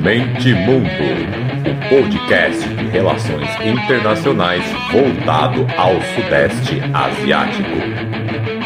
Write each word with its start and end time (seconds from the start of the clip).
Mente 0.00 0.54
Mundo, 0.54 0.88
o 1.68 1.88
podcast 1.90 2.66
de 2.66 2.86
relações 2.86 3.48
internacionais 3.62 4.64
voltado 4.90 5.66
ao 5.76 6.00
Sudeste 6.14 6.80
Asiático. 6.94 8.61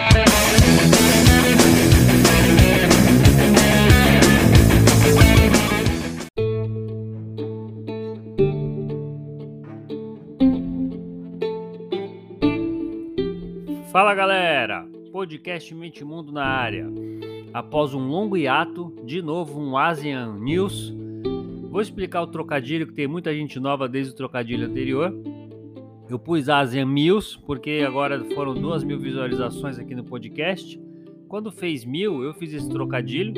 Podcast 15.27 15.75
Mente 15.75 16.05
Mundo 16.05 16.31
na 16.31 16.45
área. 16.45 16.87
Após 17.53 17.93
um 17.93 18.07
longo 18.07 18.37
hiato, 18.37 18.95
de 19.05 19.21
novo 19.21 19.61
um 19.61 19.77
ASEAN 19.77 20.39
News. 20.39 20.95
Vou 21.69 21.81
explicar 21.81 22.23
o 22.23 22.29
trocadilho, 22.29 22.87
que 22.87 22.93
tem 22.93 23.09
muita 23.09 23.35
gente 23.35 23.59
nova 23.59 23.89
desde 23.89 24.13
o 24.13 24.17
trocadilho 24.17 24.69
anterior. 24.69 25.13
Eu 26.09 26.17
pus 26.17 26.49
ASEAN 26.49 26.87
News, 26.87 27.35
porque 27.45 27.83
agora 27.85 28.25
foram 28.37 28.55
duas 28.55 28.85
mil 28.85 29.01
visualizações 29.01 29.81
aqui 29.81 29.97
no 29.97 30.05
podcast. 30.05 30.81
Quando 31.27 31.51
fez 31.51 31.85
mil, 31.85 32.23
eu 32.23 32.33
fiz 32.33 32.53
esse 32.53 32.69
trocadilho. 32.69 33.35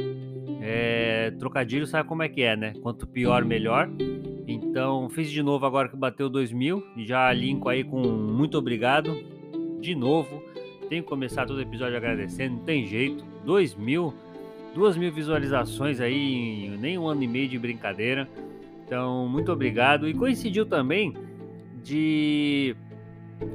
É, 0.60 1.30
trocadilho 1.38 1.86
sabe 1.86 2.06
como 2.06 2.22
é 2.22 2.28
que 2.28 2.42
é, 2.42 2.54
né? 2.54 2.74
Quanto 2.82 3.06
pior, 3.06 3.46
melhor. 3.46 3.88
Então, 4.46 5.08
fiz 5.08 5.30
de 5.30 5.42
novo 5.42 5.64
agora 5.64 5.88
que 5.88 5.96
bateu 5.96 6.28
dois 6.28 6.52
mil. 6.52 6.84
E 6.94 7.06
já 7.06 7.32
linko 7.32 7.66
aí 7.70 7.82
com 7.82 8.02
muito 8.02 8.58
obrigado. 8.58 9.16
De 9.80 9.94
novo. 9.94 10.47
Tenho 10.88 11.02
que 11.02 11.08
começar 11.08 11.46
todo 11.46 11.60
episódio 11.60 11.96
agradecendo, 11.96 12.56
não 12.56 12.64
tem 12.64 12.86
jeito. 12.86 13.24
Dois 13.44 13.74
mil, 13.74 14.14
duas 14.74 14.96
mil 14.96 15.12
visualizações 15.12 16.00
aí 16.00 16.66
em 16.66 16.76
nem 16.78 16.98
um 16.98 17.06
ano 17.06 17.22
e 17.22 17.28
meio 17.28 17.48
de 17.48 17.58
brincadeira. 17.58 18.28
Então, 18.84 19.28
muito 19.28 19.52
obrigado. 19.52 20.08
E 20.08 20.14
coincidiu 20.14 20.64
também 20.64 21.14
de 21.84 22.74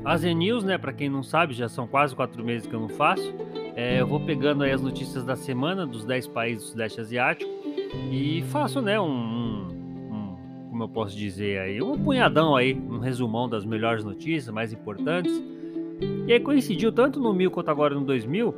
as 0.05 0.23
News, 0.23 0.63
né? 0.63 0.77
Para 0.77 0.93
quem 0.93 1.09
não 1.09 1.23
sabe, 1.23 1.53
já 1.53 1.67
são 1.67 1.87
quase 1.87 2.15
quatro 2.15 2.43
meses 2.43 2.67
que 2.67 2.73
eu 2.73 2.79
não 2.79 2.89
faço. 2.89 3.33
É, 3.75 3.99
eu 3.99 4.07
vou 4.07 4.19
pegando 4.19 4.63
aí 4.63 4.71
as 4.71 4.81
notícias 4.81 5.25
da 5.25 5.35
semana 5.35 5.85
dos 5.85 6.05
10 6.05 6.27
países 6.27 6.63
do 6.63 6.69
Sudeste 6.71 7.01
Asiático 7.01 7.51
e 8.11 8.43
faço, 8.49 8.81
né? 8.81 8.99
Um, 8.99 9.67
um, 10.11 10.37
como 10.69 10.83
eu 10.83 10.89
posso 10.89 11.17
dizer 11.17 11.59
aí, 11.59 11.81
um 11.81 11.97
punhadão 11.97 12.55
aí, 12.55 12.73
um 12.75 12.99
resumão 12.99 13.49
das 13.49 13.65
melhores 13.65 14.03
notícias, 14.03 14.53
mais 14.53 14.71
importantes. 14.71 15.41
E 16.27 16.33
aí 16.33 16.39
coincidiu 16.39 16.91
tanto 16.91 17.19
no 17.19 17.33
1000 17.33 17.51
quanto 17.51 17.69
agora 17.69 17.93
no 17.95 18.05
2000 18.05 18.53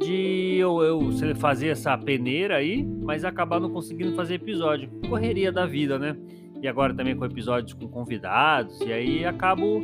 de 0.00 0.56
eu, 0.56 0.82
eu 0.82 1.12
fazer 1.36 1.68
essa 1.68 1.96
peneira 1.96 2.56
aí, 2.56 2.82
mas 3.02 3.24
acabar 3.24 3.60
não 3.60 3.70
conseguindo 3.70 4.14
fazer 4.16 4.34
episódio. 4.34 4.88
Correria 5.08 5.52
da 5.52 5.66
vida, 5.66 5.98
né? 5.98 6.16
E 6.62 6.66
agora 6.66 6.94
também 6.94 7.14
com 7.14 7.24
episódios 7.24 7.74
com 7.74 7.86
convidados, 7.86 8.80
e 8.80 8.92
aí 8.92 9.24
acabo 9.24 9.82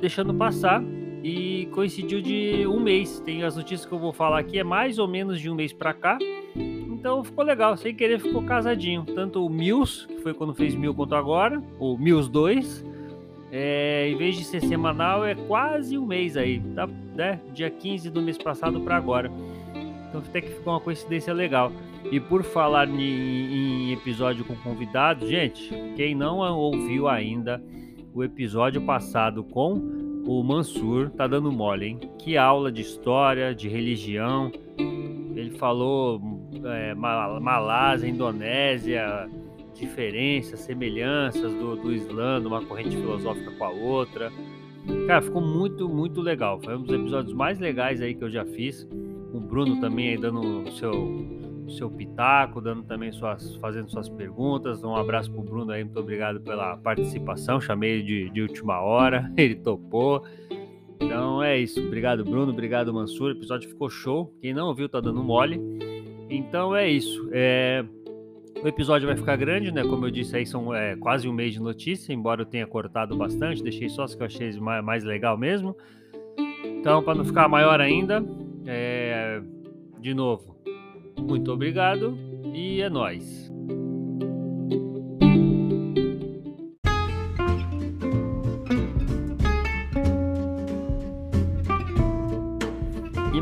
deixando 0.00 0.32
passar. 0.34 0.82
E 1.24 1.68
coincidiu 1.72 2.20
de 2.20 2.66
um 2.66 2.80
mês. 2.80 3.20
Tem 3.20 3.44
as 3.44 3.56
notícias 3.56 3.86
que 3.86 3.92
eu 3.92 3.98
vou 3.98 4.12
falar 4.12 4.40
aqui, 4.40 4.58
é 4.58 4.64
mais 4.64 4.98
ou 4.98 5.06
menos 5.06 5.40
de 5.40 5.48
um 5.48 5.54
mês 5.54 5.72
pra 5.72 5.94
cá. 5.94 6.18
Então 6.56 7.22
ficou 7.22 7.44
legal, 7.44 7.76
sem 7.76 7.94
querer 7.94 8.20
ficou 8.20 8.42
casadinho. 8.42 9.04
Tanto 9.04 9.44
o 9.44 9.48
Mills, 9.48 10.06
que 10.06 10.18
foi 10.18 10.34
quando 10.34 10.54
fez 10.54 10.74
mil 10.74 10.94
quanto 10.94 11.14
agora, 11.14 11.62
o 11.78 11.96
Mills 11.96 12.30
2, 12.30 12.84
é, 13.54 14.08
em 14.08 14.16
vez 14.16 14.36
de 14.36 14.44
ser 14.44 14.62
semanal, 14.62 15.26
é 15.26 15.34
quase 15.34 15.98
um 15.98 16.06
mês 16.06 16.38
aí, 16.38 16.58
tá? 16.74 16.88
Né? 17.14 17.38
Dia 17.52 17.68
15 17.68 18.08
do 18.08 18.22
mês 18.22 18.38
passado 18.38 18.80
para 18.80 18.96
agora. 18.96 19.30
Então 20.08 20.22
até 20.26 20.40
que 20.40 20.48
ficou 20.48 20.72
uma 20.72 20.80
coincidência 20.80 21.34
legal. 21.34 21.70
E 22.10 22.18
por 22.18 22.42
falar 22.42 22.88
em, 22.88 23.92
episódio 23.92 24.42
com 24.46 24.56
convidados, 24.56 25.28
gente, 25.28 25.70
quem 25.96 26.14
não 26.14 26.38
ouviu 26.38 27.06
ainda 27.06 27.62
o 28.14 28.24
episódio 28.24 28.80
passado 28.80 29.44
com 29.44 29.74
o 30.26 30.42
Mansur, 30.42 31.10
tá 31.10 31.26
dando 31.26 31.52
mole, 31.52 31.86
hein? 31.86 32.00
Que 32.18 32.38
aula 32.38 32.72
de 32.72 32.80
história, 32.80 33.54
de 33.54 33.68
religião. 33.68 34.50
Ele 34.78 35.50
falou 35.58 36.20
é, 36.64 36.94
Malásia, 36.94 38.08
Indonésia, 38.08 39.28
diferenças, 39.74 40.60
semelhanças 40.60 41.52
do, 41.54 41.76
do 41.76 41.92
Islã, 41.92 42.40
de 42.40 42.46
uma 42.46 42.64
corrente 42.64 42.96
filosófica 42.96 43.50
com 43.50 43.64
a 43.64 43.70
outra. 43.70 44.30
Cara, 45.06 45.22
ficou 45.22 45.40
muito, 45.40 45.88
muito 45.88 46.20
legal. 46.20 46.60
Foi 46.60 46.76
um 46.76 46.82
dos 46.82 46.94
episódios 46.94 47.32
mais 47.32 47.58
legais 47.58 48.00
aí 48.00 48.14
que 48.14 48.24
eu 48.24 48.30
já 48.30 48.44
fiz. 48.44 48.88
O 49.32 49.40
Bruno 49.40 49.80
também 49.80 50.10
aí 50.10 50.18
dando 50.18 50.70
seu, 50.72 51.66
seu 51.68 51.90
pitaco, 51.90 52.60
dando 52.60 52.82
também 52.82 53.12
suas, 53.12 53.56
fazendo 53.56 53.90
suas 53.90 54.08
perguntas. 54.08 54.82
Um 54.82 54.94
abraço 54.96 55.30
pro 55.30 55.42
Bruno 55.42 55.70
aí, 55.70 55.84
muito 55.84 55.98
obrigado 56.00 56.40
pela 56.40 56.76
participação. 56.76 57.60
Chamei 57.60 57.92
ele 57.92 58.02
de, 58.02 58.30
de 58.30 58.42
última 58.42 58.80
hora, 58.80 59.32
ele 59.36 59.54
topou. 59.54 60.24
Então 61.00 61.42
é 61.42 61.58
isso. 61.58 61.80
Obrigado, 61.80 62.24
Bruno. 62.24 62.52
Obrigado, 62.52 62.92
Mansur. 62.92 63.28
O 63.28 63.32
episódio 63.32 63.68
ficou 63.68 63.88
show. 63.88 64.34
Quem 64.40 64.52
não 64.52 64.68
ouviu 64.68 64.88
tá 64.88 65.00
dando 65.00 65.22
mole. 65.22 65.60
Então 66.28 66.74
é 66.74 66.88
isso. 66.88 67.28
É, 67.32 67.84
o 68.62 68.68
episódio 68.68 69.08
vai 69.08 69.16
ficar 69.16 69.36
grande, 69.36 69.72
né? 69.72 69.82
Como 69.82 70.06
eu 70.06 70.10
disse, 70.10 70.36
aí 70.36 70.46
são 70.46 70.72
é, 70.72 70.94
quase 70.96 71.28
um 71.28 71.32
mês 71.32 71.52
de 71.52 71.60
notícia, 71.60 72.12
embora 72.12 72.42
eu 72.42 72.46
tenha 72.46 72.66
cortado 72.66 73.16
bastante, 73.16 73.62
deixei 73.62 73.88
só 73.88 74.04
as 74.04 74.14
que 74.14 74.22
eu 74.22 74.26
achei 74.26 74.52
mais, 74.60 74.84
mais 74.84 75.04
legal 75.04 75.36
mesmo. 75.36 75.76
Então, 76.64 77.02
para 77.02 77.14
não 77.14 77.24
ficar 77.24 77.48
maior 77.48 77.80
ainda, 77.80 78.24
é, 78.64 79.40
de 79.98 80.14
novo, 80.14 80.56
muito 81.18 81.50
obrigado 81.52 82.16
e 82.54 82.80
é 82.80 82.88
nós. 82.88 83.50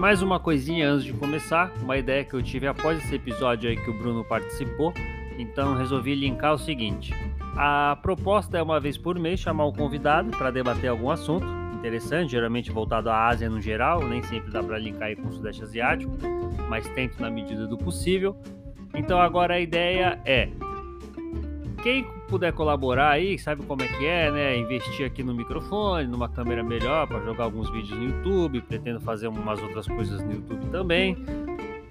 Mais 0.01 0.23
uma 0.23 0.41
coisinha 0.41 0.91
antes 0.91 1.05
de 1.05 1.13
começar, 1.13 1.71
uma 1.83 1.99
ideia 1.99 2.25
que 2.25 2.33
eu 2.33 2.43
tive 2.43 2.67
após 2.67 2.99
esse 3.05 3.15
episódio 3.15 3.69
aí 3.69 3.77
que 3.77 3.91
o 3.91 3.93
Bruno 3.93 4.25
participou, 4.25 4.95
então 5.39 5.77
resolvi 5.77 6.15
linkar 6.15 6.55
o 6.55 6.59
seguinte: 6.59 7.13
a 7.55 7.99
proposta 8.01 8.57
é 8.57 8.63
uma 8.63 8.81
vez 8.81 8.97
por 8.97 9.19
mês 9.19 9.41
chamar 9.41 9.67
um 9.67 9.73
convidado 9.75 10.31
para 10.31 10.51
debater 10.51 10.89
algum 10.89 11.11
assunto 11.11 11.47
interessante, 11.75 12.31
geralmente 12.31 12.71
voltado 12.71 13.11
à 13.11 13.27
Ásia 13.29 13.51
no 13.51 13.61
geral, 13.61 14.03
nem 14.09 14.23
sempre 14.23 14.51
dá 14.51 14.63
para 14.63 14.79
linkar 14.79 15.09
aí 15.09 15.17
com 15.17 15.29
o 15.29 15.33
Sudeste 15.33 15.65
Asiático, 15.65 16.17
mas 16.67 16.89
tento 16.89 17.21
na 17.21 17.31
medida 17.31 17.67
do 17.67 17.77
possível. 17.77 18.35
Então 18.95 19.21
agora 19.21 19.57
a 19.57 19.61
ideia 19.61 20.19
é 20.25 20.49
quem 21.83 22.07
puder 22.31 22.53
colaborar 22.53 23.11
aí, 23.11 23.37
sabe 23.39 23.65
como 23.67 23.83
é 23.83 23.89
que 23.89 24.07
é, 24.07 24.31
né? 24.31 24.57
Investir 24.57 25.05
aqui 25.05 25.23
no 25.23 25.35
microfone, 25.35 26.07
numa 26.07 26.29
câmera 26.29 26.63
melhor 26.63 27.07
para 27.09 27.21
jogar 27.21 27.45
alguns 27.45 27.69
vídeos 27.71 27.99
no 27.99 28.05
YouTube, 28.05 28.61
pretendo 28.63 29.01
fazer 29.01 29.27
umas 29.27 29.61
outras 29.61 29.87
coisas 29.89 30.23
no 30.23 30.33
YouTube 30.35 30.67
também. 30.71 31.17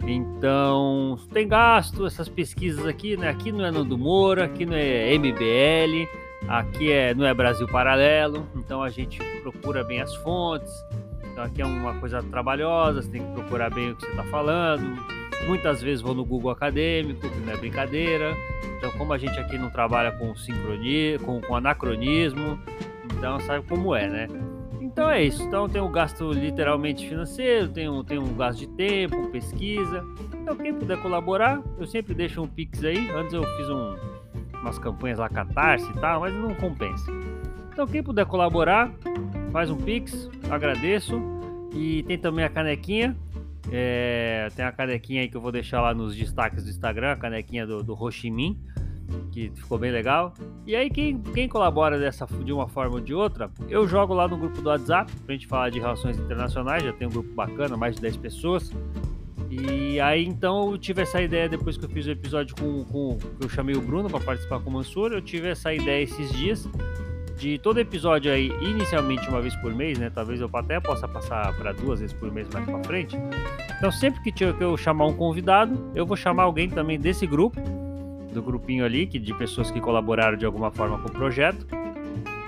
Então, 0.07 1.19
tem 1.31 1.47
gasto 1.47 2.05
essas 2.05 2.29
pesquisas 2.29 2.87
aqui, 2.87 3.17
né? 3.17 3.29
Aqui 3.29 3.51
não 3.51 3.65
é 3.65 3.69
Nando 3.69 3.97
Moura, 3.97 4.45
aqui 4.45 4.65
não 4.65 4.75
é 4.75 5.13
MBL, 5.17 6.07
aqui 6.47 6.89
é, 6.89 7.13
não 7.13 7.25
é 7.25 7.33
Brasil 7.33 7.67
Paralelo, 7.67 8.47
então 8.55 8.81
a 8.81 8.89
gente 8.89 9.19
procura 9.43 9.83
bem 9.83 10.01
as 10.01 10.15
fontes. 10.15 10.71
Então 11.31 11.43
aqui 11.43 11.61
é 11.61 11.65
uma 11.65 11.93
coisa 11.95 12.23
trabalhosa, 12.23 13.01
você 13.01 13.09
tem 13.09 13.21
que 13.21 13.33
procurar 13.33 13.69
bem 13.69 13.91
o 13.91 13.95
que 13.95 14.05
você 14.05 14.11
está 14.11 14.23
falando. 14.23 15.18
Muitas 15.45 15.81
vezes 15.81 16.01
vou 16.01 16.13
no 16.13 16.25
Google 16.25 16.51
Acadêmico, 16.51 17.27
que 17.29 17.39
não 17.39 17.53
é 17.53 17.57
brincadeira. 17.57 18.35
Então, 18.77 18.91
como 18.91 19.13
a 19.13 19.17
gente 19.17 19.37
aqui 19.39 19.57
não 19.57 19.69
trabalha 19.69 20.11
com 20.11 20.35
sincronia, 20.35 21.19
com, 21.19 21.41
com 21.41 21.55
anacronismo, 21.55 22.59
então 23.13 23.39
sabe 23.41 23.65
como 23.67 23.95
é, 23.95 24.07
né? 24.07 24.27
Então 24.79 25.09
é 25.09 25.23
isso. 25.23 25.43
Então 25.43 25.69
tem 25.69 25.81
um 25.81 25.91
gasto 25.91 26.31
literalmente 26.31 27.07
financeiro, 27.07 27.69
tem 27.69 27.87
um, 27.87 28.03
tem 28.03 28.17
um 28.17 28.35
gasto 28.35 28.59
de 28.59 28.67
tempo, 28.67 29.29
pesquisa. 29.29 30.03
Então 30.41 30.55
quem 30.55 30.73
puder 30.73 30.97
colaborar, 31.01 31.61
eu 31.77 31.85
sempre 31.85 32.13
deixo 32.13 32.41
um 32.41 32.47
Pix 32.47 32.83
aí. 32.83 33.09
Antes 33.11 33.33
eu 33.33 33.43
fiz 33.57 33.69
um, 33.69 33.95
umas 34.61 34.79
campanhas 34.79 35.19
lá 35.19 35.29
Catarse 35.29 35.89
e 35.89 35.93
tal, 35.99 36.21
mas 36.21 36.33
não 36.33 36.55
compensa. 36.55 37.11
Então 37.71 37.85
quem 37.85 38.01
puder 38.01 38.25
colaborar, 38.25 38.91
faz 39.51 39.69
um 39.69 39.77
Pix, 39.77 40.29
agradeço. 40.49 41.21
E 41.73 42.01
tem 42.03 42.17
também 42.17 42.43
a 42.43 42.49
canequinha. 42.49 43.15
É, 43.71 44.47
tem 44.55 44.65
a 44.65 44.71
canequinha 44.71 45.21
aí 45.21 45.27
que 45.27 45.35
eu 45.35 45.41
vou 45.41 45.51
deixar 45.51 45.81
lá 45.81 45.93
nos 45.93 46.15
destaques 46.15 46.63
do 46.63 46.69
Instagram, 46.69 47.11
a 47.11 47.15
canequinha 47.15 47.67
do, 47.67 47.83
do 47.83 47.97
Minh, 48.25 48.57
que 49.31 49.51
ficou 49.55 49.77
bem 49.77 49.91
legal. 49.91 50.33
E 50.65 50.75
aí, 50.75 50.89
quem, 50.89 51.19
quem 51.21 51.47
colabora 51.47 51.99
dessa, 51.99 52.25
de 52.25 52.53
uma 52.53 52.67
forma 52.67 52.95
ou 52.95 53.01
de 53.01 53.13
outra, 53.13 53.51
eu 53.67 53.87
jogo 53.87 54.13
lá 54.13 54.27
no 54.27 54.37
grupo 54.37 54.61
do 54.61 54.69
WhatsApp 54.69 55.11
pra 55.25 55.33
gente 55.33 55.47
falar 55.47 55.69
de 55.69 55.79
relações 55.79 56.17
internacionais. 56.17 56.83
Já 56.83 56.93
tem 56.93 57.07
um 57.07 57.11
grupo 57.11 57.33
bacana, 57.33 57.75
mais 57.75 57.95
de 57.95 58.01
10 58.01 58.17
pessoas. 58.17 58.71
E 59.49 59.99
aí, 59.99 60.25
então, 60.25 60.71
eu 60.71 60.77
tive 60.77 61.01
essa 61.01 61.21
ideia 61.21 61.49
depois 61.49 61.75
que 61.75 61.83
eu 61.83 61.89
fiz 61.89 62.05
o 62.05 62.11
episódio 62.11 62.55
com, 62.55 62.83
com 62.85 63.17
eu 63.41 63.49
chamei 63.49 63.75
o 63.75 63.81
Bruno 63.81 64.09
para 64.09 64.19
participar 64.19 64.59
com 64.59 64.69
o 64.69 64.73
Mansur. 64.73 65.11
Eu 65.11 65.21
tive 65.21 65.47
essa 65.47 65.73
ideia 65.73 66.03
esses 66.03 66.31
dias 66.31 66.67
de 67.39 67.57
todo 67.57 67.79
episódio 67.79 68.31
aí, 68.31 68.51
inicialmente 68.61 69.27
uma 69.29 69.41
vez 69.41 69.55
por 69.55 69.73
mês, 69.73 69.97
né? 69.97 70.11
Talvez 70.13 70.41
eu 70.41 70.49
até 70.53 70.79
possa 70.79 71.07
passar 71.07 71.55
para 71.57 71.71
duas 71.71 72.01
vezes 72.01 72.13
por 72.13 72.29
mês 72.31 72.49
mais 72.53 72.65
para 72.65 72.83
frente. 72.83 73.17
Então, 73.77 73.89
sempre 73.91 74.19
que 74.31 74.43
eu 74.43 74.75
chamar 74.75 75.05
um 75.05 75.13
convidado, 75.13 75.91
eu 75.95 76.05
vou 76.05 76.17
chamar 76.17 76.43
alguém 76.43 76.69
também 76.69 76.99
desse 76.99 77.25
grupo 77.25 77.59
do 78.33 78.41
grupinho 78.41 78.83
ali, 78.83 79.07
que 79.07 79.17
de 79.17 79.33
pessoas 79.33 79.71
que 79.71 79.79
colaboraram 79.79 80.37
de 80.37 80.45
alguma 80.45 80.69
forma 80.69 80.99
com 80.99 81.07
o 81.07 81.11
projeto, 81.11 81.65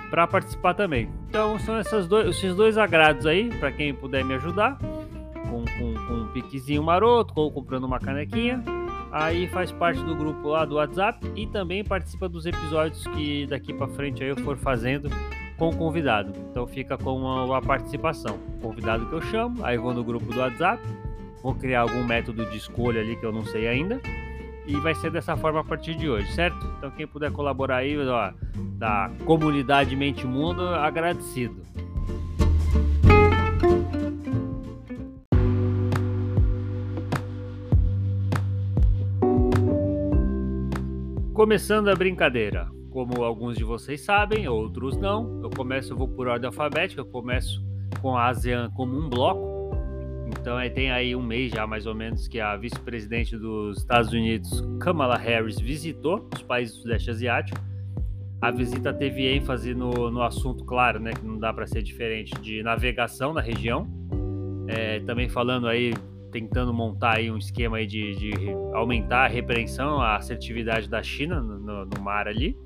para 0.09 0.27
participar 0.27 0.73
também. 0.73 1.09
Então 1.29 1.57
são 1.59 1.77
essas 1.77 2.05
dois, 2.05 2.35
esses 2.35 2.53
dois 2.53 2.77
agrados 2.77 3.25
aí, 3.25 3.49
para 3.59 3.71
quem 3.71 3.93
puder 3.93 4.25
me 4.25 4.33
ajudar, 4.35 4.77
com, 5.49 5.63
com, 5.63 5.93
com 6.05 6.13
um 6.13 6.27
piquezinho 6.33 6.83
maroto, 6.83 7.33
ou 7.37 7.49
comprando 7.49 7.85
uma 7.85 7.97
canequinha. 7.97 8.61
Aí 9.11 9.47
faz 9.47 9.71
parte 9.71 10.01
do 10.03 10.15
grupo 10.15 10.49
lá 10.49 10.63
do 10.63 10.75
WhatsApp 10.75 11.19
e 11.35 11.45
também 11.45 11.83
participa 11.83 12.29
dos 12.29 12.45
episódios 12.45 13.05
que 13.07 13.45
daqui 13.45 13.73
para 13.73 13.87
frente 13.87 14.23
aí 14.23 14.29
eu 14.29 14.37
for 14.37 14.57
fazendo 14.57 15.09
com 15.57 15.69
o 15.69 15.75
convidado. 15.75 16.33
Então 16.49 16.65
fica 16.65 16.97
com 16.97 17.53
a, 17.53 17.61
participação. 17.61 18.39
O 18.57 18.61
convidado 18.61 19.05
que 19.07 19.13
eu 19.13 19.21
chamo, 19.21 19.65
aí 19.65 19.77
vou 19.77 19.93
no 19.93 20.03
grupo 20.03 20.31
do 20.33 20.39
WhatsApp, 20.39 20.81
vou 21.43 21.53
criar 21.53 21.81
algum 21.81 22.05
método 22.05 22.45
de 22.45 22.57
escolha 22.57 23.01
ali 23.01 23.17
que 23.17 23.25
eu 23.25 23.33
não 23.33 23.43
sei 23.45 23.67
ainda 23.67 23.99
e 24.65 24.75
vai 24.77 24.95
ser 24.95 25.11
dessa 25.11 25.35
forma 25.35 25.59
a 25.59 25.63
partir 25.63 25.95
de 25.95 26.09
hoje, 26.09 26.31
certo? 26.33 26.57
Então 26.77 26.89
quem 26.91 27.05
puder 27.05 27.31
colaborar 27.31 27.77
aí, 27.77 27.97
ó, 28.07 28.31
da 28.77 29.11
comunidade 29.25 29.95
Mente 29.95 30.25
Mundo, 30.25 30.65
agradecido. 30.67 31.61
Começando 41.41 41.87
a 41.87 41.95
brincadeira. 41.95 42.69
Como 42.91 43.23
alguns 43.23 43.57
de 43.57 43.63
vocês 43.63 44.01
sabem, 44.01 44.47
outros 44.47 44.95
não, 44.95 45.41
eu 45.41 45.49
começo, 45.49 45.91
eu 45.91 45.97
vou 45.97 46.07
por 46.07 46.27
ordem 46.27 46.45
alfabética, 46.45 47.01
eu 47.01 47.05
começo 47.05 47.65
com 47.99 48.15
a 48.15 48.27
ASEAN 48.27 48.69
como 48.75 48.95
um 48.95 49.09
bloco, 49.09 49.75
então 50.27 50.55
aí 50.55 50.69
tem 50.69 50.91
aí 50.91 51.15
um 51.15 51.21
mês 51.23 51.51
já 51.51 51.65
mais 51.65 51.87
ou 51.87 51.95
menos 51.95 52.27
que 52.27 52.39
a 52.39 52.55
vice-presidente 52.55 53.35
dos 53.35 53.79
Estados 53.79 54.13
Unidos, 54.13 54.63
Kamala 54.79 55.17
Harris, 55.17 55.59
visitou 55.59 56.29
os 56.31 56.43
países 56.43 56.75
do 56.75 56.83
Sudeste 56.83 57.09
Asiático. 57.09 57.59
A 58.39 58.51
visita 58.51 58.93
teve 58.93 59.25
ênfase 59.25 59.73
no, 59.73 60.11
no 60.11 60.21
assunto, 60.21 60.63
claro, 60.63 60.99
né, 60.99 61.11
que 61.11 61.25
não 61.25 61.39
dá 61.39 61.51
para 61.51 61.65
ser 61.65 61.81
diferente, 61.81 62.39
de 62.39 62.61
navegação 62.61 63.33
na 63.33 63.41
região. 63.41 63.87
É, 64.67 64.99
também 64.99 65.27
falando 65.27 65.67
aí, 65.67 65.95
tentando 66.31 66.73
montar 66.73 67.17
aí 67.17 67.29
um 67.29 67.37
esquema 67.37 67.77
aí 67.77 67.85
de, 67.85 68.15
de 68.15 68.31
aumentar 68.73 69.25
a 69.25 69.27
repreensão, 69.27 69.99
a 69.99 70.15
assertividade 70.15 70.87
da 70.87 71.03
China 71.03 71.41
no, 71.41 71.85
no, 71.85 72.01
mar 72.01 72.27
ali. 72.27 72.57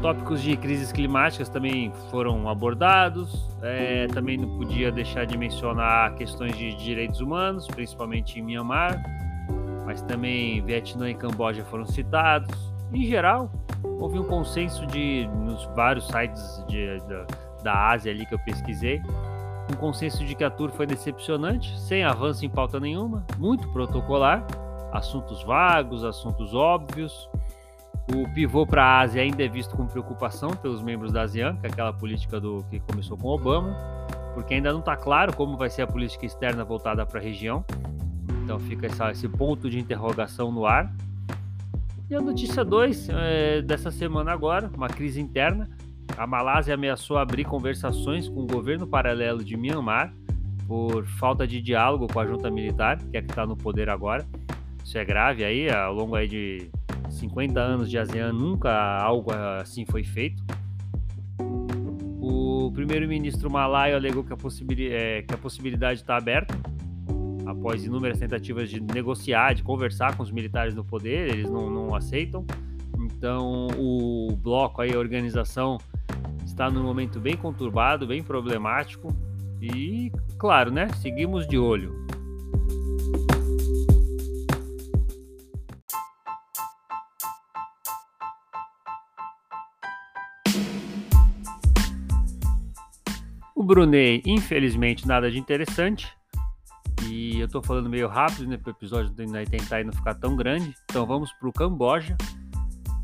Tópicos 0.00 0.42
de 0.42 0.56
crises 0.56 0.92
climáticas 0.92 1.48
também 1.48 1.92
foram 2.10 2.48
abordados. 2.48 3.48
É, 3.62 4.06
também 4.08 4.36
não 4.36 4.56
podia 4.56 4.90
deixar 4.90 5.26
de 5.26 5.36
mencionar 5.36 6.14
questões 6.14 6.56
de 6.56 6.74
direitos 6.76 7.20
humanos, 7.20 7.66
principalmente 7.66 8.38
em 8.38 8.42
Myanmar, 8.42 9.02
mas 9.84 10.00
também 10.02 10.64
Vietnã 10.64 11.10
e 11.10 11.14
Camboja 11.14 11.64
foram 11.64 11.86
citados. 11.86 12.54
Em 12.92 13.04
geral, 13.04 13.50
houve 14.00 14.18
um 14.18 14.24
consenso 14.24 14.86
de 14.86 15.28
nos 15.44 15.64
vários 15.74 16.06
sites 16.06 16.64
de, 16.68 16.98
da, 17.00 17.26
da 17.62 17.90
Ásia 17.90 18.12
ali 18.12 18.24
que 18.24 18.34
eu 18.34 18.38
pesquisei, 18.40 19.00
um 19.70 19.76
consenso 19.76 20.24
de 20.24 20.34
que 20.34 20.44
a 20.44 20.50
tour 20.50 20.70
foi 20.70 20.86
decepcionante, 20.86 21.78
sem 21.80 22.04
avanço 22.04 22.44
em 22.44 22.48
pauta 22.48 22.80
nenhuma, 22.80 23.24
muito 23.38 23.68
protocolar, 23.68 24.46
assuntos 24.92 25.42
vagos, 25.42 26.04
assuntos 26.04 26.54
óbvios 26.54 27.28
o 28.14 28.26
pivô 28.32 28.66
para 28.66 28.82
a 28.82 29.00
Ásia 29.00 29.20
ainda 29.20 29.44
é 29.44 29.48
visto 29.48 29.76
com 29.76 29.86
preocupação 29.86 30.50
pelos 30.50 30.82
membros 30.82 31.12
da 31.12 31.22
ASEAN, 31.22 31.56
que 31.56 31.66
é 31.66 31.70
aquela 31.70 31.92
política 31.92 32.40
do 32.40 32.64
que 32.70 32.80
começou 32.80 33.18
com 33.18 33.28
Obama, 33.28 33.76
porque 34.32 34.54
ainda 34.54 34.72
não 34.72 34.80
está 34.80 34.96
claro 34.96 35.34
como 35.36 35.58
vai 35.58 35.68
ser 35.68 35.82
a 35.82 35.86
política 35.86 36.24
externa 36.24 36.64
voltada 36.64 37.04
para 37.04 37.20
a 37.20 37.22
região. 37.22 37.64
Então 38.42 38.58
fica 38.58 38.86
essa, 38.86 39.10
esse 39.10 39.28
ponto 39.28 39.68
de 39.68 39.78
interrogação 39.78 40.50
no 40.50 40.64
ar. 40.64 40.90
E 42.08 42.14
a 42.14 42.20
notícia 42.20 42.64
2 42.64 43.08
é, 43.10 43.60
dessa 43.60 43.90
semana 43.90 44.32
agora, 44.32 44.70
uma 44.74 44.88
crise 44.88 45.20
interna. 45.20 45.68
A 46.16 46.26
Malásia 46.26 46.74
ameaçou 46.74 47.16
abrir 47.16 47.44
conversações 47.44 48.28
com 48.28 48.40
o 48.40 48.46
governo 48.46 48.86
paralelo 48.86 49.44
de 49.44 49.56
Myanmar 49.56 50.12
por 50.66 51.06
falta 51.06 51.46
de 51.46 51.62
diálogo 51.62 52.06
com 52.12 52.20
a 52.20 52.26
junta 52.26 52.50
militar, 52.50 52.98
que 52.98 53.16
é 53.16 53.22
que 53.22 53.30
está 53.30 53.46
no 53.46 53.56
poder 53.56 53.88
agora. 53.88 54.26
Isso 54.84 54.98
é 54.98 55.04
grave 55.04 55.44
aí, 55.44 55.70
ao 55.70 55.94
longo 55.94 56.14
aí 56.14 56.28
de 56.28 56.70
50 57.10 57.60
anos 57.60 57.90
de 57.90 57.98
ASEAN 57.98 58.32
nunca 58.32 58.98
algo 58.98 59.30
assim 59.60 59.84
foi 59.86 60.04
feito. 60.04 60.42
O 62.20 62.70
primeiro-ministro 62.72 63.50
malaio 63.50 63.96
alegou 63.96 64.22
que 64.22 64.32
a, 64.32 64.36
é, 64.90 65.22
que 65.22 65.34
a 65.34 65.38
possibilidade 65.38 66.00
está 66.00 66.16
aberta 66.16 66.54
após 67.46 67.84
inúmeras 67.84 68.18
tentativas 68.18 68.68
de 68.68 68.80
negociar, 68.80 69.54
de 69.54 69.62
conversar 69.62 70.16
com 70.16 70.22
os 70.22 70.30
militares 70.30 70.74
no 70.74 70.84
poder, 70.84 71.30
eles 71.30 71.50
não, 71.50 71.70
não 71.70 71.94
aceitam. 71.94 72.44
Então 72.98 73.68
o 73.78 74.36
bloco 74.36 74.82
aí, 74.82 74.92
a 74.94 74.98
organização, 74.98 75.78
está 76.58 76.68
num 76.68 76.82
momento 76.82 77.20
bem 77.20 77.36
conturbado, 77.36 78.04
bem 78.04 78.20
problemático. 78.20 79.14
E, 79.62 80.10
claro, 80.36 80.72
né? 80.72 80.88
Seguimos 81.00 81.46
de 81.46 81.56
olho. 81.56 81.96
Brunei, 93.68 94.22
infelizmente, 94.24 95.06
nada 95.06 95.30
de 95.30 95.38
interessante. 95.38 96.10
E 97.06 97.38
eu 97.38 97.46
tô 97.46 97.62
falando 97.62 97.88
meio 97.88 98.08
rápido, 98.08 98.48
né? 98.48 98.56
Para 98.56 98.70
o 98.70 98.74
episódio 98.74 99.12
tentar 99.12 99.84
não 99.84 99.92
ficar 99.92 100.14
tão 100.14 100.34
grande. 100.34 100.74
Então 100.86 101.06
vamos 101.06 101.30
para 101.34 101.48
o 101.48 101.52
Camboja. 101.52 102.16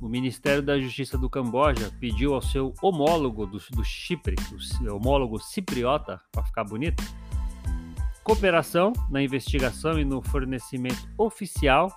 O 0.04 0.08
Ministério 0.08 0.62
da 0.62 0.78
Justiça 0.78 1.16
do 1.16 1.30
Camboja 1.30 1.90
pediu 1.98 2.34
ao 2.34 2.42
seu 2.42 2.74
homólogo 2.82 3.46
do, 3.46 3.58
do 3.70 3.82
Chipre, 3.82 4.36
o 4.82 4.96
homólogo 4.96 5.40
cipriota, 5.40 6.20
para 6.30 6.44
ficar 6.44 6.62
bonito, 6.62 7.02
cooperação 8.22 8.92
na 9.08 9.22
investigação 9.22 9.98
e 9.98 10.04
no 10.04 10.20
fornecimento 10.20 11.08
oficial 11.16 11.90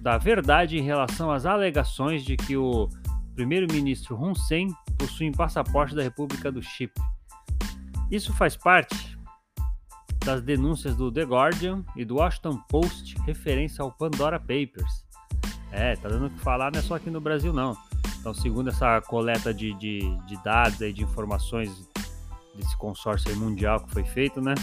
da 0.00 0.18
verdade 0.18 0.76
em 0.76 0.82
relação 0.82 1.30
às 1.30 1.46
alegações 1.46 2.24
de 2.24 2.36
que 2.36 2.56
o 2.56 2.88
primeiro-ministro 3.36 4.20
Hun 4.20 4.34
Sen 4.34 4.66
possui 4.98 5.28
um 5.28 5.32
passaporte 5.32 5.94
da 5.94 6.02
República 6.02 6.50
do 6.50 6.60
Chipre. 6.60 7.00
Isso 8.10 8.32
faz 8.32 8.56
parte 8.56 9.16
das 10.24 10.42
denúncias 10.42 10.96
do 10.96 11.12
The 11.12 11.22
Guardian 11.22 11.84
e 11.94 12.04
do 12.04 12.16
Washington 12.16 12.60
Post 12.68 13.14
referência 13.24 13.82
ao 13.82 13.92
Pandora 13.92 14.40
Papers. 14.40 15.01
É, 15.72 15.96
tá 15.96 16.08
dando 16.08 16.26
o 16.26 16.30
que 16.30 16.38
falar, 16.38 16.70
não 16.70 16.78
é 16.78 16.82
só 16.82 16.96
aqui 16.96 17.10
no 17.10 17.20
Brasil, 17.20 17.52
não. 17.52 17.76
Então, 18.20 18.34
segundo 18.34 18.68
essa 18.68 19.00
coleta 19.00 19.52
de, 19.52 19.72
de, 19.74 20.00
de 20.26 20.42
dados 20.44 20.80
aí, 20.82 20.92
de 20.92 21.02
informações 21.02 21.70
desse 22.54 22.76
consórcio 22.76 23.34
mundial 23.36 23.80
que 23.80 23.90
foi 23.90 24.04
feito, 24.04 24.40
né? 24.40 24.54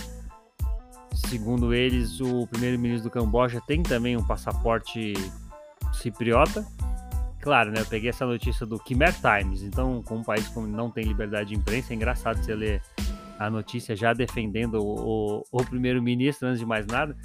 Segundo 1.13 1.73
eles, 1.73 2.21
o 2.21 2.47
primeiro-ministro 2.47 3.09
do 3.09 3.11
Camboja 3.11 3.59
tem 3.65 3.81
também 3.81 4.15
um 4.15 4.25
passaporte 4.25 5.13
cipriota. 5.91 6.65
Claro, 7.41 7.71
né? 7.71 7.81
Eu 7.81 7.85
peguei 7.85 8.09
essa 8.09 8.25
notícia 8.25 8.65
do 8.65 8.77
Khmer 8.77 9.13
Times. 9.13 9.63
Então, 9.63 10.03
com 10.03 10.17
um 10.17 10.23
país 10.23 10.47
que 10.47 10.59
não 10.59 10.91
tem 10.91 11.03
liberdade 11.03 11.49
de 11.49 11.55
imprensa, 11.55 11.91
é 11.91 11.95
engraçado 11.95 12.37
você 12.37 12.53
ler 12.53 12.81
a 13.39 13.49
notícia 13.49 13.95
já 13.95 14.13
defendendo 14.13 14.75
o, 14.75 15.39
o, 15.39 15.43
o 15.51 15.63
primeiro-ministro 15.65 16.47
antes 16.47 16.59
de 16.59 16.65
mais 16.65 16.85
nada. 16.85 17.17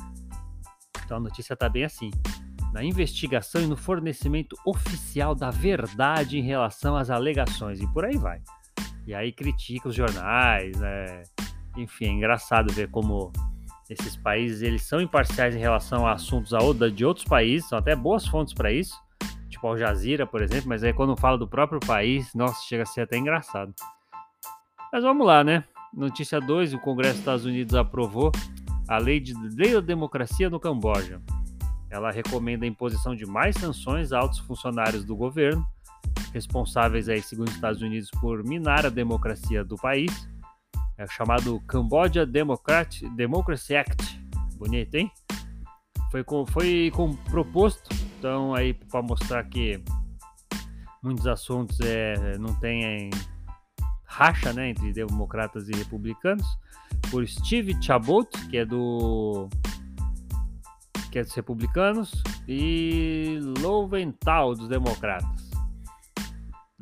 Então 1.04 1.18
a 1.18 1.20
notícia 1.20 1.52
está 1.54 1.68
bem 1.68 1.84
assim. 1.84 2.10
Na 2.74 2.84
investigação 2.84 3.62
e 3.62 3.66
no 3.66 3.76
fornecimento 3.76 4.56
oficial 4.66 5.34
da 5.34 5.48
verdade 5.48 6.36
em 6.36 6.42
relação 6.42 6.96
às 6.96 7.08
alegações. 7.08 7.80
E 7.80 7.86
por 7.86 8.04
aí 8.04 8.18
vai. 8.18 8.42
E 9.06 9.14
aí 9.14 9.32
critica 9.32 9.88
os 9.88 9.94
jornais, 9.94 10.76
né? 10.78 11.22
Enfim, 11.76 12.06
é 12.06 12.10
engraçado 12.10 12.72
ver 12.72 12.90
como 12.90 13.32
esses 13.88 14.16
países 14.16 14.60
eles 14.60 14.82
são 14.82 15.00
imparciais 15.00 15.54
em 15.54 15.58
relação 15.58 16.06
a 16.06 16.12
assuntos 16.12 16.52
de 16.92 17.04
outros 17.04 17.24
países, 17.24 17.68
são 17.68 17.78
até 17.78 17.94
boas 17.94 18.26
fontes 18.26 18.52
para 18.52 18.72
isso, 18.72 18.96
tipo 19.48 19.66
Al 19.66 19.78
Jazeera, 19.78 20.26
por 20.26 20.42
exemplo, 20.42 20.68
mas 20.68 20.82
aí 20.82 20.92
quando 20.92 21.16
fala 21.16 21.38
do 21.38 21.46
próprio 21.46 21.78
país, 21.80 22.34
nossa, 22.34 22.60
chega 22.66 22.82
a 22.82 22.86
ser 22.86 23.02
até 23.02 23.16
engraçado. 23.16 23.72
Mas 24.92 25.02
vamos 25.02 25.26
lá, 25.26 25.44
né? 25.44 25.64
Notícia 25.92 26.40
2: 26.40 26.74
o 26.74 26.78
Congresso 26.78 27.14
dos 27.14 27.20
Estados 27.20 27.44
Unidos 27.44 27.74
aprovou 27.74 28.32
a 28.88 28.98
lei, 28.98 29.20
de, 29.20 29.34
lei 29.54 29.72
da 29.72 29.80
democracia 29.80 30.48
no 30.48 30.58
Camboja. 30.58 31.20
Ela 31.94 32.10
recomenda 32.10 32.64
a 32.64 32.68
imposição 32.68 33.14
de 33.14 33.24
mais 33.24 33.54
sanções 33.54 34.12
a 34.12 34.18
altos 34.18 34.40
funcionários 34.40 35.04
do 35.04 35.14
governo, 35.14 35.64
responsáveis, 36.32 37.08
aí, 37.08 37.22
segundo 37.22 37.46
os 37.46 37.54
Estados 37.54 37.80
Unidos, 37.82 38.10
por 38.20 38.42
minar 38.42 38.84
a 38.84 38.88
democracia 38.88 39.62
do 39.62 39.76
país. 39.76 40.28
É 40.98 41.04
o 41.04 41.08
chamado 41.08 41.60
Cambodia 41.68 42.26
Democrat, 42.26 43.00
Democracy 43.14 43.76
Act. 43.76 44.20
Bonito, 44.56 44.96
hein? 44.96 45.08
Foi, 46.10 46.24
com, 46.24 46.44
foi 46.44 46.90
com, 46.92 47.14
proposto, 47.14 47.88
então, 48.18 48.52
aí, 48.52 48.74
para 48.74 49.00
mostrar 49.00 49.44
que 49.44 49.80
muitos 51.00 51.28
assuntos 51.28 51.78
é, 51.78 52.36
não 52.38 52.56
têm 52.56 53.08
racha 54.02 54.52
né, 54.52 54.70
entre 54.70 54.92
democratas 54.92 55.68
e 55.68 55.72
republicanos, 55.72 56.46
por 57.08 57.24
Steve 57.28 57.80
Chabot, 57.80 58.28
que 58.50 58.56
é 58.56 58.64
do 58.64 59.48
que 61.14 61.20
é 61.20 61.22
dos 61.22 61.32
republicanos, 61.32 62.12
e 62.48 63.38
Lowenthal, 63.60 64.56
dos 64.56 64.66
democratas. 64.66 65.48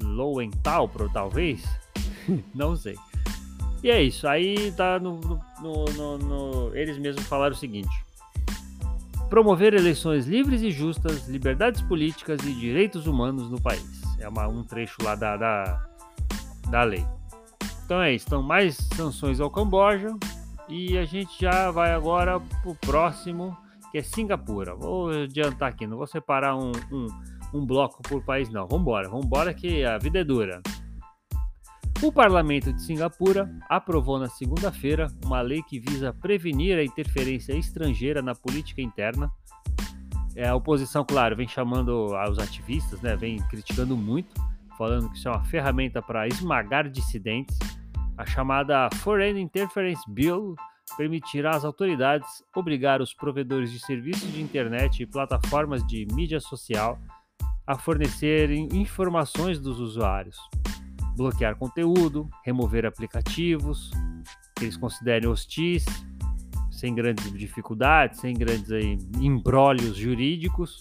Lowenthal, 0.03 0.91
talvez? 1.13 1.63
Não 2.55 2.75
sei. 2.75 2.97
E 3.83 3.91
é 3.91 4.03
isso. 4.03 4.27
Aí 4.27 4.73
tá 4.73 4.99
no, 4.99 5.21
no, 5.61 5.85
no, 5.85 6.19
no, 6.19 6.75
Eles 6.75 6.97
mesmos 6.97 7.27
falaram 7.27 7.55
o 7.55 7.59
seguinte: 7.59 7.91
promover 9.29 9.75
eleições 9.75 10.27
livres 10.27 10.63
e 10.63 10.71
justas, 10.71 11.29
liberdades 11.29 11.83
políticas 11.83 12.41
e 12.41 12.55
direitos 12.55 13.07
humanos 13.07 13.51
no 13.51 13.61
país. 13.61 14.01
É 14.19 14.27
uma, 14.27 14.49
um 14.49 14.65
trecho 14.65 14.97
lá 15.03 15.15
da, 15.15 15.37
da, 15.37 15.87
da 16.71 16.83
lei. 16.85 17.05
Então 17.85 18.01
é 18.01 18.15
isso. 18.15 18.25
Então, 18.29 18.43
mais 18.43 18.77
sanções 18.97 19.41
ao 19.41 19.51
Camboja. 19.51 20.17
E 20.71 20.97
a 20.97 21.05
gente 21.05 21.39
já 21.39 21.71
vai 21.71 21.93
agora 21.93 22.41
pro 22.63 22.75
próximo, 22.77 23.55
que 23.93 23.99
é 23.99 24.03
Singapura. 24.03 24.75
Vou 24.75 25.11
adiantar 25.11 25.69
aqui, 25.69 25.87
não 25.87 25.99
vou 25.99 26.07
separar 26.07 26.57
um, 26.57 26.73
um, 26.91 27.07
um 27.55 27.67
bloco 27.67 28.03
por 28.03 28.25
país, 28.25 28.49
não. 28.49 28.67
Vambora, 28.67 29.09
vambora 29.09 29.53
que 29.53 29.85
a 29.85 29.99
vida 29.99 30.21
é 30.21 30.25
dura. 30.25 30.63
O 32.03 32.11
Parlamento 32.11 32.73
de 32.73 32.83
Singapura 32.83 33.49
aprovou 33.69 34.19
na 34.19 34.29
segunda-feira 34.29 35.07
uma 35.25 35.41
lei 35.41 35.63
que 35.63 35.79
visa 35.79 36.13
prevenir 36.13 36.77
a 36.77 36.83
interferência 36.83 37.53
estrangeira 37.53 38.21
na 38.21 38.35
política 38.35 38.81
interna. 38.83 39.31
É, 40.35 40.49
a 40.49 40.55
oposição, 40.55 41.05
claro, 41.05 41.37
vem 41.37 41.47
chamando 41.47 42.07
os 42.07 42.39
ativistas, 42.39 43.01
né, 43.03 43.15
vem 43.15 43.37
criticando 43.49 43.97
muito, 43.97 44.35
falando 44.77 45.11
que 45.11 45.19
isso 45.19 45.29
é 45.29 45.31
uma 45.31 45.45
ferramenta 45.45 46.03
para 46.03 46.27
esmagar 46.27 46.89
dissidentes. 46.89 47.57
A 48.17 48.27
chamada 48.27 48.89
Foreign 48.97 49.41
Interference 49.41 50.03
Bill 50.11 50.57
permitirá 50.97 51.57
às 51.57 51.65
autoridades 51.65 52.43
obrigar 52.55 53.01
os 53.01 53.15
provedores 53.15 53.71
de 53.71 53.81
serviços 53.81 54.33
de 54.33 54.41
internet 54.41 55.03
e 55.03 55.07
plataformas 55.07 55.87
de 55.87 56.07
mídia 56.13 56.41
social 56.41 56.99
a 57.67 57.79
fornecerem 57.79 58.69
informações 58.73 59.61
dos 59.61 59.79
usuários 59.79 60.37
bloquear 61.17 61.57
conteúdo, 61.57 62.29
remover 62.45 62.87
aplicativos 62.87 63.91
que 64.57 64.65
eles 64.65 64.77
considerem 64.77 65.29
hostis, 65.29 65.85
sem 66.71 66.95
grandes 66.95 67.33
dificuldades, 67.33 68.21
sem 68.21 68.35
grandes 68.35 68.71
aí, 68.71 68.99
embrólios 69.21 69.97
jurídicos. 69.97 70.81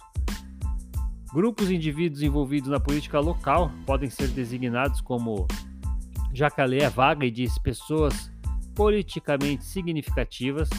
Grupos 1.34 1.70
e 1.70 1.75
indivíduos 1.75 2.22
envolvidos 2.22 2.70
na 2.70 2.80
política 2.80 3.20
local 3.20 3.72
podem 3.86 4.10
ser 4.10 4.27
designados 4.30 5.00
como, 5.01 5.48
já 6.34 6.50
que 6.50 6.62
a 6.62 6.65
lei 6.65 6.80
é 6.80 6.89
vaga 6.89 7.25
e 7.25 7.32
diz 7.32 7.58
pessoas 7.60 8.30
politicamente 8.75 9.66
significativas, 9.66 10.70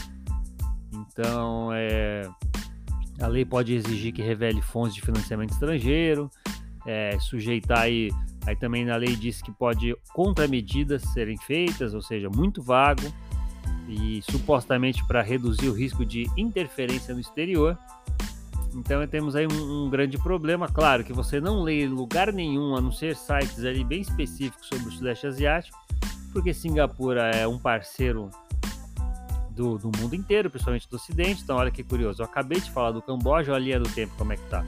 então 0.91 1.71
é, 1.73 2.21
a 3.21 3.27
lei 3.27 3.45
pode 3.45 3.73
exigir 3.73 4.13
que 4.13 4.21
revele 4.21 4.61
fontes 4.61 4.95
de 4.95 5.01
financiamento 5.01 5.51
estrangeiro, 5.51 6.29
é, 6.85 7.17
sujeitar 7.19 7.81
aí 7.81 8.09
Aí 8.45 8.55
também 8.55 8.83
na 8.85 8.95
lei 8.95 9.15
diz 9.15 9.41
que 9.41 9.51
pode 9.51 9.95
contramedidas 10.13 11.01
serem 11.13 11.37
feitas, 11.37 11.93
ou 11.93 12.01
seja, 12.01 12.29
muito 12.29 12.61
vago 12.61 13.01
e 13.87 14.21
supostamente 14.23 15.05
para 15.07 15.21
reduzir 15.21 15.69
o 15.69 15.73
risco 15.73 16.05
de 16.05 16.29
interferência 16.37 17.13
no 17.13 17.19
exterior. 17.19 17.77
Então 18.75 19.05
temos 19.07 19.35
aí 19.35 19.47
um, 19.47 19.85
um, 19.85 19.89
grande 19.89 20.17
problema, 20.17 20.67
claro, 20.67 21.03
que 21.03 21.13
você 21.13 21.39
não 21.39 21.61
lê 21.61 21.83
em 21.83 21.87
lugar 21.87 22.33
nenhum, 22.33 22.75
a 22.75 22.81
não 22.81 22.91
ser 22.91 23.15
sites 23.15 23.63
ali 23.63 23.83
bem 23.83 24.01
específicos 24.01 24.67
sobre 24.67 24.89
o 24.89 24.91
Sudeste 24.91 25.27
Asiático, 25.27 25.77
porque 26.33 26.53
Singapura 26.53 27.29
é 27.29 27.47
um 27.47 27.59
parceiro 27.59 28.29
do, 29.51 29.77
do 29.77 29.91
mundo 29.97 30.15
inteiro, 30.15 30.49
principalmente 30.49 30.89
do 30.89 30.95
Ocidente. 30.95 31.43
Então 31.43 31.57
olha 31.57 31.71
que 31.71 31.83
curioso, 31.83 32.21
eu 32.21 32.25
acabei 32.25 32.59
de 32.59 32.71
falar 32.71 32.91
do 32.91 33.01
Camboja, 33.01 33.53
olha 33.53 33.61
a 33.61 33.63
linha 33.63 33.79
do 33.79 33.89
tempo 33.89 34.13
como 34.17 34.33
é 34.33 34.37
que 34.37 34.49
tá. 34.49 34.65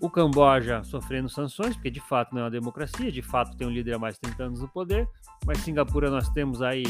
O 0.00 0.08
Camboja 0.08 0.82
sofrendo 0.84 1.28
sanções, 1.28 1.74
porque 1.74 1.90
de 1.90 2.00
fato 2.00 2.34
não 2.34 2.42
é 2.42 2.44
uma 2.44 2.50
democracia, 2.50 3.10
de 3.10 3.22
fato 3.22 3.56
tem 3.56 3.66
um 3.66 3.70
líder 3.70 3.94
há 3.94 3.98
mais 3.98 4.14
de 4.14 4.20
30 4.20 4.44
anos 4.44 4.60
no 4.60 4.68
poder, 4.68 5.08
mas 5.44 5.58
Singapura 5.58 6.10
nós 6.10 6.28
temos 6.30 6.62
aí 6.62 6.84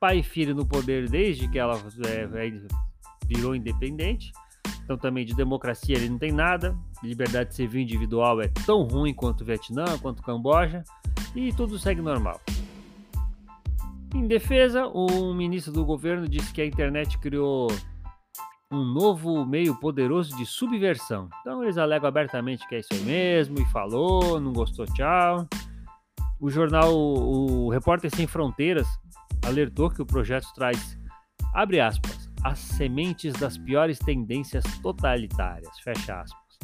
pai 0.00 0.18
e 0.18 0.22
filho 0.22 0.54
no 0.54 0.66
poder 0.66 1.08
desde 1.08 1.48
que 1.48 1.58
ela 1.58 1.74
é, 2.06 2.46
é, 2.46 2.66
virou 3.26 3.54
independente. 3.54 4.32
Então 4.82 4.96
também 4.96 5.24
de 5.24 5.34
democracia 5.34 5.96
ele 5.96 6.08
não 6.08 6.18
tem 6.18 6.32
nada, 6.32 6.76
liberdade 7.02 7.54
civil 7.54 7.82
individual 7.82 8.40
é 8.40 8.48
tão 8.64 8.84
ruim 8.84 9.12
quanto 9.12 9.42
o 9.42 9.44
Vietnã, 9.44 9.84
quanto 10.00 10.20
o 10.20 10.22
Camboja, 10.22 10.82
e 11.36 11.52
tudo 11.52 11.78
segue 11.78 12.00
normal. 12.00 12.40
Em 14.14 14.26
defesa, 14.26 14.86
o 14.86 15.34
ministro 15.34 15.72
do 15.72 15.84
governo 15.84 16.28
disse 16.28 16.52
que 16.52 16.62
a 16.62 16.66
internet 16.66 17.18
criou 17.18 17.68
um 18.70 18.84
novo 18.84 19.44
meio 19.46 19.74
poderoso 19.76 20.36
de 20.36 20.44
subversão. 20.46 21.28
Então 21.40 21.62
eles 21.62 21.78
alegam 21.78 22.08
abertamente 22.08 22.66
que 22.68 22.74
é 22.74 22.78
isso 22.80 23.04
mesmo 23.04 23.58
e 23.60 23.64
falou, 23.66 24.40
não 24.40 24.52
gostou, 24.52 24.86
tchau. 24.86 25.46
O 26.40 26.50
jornal, 26.50 26.94
o 26.94 27.68
Repórter 27.70 28.14
Sem 28.14 28.26
Fronteiras, 28.26 28.86
alertou 29.44 29.90
que 29.90 30.00
o 30.00 30.06
projeto 30.06 30.46
traz, 30.54 30.98
abre 31.54 31.80
aspas, 31.80 32.30
as 32.44 32.58
sementes 32.58 33.32
das 33.34 33.58
piores 33.58 33.98
tendências 33.98 34.64
totalitárias, 34.82 35.78
fecha 35.80 36.20
aspas. 36.20 36.58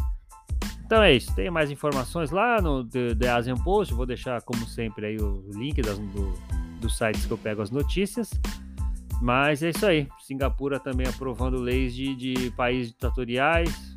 Então 0.86 1.02
é 1.02 1.14
isso, 1.14 1.34
tem 1.34 1.50
mais 1.50 1.70
informações 1.70 2.30
lá 2.30 2.60
no 2.60 2.84
The, 2.84 3.14
The 3.14 3.28
Asian 3.30 3.56
Post, 3.56 3.94
vou 3.94 4.06
deixar 4.06 4.42
como 4.42 4.64
sempre 4.66 5.06
aí 5.06 5.16
o 5.16 5.50
link 5.54 5.80
das, 5.80 5.98
do, 5.98 6.34
dos 6.84 6.98
sites 6.98 7.24
que 7.24 7.30
eu 7.30 7.38
pego 7.38 7.62
as 7.62 7.70
notícias. 7.70 8.30
Mas 9.20 9.62
é 9.62 9.70
isso 9.70 9.86
aí. 9.86 10.06
Singapura 10.20 10.78
também 10.78 11.06
aprovando 11.06 11.58
leis 11.58 11.94
de, 11.94 12.14
de 12.14 12.50
países 12.50 12.92
ditatoriais. 12.92 13.96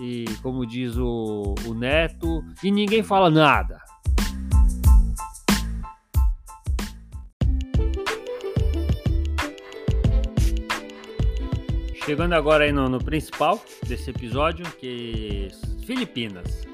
E 0.00 0.24
como 0.42 0.66
diz 0.66 0.96
o, 0.96 1.54
o 1.66 1.74
Neto, 1.74 2.44
e 2.62 2.70
ninguém 2.70 3.02
fala 3.02 3.30
nada. 3.30 3.80
Chegando 12.04 12.34
agora 12.34 12.64
aí 12.64 12.72
no, 12.72 12.88
no, 12.88 13.02
principal 13.02 13.64
desse 13.86 14.10
episódio, 14.10 14.64
que 14.78 15.48
Filipinas. 15.86 16.66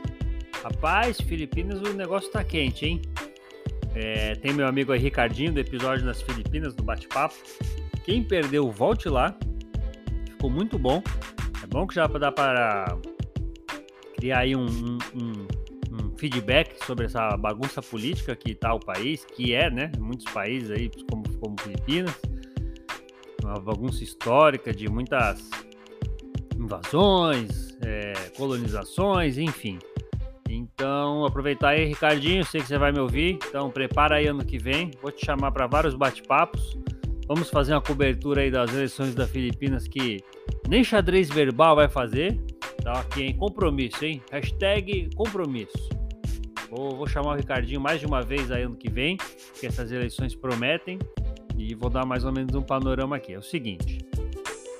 Rapaz, 0.62 1.20
Filipinas 1.20 1.80
o 1.80 1.92
negócio 1.92 2.30
tá 2.32 2.42
quente, 2.42 2.84
hein? 2.84 3.02
É, 3.94 4.34
tem 4.36 4.52
meu 4.52 4.66
amigo 4.66 4.92
aí, 4.92 5.00
Ricardinho, 5.00 5.52
do 5.52 5.60
episódio 5.60 6.06
nas 6.06 6.22
Filipinas, 6.22 6.74
do 6.74 6.82
bate-papo. 6.82 7.34
Quem 8.04 8.22
perdeu, 8.22 8.70
volte 8.70 9.08
lá. 9.08 9.36
Ficou 10.26 10.50
muito 10.50 10.78
bom. 10.78 11.02
É 11.62 11.66
bom 11.66 11.86
que 11.86 11.94
já 11.94 12.06
dá 12.06 12.30
para 12.32 12.96
criar 14.16 14.40
aí 14.40 14.54
um, 14.54 14.66
um, 14.66 15.46
um, 15.92 16.16
feedback 16.16 16.84
sobre 16.84 17.06
essa 17.06 17.36
bagunça 17.36 17.82
política 17.82 18.36
que 18.36 18.52
está 18.52 18.72
o 18.72 18.80
país, 18.80 19.24
que 19.24 19.54
é, 19.54 19.70
né? 19.70 19.90
Muitos 19.98 20.26
países 20.32 20.70
aí, 20.70 20.90
como, 21.10 21.22
como 21.38 21.60
Filipinas. 21.60 22.14
Uma 23.42 23.58
bagunça 23.58 24.04
histórica 24.04 24.72
de 24.72 24.88
muitas 24.88 25.50
invasões, 26.56 27.76
é, 27.82 28.12
colonizações, 28.36 29.38
enfim. 29.38 29.78
Então, 30.80 31.26
aproveitar 31.26 31.68
aí, 31.72 31.84
Ricardinho, 31.84 32.42
sei 32.42 32.62
que 32.62 32.66
você 32.66 32.78
vai 32.78 32.90
me 32.90 33.00
ouvir. 33.00 33.38
Então, 33.46 33.70
prepara 33.70 34.16
aí 34.16 34.26
ano 34.26 34.42
que 34.42 34.56
vem. 34.56 34.90
Vou 35.02 35.12
te 35.12 35.26
chamar 35.26 35.52
para 35.52 35.66
vários 35.66 35.94
bate-papos. 35.94 36.74
Vamos 37.28 37.50
fazer 37.50 37.74
uma 37.74 37.82
cobertura 37.82 38.40
aí 38.40 38.50
das 38.50 38.72
eleições 38.72 39.14
da 39.14 39.26
Filipinas 39.26 39.86
que 39.86 40.24
nem 40.66 40.82
xadrez 40.82 41.28
verbal 41.28 41.76
vai 41.76 41.86
fazer. 41.86 42.40
Tá 42.82 42.92
aqui, 42.92 43.24
hein? 43.24 43.36
Compromisso, 43.36 44.02
hein? 44.02 44.22
Hashtag 44.32 45.10
compromisso. 45.14 45.90
Vou, 46.70 46.96
vou 46.96 47.06
chamar 47.06 47.32
o 47.32 47.36
Ricardinho 47.36 47.78
mais 47.78 48.00
de 48.00 48.06
uma 48.06 48.22
vez 48.22 48.50
aí 48.50 48.62
ano 48.62 48.74
que 48.74 48.90
vem, 48.90 49.18
que 49.60 49.66
essas 49.66 49.92
eleições 49.92 50.34
prometem. 50.34 50.98
E 51.58 51.74
vou 51.74 51.90
dar 51.90 52.06
mais 52.06 52.24
ou 52.24 52.32
menos 52.32 52.54
um 52.54 52.62
panorama 52.62 53.16
aqui. 53.16 53.34
É 53.34 53.38
o 53.38 53.42
seguinte: 53.42 53.98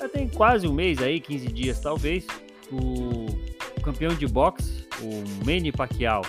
já 0.01 0.09
tem 0.09 0.31
quase 0.31 0.67
um 0.67 0.73
mês 0.73 1.03
aí, 1.03 1.21
15 1.21 1.47
dias 1.49 1.79
talvez, 1.79 2.27
o 2.73 3.83
campeão 3.83 4.15
de 4.15 4.27
boxe 4.27 4.80
o 5.03 5.45
Manny 5.45 5.73
Pacquiao, 5.73 6.23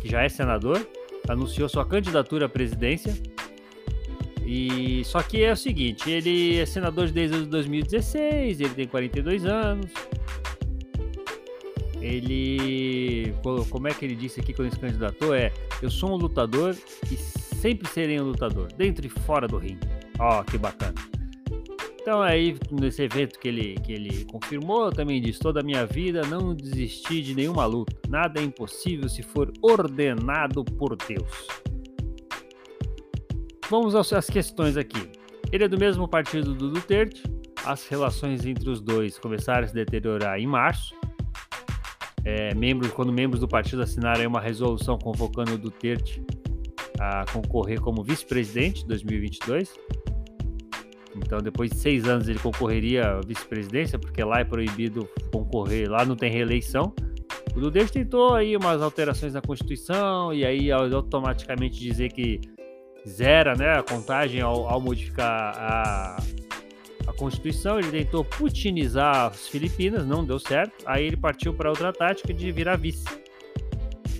que 0.00 0.08
já 0.08 0.22
é 0.22 0.28
senador, 0.28 0.86
anunciou 1.28 1.68
sua 1.68 1.84
candidatura 1.84 2.46
à 2.46 2.48
presidência. 2.48 3.14
E 4.44 5.02
só 5.04 5.22
que 5.22 5.42
é 5.42 5.52
o 5.52 5.56
seguinte, 5.56 6.10
ele 6.10 6.58
é 6.58 6.66
senador 6.66 7.10
desde 7.10 7.46
2016, 7.46 8.60
ele 8.60 8.74
tem 8.74 8.86
42 8.86 9.46
anos. 9.46 9.90
Ele, 12.00 13.32
como 13.70 13.86
é 13.86 13.94
que 13.94 14.04
ele 14.04 14.16
disse 14.16 14.40
aqui 14.40 14.52
quando 14.52 14.66
ele 14.66 14.74
se 14.74 14.80
candidatou? 14.80 15.34
É, 15.34 15.52
eu 15.80 15.88
sou 15.88 16.10
um 16.10 16.16
lutador 16.16 16.76
e 17.10 17.16
sempre 17.16 17.88
serei 17.88 18.20
um 18.20 18.24
lutador, 18.24 18.72
dentro 18.72 19.06
e 19.06 19.08
fora 19.08 19.46
do 19.46 19.56
ringue. 19.56 19.88
Ó, 20.18 20.40
oh, 20.40 20.44
que 20.44 20.58
bacana. 20.58 21.21
Então 22.02 22.20
aí, 22.20 22.58
nesse 22.68 23.00
evento 23.00 23.38
que 23.38 23.46
ele, 23.46 23.74
que 23.84 23.92
ele 23.92 24.24
confirmou, 24.24 24.90
também 24.90 25.22
disse, 25.22 25.38
toda 25.38 25.60
a 25.60 25.62
minha 25.62 25.86
vida 25.86 26.22
não 26.26 26.52
desisti 26.52 27.22
de 27.22 27.32
nenhuma 27.32 27.64
luta. 27.64 27.96
Nada 28.08 28.40
é 28.40 28.42
impossível 28.44 29.08
se 29.08 29.22
for 29.22 29.52
ordenado 29.62 30.64
por 30.64 30.96
Deus. 30.96 31.46
Vamos 33.70 33.94
às 33.94 34.28
questões 34.28 34.76
aqui. 34.76 35.10
Ele 35.52 35.62
é 35.62 35.68
do 35.68 35.78
mesmo 35.78 36.08
partido 36.08 36.52
do 36.52 36.70
Duterte, 36.70 37.22
as 37.64 37.86
relações 37.86 38.44
entre 38.44 38.68
os 38.68 38.80
dois 38.80 39.16
começaram 39.16 39.64
a 39.64 39.68
se 39.68 39.74
deteriorar 39.74 40.38
em 40.40 40.46
março. 40.46 40.96
É, 42.24 42.52
membros, 42.54 42.90
quando 42.90 43.12
membros 43.12 43.40
do 43.40 43.46
partido 43.46 43.82
assinaram 43.82 44.26
uma 44.28 44.40
resolução 44.40 44.98
convocando 44.98 45.54
o 45.54 45.58
Duterte 45.58 46.20
a 46.98 47.24
concorrer 47.32 47.80
como 47.80 48.02
vice-presidente 48.02 48.82
em 48.82 48.88
2022. 48.88 49.72
Então, 51.16 51.38
depois 51.38 51.70
de 51.70 51.76
seis 51.76 52.06
anos, 52.06 52.28
ele 52.28 52.38
concorreria 52.38 53.04
à 53.04 53.20
vice-presidência, 53.20 53.98
porque 53.98 54.22
lá 54.24 54.40
é 54.40 54.44
proibido 54.44 55.08
concorrer, 55.32 55.90
lá 55.90 56.04
não 56.04 56.16
tem 56.16 56.30
reeleição. 56.30 56.94
O 57.54 57.60
Duterte 57.60 57.92
tentou 57.92 58.34
aí 58.34 58.56
umas 58.56 58.80
alterações 58.80 59.34
na 59.34 59.42
Constituição 59.42 60.32
e 60.32 60.44
aí 60.44 60.70
automaticamente 60.70 61.78
dizer 61.78 62.10
que 62.10 62.40
zera 63.06 63.54
né, 63.54 63.78
a 63.78 63.82
contagem 63.82 64.40
ao, 64.40 64.68
ao 64.68 64.80
modificar 64.80 65.54
a, 65.56 66.16
a 67.06 67.12
Constituição. 67.12 67.78
Ele 67.78 67.90
tentou 67.90 68.24
putinizar 68.24 69.26
as 69.26 69.48
Filipinas, 69.48 70.06
não 70.06 70.24
deu 70.24 70.38
certo. 70.38 70.72
Aí 70.86 71.04
ele 71.04 71.16
partiu 71.16 71.52
para 71.52 71.68
outra 71.68 71.92
tática 71.92 72.32
de 72.32 72.50
virar 72.50 72.76
vice. 72.76 73.04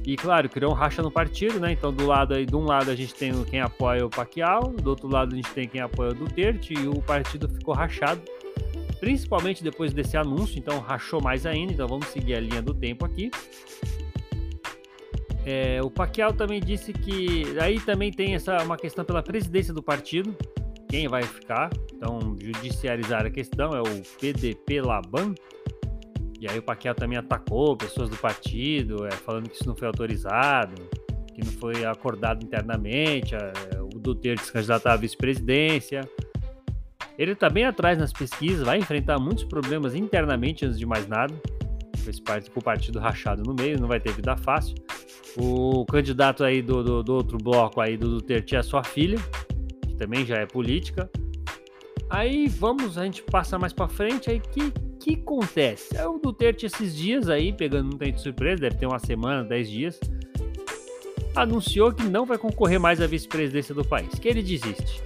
E 0.05 0.17
claro, 0.17 0.49
criou 0.49 0.73
um 0.73 0.75
racha 0.75 1.01
no 1.01 1.11
partido, 1.11 1.61
né? 1.61 1.73
Então, 1.73 1.93
do 1.93 2.07
lado 2.07 2.35
aí, 2.35 2.45
de 2.45 2.57
um 2.57 2.65
lado 2.65 2.91
a 2.91 2.95
gente 2.95 3.15
tem 3.15 3.33
quem 3.45 3.61
apoia 3.61 4.05
o 4.05 4.11
Pacquiao, 4.11 4.71
do 4.71 4.91
outro 4.91 5.09
lado 5.09 5.33
a 5.33 5.37
gente 5.37 5.51
tem 5.51 5.69
quem 5.69 5.81
apoia 5.81 6.11
o 6.11 6.15
Duterte, 6.15 6.75
e 6.75 6.89
o 6.89 7.01
partido 7.01 7.49
ficou 7.49 7.73
rachado, 7.73 8.21
principalmente 8.99 9.63
depois 9.63 9.93
desse 9.93 10.17
anúncio, 10.17 10.59
então 10.59 10.81
rachou 10.81 11.23
mais 11.23 11.47
ainda. 11.47 11.73
Então, 11.73 11.87
vamos 11.87 12.09
seguir 12.09 12.35
a 12.35 12.41
linha 12.41 12.61
do 12.61 12.75
tempo 12.75 13.05
aqui. 13.05 13.31
É, 15.45 15.81
o 15.83 15.91
Pacquiao 15.91 16.33
também 16.33 16.61
disse 16.61 16.93
que 16.93 17.59
aí 17.61 17.81
também 17.81 18.11
tem 18.11 18.35
essa 18.35 18.63
uma 18.63 18.77
questão 18.77 19.05
pela 19.05 19.23
presidência 19.23 19.75
do 19.75 19.83
partido, 19.83 20.37
quem 20.89 21.09
vai 21.09 21.23
ficar. 21.23 21.71
Então, 21.95 22.37
judicializar 22.41 23.25
a 23.25 23.31
questão 23.31 23.71
é 23.71 23.81
o 23.81 24.03
PDP 24.21 24.81
Laban, 24.81 25.35
e 26.43 26.49
aí 26.49 26.59
o 26.59 26.63
Paquiao 26.63 26.93
também 26.93 27.17
atacou 27.17 27.77
pessoas 27.77 28.11
do 28.11 28.17
partido, 28.17 29.07
é, 29.07 29.13
falando 29.13 29.49
que 29.49 29.55
isso 29.55 29.69
não 29.69 29.77
foi 29.77 29.87
autorizado, 29.87 30.75
que 31.33 31.41
não 31.41 31.53
foi 31.53 31.85
acordado 31.85 32.45
internamente, 32.45 33.33
é, 33.37 33.53
o 33.81 33.97
Duterte 33.97 34.43
se 34.43 34.53
candidatar 34.53 34.95
à 34.95 34.97
vice-presidência. 34.97 36.01
Ele 37.17 37.31
está 37.31 37.49
bem 37.49 37.65
atrás 37.65 37.97
nas 37.97 38.13
pesquisas, 38.13 38.67
vai 38.67 38.79
enfrentar 38.79 39.21
muitos 39.21 39.45
problemas 39.45 39.95
internamente 39.95 40.67
antes 40.67 40.77
de 40.77 40.85
mais 40.85 41.07
nada, 41.07 41.33
com 42.53 42.59
o 42.59 42.65
partido 42.65 42.99
rachado 42.99 43.45
no 43.45 43.55
meio, 43.55 43.81
não 43.81 43.87
vai 43.87 44.01
ter 44.01 44.13
vida 44.13 44.37
fácil. 44.37 44.75
O 45.37 45.87
candidato 45.87 46.43
aí 46.43 46.61
do, 46.61 46.83
do, 46.83 47.03
do 47.05 47.15
outro 47.15 47.39
bloco 47.39 47.81
aí 47.81 47.97
do 47.97 48.09
Duterte 48.09 48.57
é 48.57 48.59
a 48.59 48.65
sua 48.65 48.83
filha, 48.83 49.19
que 49.87 49.95
também 49.95 50.27
já 50.27 50.39
é 50.39 50.47
política. 50.47 51.09
Aí 52.11 52.49
vamos, 52.49 52.99
a 52.99 53.05
gente 53.05 53.23
passa 53.23 53.57
mais 53.61 53.73
para 53.73 53.87
frente, 53.87 54.29
aí 54.29 54.41
que 54.41 54.73
que 55.03 55.15
acontece? 55.15 55.97
É 55.97 56.07
o 56.07 56.19
Duterte 56.19 56.67
esses 56.67 56.95
dias 56.97 57.29
aí, 57.29 57.53
pegando 57.53 57.95
um 57.95 57.99
tempo 57.99 58.17
de 58.17 58.23
surpresa, 58.23 58.63
deve 58.63 58.77
ter 58.77 58.87
uma 58.87 58.99
semana, 58.99 59.43
dez 59.43 59.69
dias, 59.69 59.99
anunciou 61.35 61.93
que 61.93 62.05
não 62.05 62.25
vai 62.25 62.39
concorrer 62.39 62.79
mais 62.79 63.01
à 63.01 63.07
vice-presidência 63.07 63.75
do 63.75 63.85
país, 63.85 64.19
que 64.19 64.29
ele 64.29 64.43
desiste. 64.43 65.03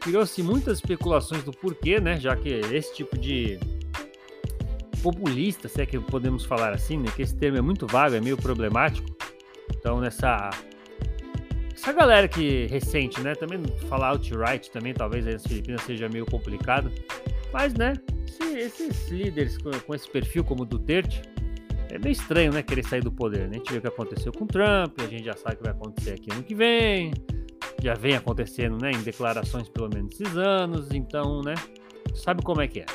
Criou-se 0.00 0.42
muitas 0.42 0.78
especulações 0.78 1.42
do 1.42 1.52
porquê, 1.52 2.00
né? 2.00 2.18
Já 2.18 2.34
que 2.36 2.48
esse 2.48 2.94
tipo 2.94 3.18
de 3.18 3.58
populista, 5.02 5.68
se 5.68 5.82
é 5.82 5.86
que 5.86 5.98
podemos 5.98 6.44
falar 6.44 6.72
assim, 6.72 6.96
né? 6.96 7.10
Que 7.14 7.22
esse 7.22 7.34
termo 7.34 7.58
é 7.58 7.60
muito 7.60 7.86
vago, 7.86 8.14
é 8.14 8.20
meio 8.20 8.36
problemático. 8.36 9.08
Então, 9.76 10.00
nessa 10.00 10.50
essa 11.74 11.92
galera 11.92 12.28
que 12.28 12.66
recente, 12.66 13.20
né? 13.20 13.34
Também 13.34 13.62
falar 13.88 14.10
outright 14.10 14.70
também, 14.70 14.92
talvez 14.92 15.26
aí 15.26 15.34
nas 15.34 15.46
Filipinas 15.46 15.82
seja 15.82 16.08
meio 16.08 16.26
complicado. 16.26 16.90
Mas, 17.52 17.74
né? 17.74 17.94
Esse, 18.30 18.58
esses 18.58 19.08
líderes 19.08 19.58
com, 19.58 19.94
esse 19.94 20.08
perfil, 20.08 20.44
como 20.44 20.62
o 20.62 20.66
Duterte, 20.66 21.22
é 21.90 21.98
meio 21.98 22.12
estranho, 22.12 22.52
né? 22.52 22.62
Querer 22.62 22.84
sair 22.84 23.02
do 23.02 23.10
poder. 23.10 23.48
Né? 23.48 23.50
A 23.50 23.54
gente 23.54 23.70
viu 23.70 23.78
o 23.78 23.82
que 23.82 23.88
aconteceu 23.88 24.32
com 24.32 24.44
o 24.44 24.46
Trump, 24.46 25.00
a 25.00 25.06
gente 25.06 25.24
já 25.24 25.36
sabe 25.36 25.56
o 25.56 25.58
que 25.58 25.64
vai 25.64 25.72
acontecer 25.72 26.12
aqui 26.12 26.32
ano 26.32 26.42
que 26.42 26.54
vem, 26.54 27.12
já 27.82 27.94
vem 27.94 28.14
acontecendo, 28.14 28.78
né? 28.80 28.92
Em 28.92 29.02
declarações 29.02 29.68
pelo 29.68 29.88
menos 29.88 30.20
esses 30.20 30.36
anos, 30.36 30.92
então, 30.92 31.40
né? 31.42 31.54
Sabe 32.14 32.42
como 32.42 32.60
é 32.60 32.68
que 32.68 32.80
é. 32.80 32.86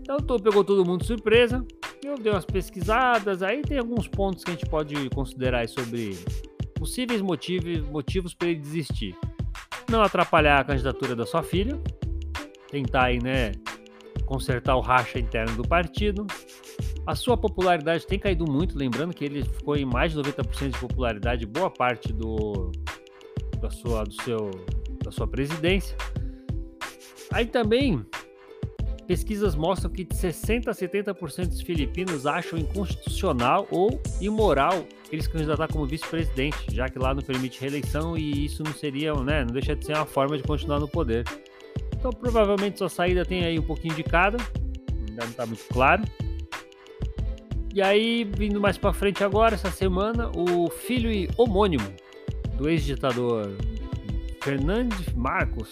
Então, 0.00 0.18
tô, 0.18 0.38
pegou 0.38 0.64
todo 0.64 0.84
mundo 0.84 1.00
de 1.00 1.06
surpresa. 1.06 1.64
Eu 2.04 2.18
dei 2.18 2.32
umas 2.32 2.44
pesquisadas, 2.44 3.42
aí 3.42 3.62
tem 3.62 3.78
alguns 3.78 4.08
pontos 4.08 4.42
que 4.42 4.50
a 4.50 4.54
gente 4.54 4.66
pode 4.66 5.08
considerar 5.10 5.66
sobre 5.68 6.18
possíveis 6.74 7.22
motivos, 7.22 7.78
motivos 7.88 8.34
para 8.34 8.48
ele 8.48 8.60
desistir. 8.60 9.16
Não 9.88 10.02
atrapalhar 10.02 10.58
a 10.58 10.64
candidatura 10.64 11.14
da 11.14 11.24
sua 11.24 11.42
filha, 11.42 11.80
tentar 12.70 13.04
aí, 13.04 13.22
né, 13.22 13.52
consertar 14.24 14.76
o 14.76 14.80
racha 14.80 15.18
interno 15.18 15.56
do 15.56 15.62
partido. 15.62 16.26
A 17.06 17.14
sua 17.14 17.36
popularidade 17.36 18.06
tem 18.06 18.18
caído 18.18 18.50
muito, 18.50 18.78
lembrando 18.78 19.14
que 19.14 19.24
ele 19.24 19.42
ficou 19.42 19.76
em 19.76 19.84
mais 19.84 20.12
de 20.12 20.18
90% 20.18 20.70
de 20.70 20.78
popularidade 20.78 21.46
boa 21.46 21.70
parte 21.70 22.12
do, 22.12 22.70
da, 23.60 23.70
sua, 23.70 24.04
do 24.04 24.22
seu, 24.22 24.50
da 25.02 25.10
sua 25.10 25.26
presidência. 25.26 25.96
Aí 27.32 27.46
também, 27.46 28.04
pesquisas 29.06 29.54
mostram 29.54 29.90
que 29.90 30.04
de 30.04 30.14
60% 30.14 30.68
a 30.68 30.72
70% 30.72 31.48
dos 31.48 31.62
filipinos 31.62 32.26
acham 32.26 32.58
inconstitucional 32.58 33.66
ou 33.70 34.00
imoral 34.20 34.86
eles 35.10 35.26
candidatar 35.26 35.68
como 35.68 35.84
vice-presidente, 35.84 36.74
já 36.74 36.88
que 36.88 36.98
lá 36.98 37.12
não 37.12 37.22
permite 37.22 37.60
reeleição 37.60 38.16
e 38.16 38.46
isso 38.46 38.62
não 38.62 38.72
seria, 38.72 39.12
né, 39.14 39.44
não 39.44 39.52
deixa 39.52 39.76
de 39.76 39.84
ser 39.84 39.94
uma 39.94 40.06
forma 40.06 40.36
de 40.36 40.42
continuar 40.42 40.80
no 40.80 40.88
poder. 40.88 41.24
Então 42.02 42.10
provavelmente 42.10 42.78
sua 42.78 42.88
saída 42.88 43.24
tem 43.24 43.44
aí 43.44 43.60
um 43.60 43.62
pouquinho 43.62 43.94
de 43.94 44.02
cada, 44.02 44.36
ainda 45.08 45.22
não 45.22 45.30
está 45.30 45.46
muito 45.46 45.62
claro. 45.72 46.02
E 47.72 47.80
aí, 47.80 48.24
vindo 48.24 48.60
mais 48.60 48.76
para 48.76 48.92
frente 48.92 49.22
agora, 49.22 49.54
essa 49.54 49.70
semana, 49.70 50.28
o 50.34 50.68
filho 50.68 51.12
e 51.12 51.30
homônimo 51.36 51.94
do 52.58 52.68
ex-ditador 52.68 53.56
Fernandes 54.42 55.14
Marcos 55.14 55.70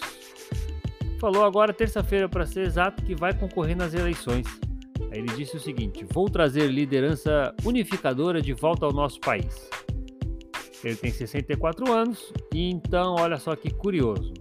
falou 1.19 1.43
agora, 1.43 1.73
terça-feira 1.73 2.29
para 2.29 2.45
ser 2.45 2.61
exato, 2.61 3.03
que 3.03 3.13
vai 3.13 3.37
concorrer 3.37 3.75
nas 3.75 3.93
eleições. 3.93 4.47
Aí 5.11 5.19
ele 5.19 5.35
disse 5.35 5.57
o 5.57 5.59
seguinte: 5.59 6.05
Vou 6.13 6.29
trazer 6.29 6.67
liderança 6.67 7.53
unificadora 7.65 8.41
de 8.41 8.53
volta 8.53 8.85
ao 8.85 8.93
nosso 8.93 9.19
país. 9.19 9.69
Ele 10.81 10.95
tem 10.95 11.11
64 11.11 11.91
anos, 11.91 12.31
e 12.53 12.71
então, 12.71 13.15
olha 13.19 13.37
só 13.37 13.53
que 13.53 13.69
curioso 13.69 14.40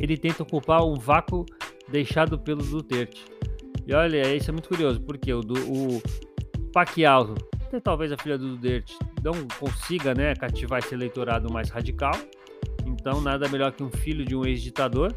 ele 0.00 0.16
tenta 0.16 0.42
ocupar 0.42 0.82
um 0.82 0.94
vácuo 0.94 1.44
deixado 1.88 2.38
pelo 2.38 2.64
Duterte. 2.64 3.22
E 3.86 3.92
olha, 3.92 4.34
isso 4.34 4.50
é 4.50 4.52
muito 4.52 4.68
curioso, 4.68 5.00
porque 5.02 5.32
o, 5.32 5.40
o 5.40 6.02
Pacquiao, 6.72 7.34
talvez 7.82 8.10
a 8.10 8.16
filha 8.16 8.38
do 8.38 8.56
Duterte, 8.56 8.96
não 9.22 9.34
consiga 9.58 10.14
né, 10.14 10.34
cativar 10.34 10.78
esse 10.78 10.94
eleitorado 10.94 11.52
mais 11.52 11.68
radical. 11.68 12.14
Então, 12.86 13.20
nada 13.20 13.46
melhor 13.48 13.72
que 13.72 13.82
um 13.82 13.90
filho 13.90 14.24
de 14.24 14.34
um 14.34 14.44
ex-ditador. 14.44 15.14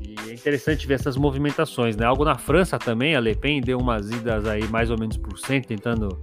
E 0.00 0.30
é 0.30 0.34
interessante 0.34 0.86
ver 0.86 0.94
essas 0.94 1.16
movimentações, 1.16 1.96
né? 1.96 2.04
Algo 2.04 2.24
na 2.24 2.36
França 2.36 2.78
também, 2.78 3.14
a 3.14 3.20
Le 3.20 3.34
Pen 3.34 3.60
deu 3.60 3.78
umas 3.78 4.10
idas 4.10 4.46
aí 4.46 4.66
mais 4.68 4.90
ou 4.90 4.98
menos 4.98 5.16
por 5.16 5.38
cento, 5.38 5.68
tentando 5.68 6.20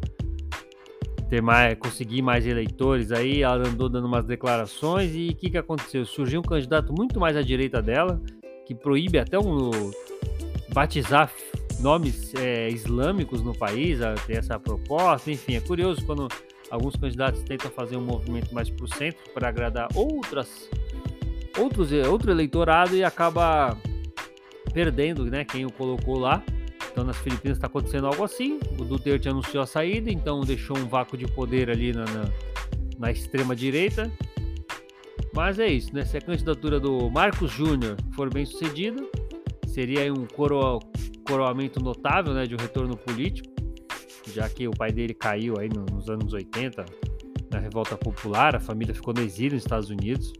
ter 1.29 1.41
mais, 1.41 1.77
conseguir 1.77 2.21
mais 2.21 2.45
eleitores. 2.45 3.11
Aí 3.11 3.41
ela 3.41 3.67
andou 3.67 3.89
dando 3.89 4.07
umas 4.07 4.25
declarações 4.25 5.11
e 5.15 5.29
o 5.29 5.35
que, 5.35 5.49
que 5.49 5.57
aconteceu? 5.57 6.05
Surgiu 6.05 6.39
um 6.39 6.43
candidato 6.43 6.93
muito 6.93 7.19
mais 7.19 7.35
à 7.35 7.41
direita 7.41 7.81
dela, 7.81 8.21
que 8.65 8.73
proíbe 8.73 9.19
até 9.19 9.37
um 9.37 9.71
batizar 10.73 11.31
nomes 11.79 12.33
é, 12.35 12.69
islâmicos 12.69 13.41
no 13.41 13.53
país, 13.53 13.99
ter 14.25 14.37
essa 14.37 14.59
proposta. 14.59 15.31
Enfim, 15.31 15.55
é 15.55 15.61
curioso 15.61 16.05
quando 16.05 16.27
alguns 16.69 16.95
candidatos 16.95 17.41
tentam 17.43 17.71
fazer 17.71 17.97
um 17.97 18.01
movimento 18.01 18.53
mais 18.53 18.69
para 18.69 18.85
o 18.85 18.87
centro 18.87 19.21
para 19.33 19.47
agradar 19.47 19.87
outras, 19.95 20.69
outros, 21.57 21.91
outro 22.09 22.31
eleitorado 22.31 22.95
e 22.95 23.03
acaba 23.03 23.77
perdendo 24.73 25.25
né, 25.25 25.43
quem 25.43 25.65
o 25.65 25.71
colocou 25.71 26.17
lá. 26.19 26.43
Então 26.97 27.05
nas 27.05 27.17
Filipinas 27.17 27.59
está 27.59 27.67
acontecendo 27.67 28.07
algo 28.07 28.23
assim. 28.23 28.59
O 28.79 28.83
Duterte 28.83 29.29
anunciou 29.29 29.61
a 29.61 29.67
saída, 29.67 30.09
então 30.09 30.41
deixou 30.41 30.75
um 30.75 30.87
vácuo 30.87 31.15
de 31.15 31.27
poder 31.27 31.69
ali 31.69 31.93
na, 31.93 32.05
na, 32.05 32.25
na 32.97 33.11
extrema 33.11 33.55
direita. 33.55 34.11
Mas 35.31 35.59
é 35.59 35.67
isso, 35.67 35.93
né? 35.93 36.03
Se 36.05 36.17
a 36.17 36.21
candidatura 36.21 36.79
do 36.79 37.07
Marcos 37.11 37.51
Júnior 37.51 37.97
for 38.15 38.33
bem 38.33 38.47
sucedida, 38.47 38.99
seria 39.67 40.11
um 40.11 40.25
coro, 40.25 40.79
coroamento 41.23 41.79
notável, 41.79 42.33
né, 42.33 42.47
de 42.47 42.55
um 42.55 42.57
retorno 42.57 42.97
político, 42.97 43.47
já 44.33 44.49
que 44.49 44.67
o 44.67 44.71
pai 44.71 44.91
dele 44.91 45.13
caiu 45.13 45.59
aí 45.59 45.69
nos 45.69 46.09
anos 46.09 46.33
80 46.33 46.83
na 47.51 47.59
revolta 47.59 47.95
popular, 47.95 48.55
a 48.55 48.59
família 48.59 48.95
ficou 48.95 49.13
no 49.13 49.21
exílio 49.21 49.53
nos 49.53 49.61
Estados 49.61 49.91
Unidos. 49.91 50.33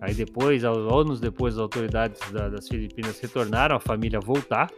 Aí 0.00 0.14
depois, 0.14 0.64
anos 0.64 1.18
depois, 1.18 1.54
as 1.54 1.60
autoridades 1.60 2.20
da, 2.30 2.48
das 2.48 2.68
Filipinas 2.68 3.18
retornaram 3.18 3.74
a 3.74 3.80
família 3.80 4.20
voltar 4.20 4.70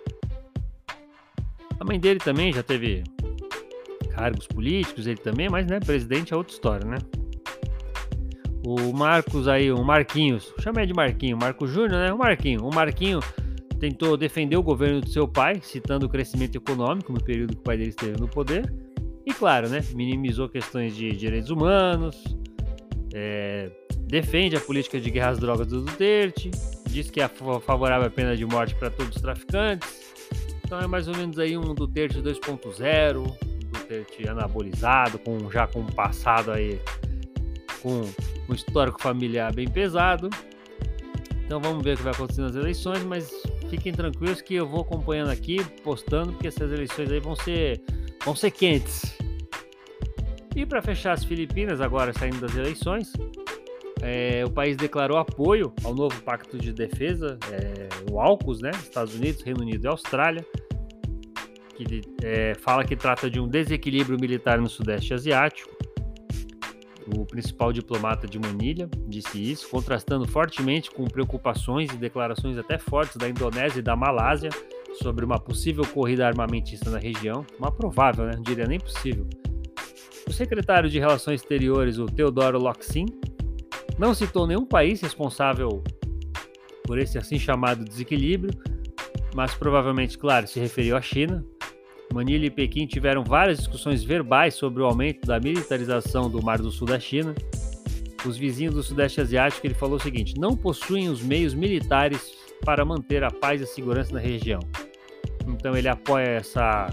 a 1.80 1.84
mãe 1.84 1.98
dele 1.98 2.20
também 2.20 2.52
já 2.52 2.62
teve 2.62 3.02
cargos 4.14 4.46
políticos, 4.46 5.06
ele 5.06 5.16
também, 5.16 5.48
mas 5.48 5.66
né, 5.66 5.80
presidente 5.80 6.34
é 6.34 6.36
outra 6.36 6.52
história, 6.52 6.86
né? 6.86 6.98
O 8.62 8.92
Marcos 8.92 9.48
aí, 9.48 9.72
o 9.72 9.82
Marquinhos, 9.82 10.52
chama 10.60 10.80
ele 10.80 10.88
de 10.88 10.94
Marquinho, 10.94 11.38
Marco 11.38 11.66
Júnior, 11.66 11.92
né? 11.92 12.12
O 12.12 12.18
Marquinho, 12.18 12.62
o 12.62 12.74
Marquinho 12.74 13.20
tentou 13.80 14.14
defender 14.18 14.58
o 14.58 14.62
governo 14.62 15.00
do 15.00 15.08
seu 15.08 15.26
pai, 15.26 15.60
citando 15.62 16.04
o 16.04 16.08
crescimento 16.08 16.54
econômico 16.56 17.10
no 17.10 17.24
período 17.24 17.54
que 17.54 17.60
o 17.60 17.64
pai 17.64 17.78
dele 17.78 17.88
esteve 17.88 18.20
no 18.20 18.28
poder. 18.28 18.70
E 19.24 19.32
claro, 19.32 19.70
né, 19.70 19.82
minimizou 19.94 20.50
questões 20.50 20.94
de 20.94 21.10
direitos 21.12 21.50
humanos, 21.50 22.22
é, 23.14 23.70
defende 24.06 24.54
a 24.54 24.60
política 24.60 25.00
de 25.00 25.10
guerra 25.10 25.30
às 25.30 25.38
drogas 25.38 25.66
do 25.68 25.80
Duterte, 25.80 26.50
diz 26.86 27.10
que 27.10 27.22
é 27.22 27.28
favorável 27.28 28.06
à 28.06 28.10
pena 28.10 28.36
de 28.36 28.44
morte 28.44 28.74
para 28.74 28.90
todos 28.90 29.16
os 29.16 29.22
traficantes. 29.22 30.09
Então 30.70 30.80
é 30.80 30.86
mais 30.86 31.08
ou 31.08 31.16
menos 31.16 31.36
aí 31.36 31.58
um 31.58 31.74
Duterte 31.74 32.22
2.0, 32.22 33.16
um 33.16 33.70
Duterte 33.72 34.28
anabolizado, 34.28 35.18
com, 35.18 35.50
já 35.50 35.66
com 35.66 35.80
um 35.80 35.86
passado 35.86 36.52
aí, 36.52 36.78
com 37.82 38.02
um 38.48 38.54
histórico 38.54 39.02
familiar 39.02 39.52
bem 39.52 39.68
pesado. 39.68 40.30
Então 41.44 41.60
vamos 41.60 41.82
ver 41.82 41.94
o 41.94 41.96
que 41.96 42.04
vai 42.04 42.12
acontecer 42.12 42.42
nas 42.42 42.54
eleições, 42.54 43.02
mas 43.02 43.32
fiquem 43.68 43.92
tranquilos 43.92 44.40
que 44.40 44.54
eu 44.54 44.64
vou 44.64 44.82
acompanhando 44.82 45.30
aqui, 45.30 45.58
postando, 45.82 46.34
porque 46.34 46.46
essas 46.46 46.70
eleições 46.70 47.10
aí 47.10 47.18
vão 47.18 47.34
ser, 47.34 47.82
vão 48.24 48.36
ser 48.36 48.52
quentes. 48.52 49.18
E 50.54 50.64
para 50.64 50.80
fechar 50.80 51.14
as 51.14 51.24
Filipinas, 51.24 51.80
agora 51.80 52.12
saindo 52.12 52.40
das 52.40 52.54
eleições, 52.54 53.12
é, 54.02 54.44
o 54.46 54.50
país 54.50 54.76
declarou 54.76 55.18
apoio 55.18 55.72
ao 55.82 55.96
novo 55.96 56.22
Pacto 56.22 56.56
de 56.56 56.72
Defesa, 56.72 57.36
é, 57.50 57.88
o 58.08 58.20
AUKUS, 58.20 58.60
né? 58.60 58.70
Estados 58.70 59.16
Unidos, 59.16 59.42
Reino 59.42 59.62
Unido 59.62 59.84
e 59.84 59.88
Austrália, 59.88 60.46
que 61.84 62.02
é, 62.22 62.54
fala 62.54 62.84
que 62.84 62.96
trata 62.96 63.30
de 63.30 63.40
um 63.40 63.48
desequilíbrio 63.48 64.18
militar 64.20 64.58
no 64.58 64.68
Sudeste 64.68 65.14
Asiático 65.14 65.70
o 67.16 67.26
principal 67.26 67.72
diplomata 67.72 68.26
de 68.26 68.38
Manilha 68.38 68.88
disse 69.08 69.40
isso, 69.42 69.68
contrastando 69.68 70.26
fortemente 70.26 70.90
com 70.90 71.04
preocupações 71.04 71.90
e 71.92 71.96
declarações 71.96 72.56
até 72.56 72.78
fortes 72.78 73.16
da 73.16 73.28
Indonésia 73.28 73.80
e 73.80 73.82
da 73.82 73.96
Malásia 73.96 74.50
sobre 75.02 75.24
uma 75.24 75.38
possível 75.38 75.84
corrida 75.86 76.26
armamentista 76.26 76.90
na 76.90 76.98
região, 76.98 77.44
uma 77.58 77.72
provável, 77.72 78.26
né? 78.26 78.32
não 78.36 78.42
diria 78.42 78.66
nem 78.66 78.78
possível. 78.78 79.26
O 80.26 80.32
secretário 80.32 80.88
de 80.88 80.98
Relações 80.98 81.40
Exteriores, 81.40 81.98
o 81.98 82.06
Teodoro 82.06 82.58
Locsin, 82.58 83.06
não 83.98 84.14
citou 84.14 84.46
nenhum 84.46 84.64
país 84.64 85.00
responsável 85.00 85.82
por 86.84 86.98
esse 86.98 87.18
assim 87.18 87.38
chamado 87.38 87.84
desequilíbrio, 87.84 88.52
mas 89.34 89.54
provavelmente, 89.54 90.18
claro, 90.18 90.46
se 90.46 90.60
referiu 90.60 90.96
à 90.96 91.00
China, 91.00 91.44
Manila 92.12 92.46
e 92.46 92.50
Pequim 92.50 92.86
tiveram 92.86 93.22
várias 93.22 93.58
discussões 93.58 94.02
verbais 94.02 94.54
sobre 94.54 94.82
o 94.82 94.86
aumento 94.86 95.26
da 95.26 95.38
militarização 95.38 96.28
do 96.28 96.42
Mar 96.42 96.58
do 96.58 96.70
Sul 96.70 96.86
da 96.86 96.98
China. 96.98 97.34
Os 98.26 98.36
vizinhos 98.36 98.74
do 98.74 98.82
Sudeste 98.82 99.20
Asiático, 99.20 99.66
ele 99.66 99.74
falou 99.74 99.96
o 99.96 100.00
seguinte: 100.00 100.38
não 100.38 100.56
possuem 100.56 101.08
os 101.08 101.22
meios 101.22 101.54
militares 101.54 102.34
para 102.64 102.84
manter 102.84 103.24
a 103.24 103.30
paz 103.30 103.60
e 103.60 103.64
a 103.64 103.66
segurança 103.66 104.12
na 104.12 104.20
região. 104.20 104.60
Então 105.46 105.76
ele 105.76 105.88
apoia 105.88 106.26
essa 106.36 106.88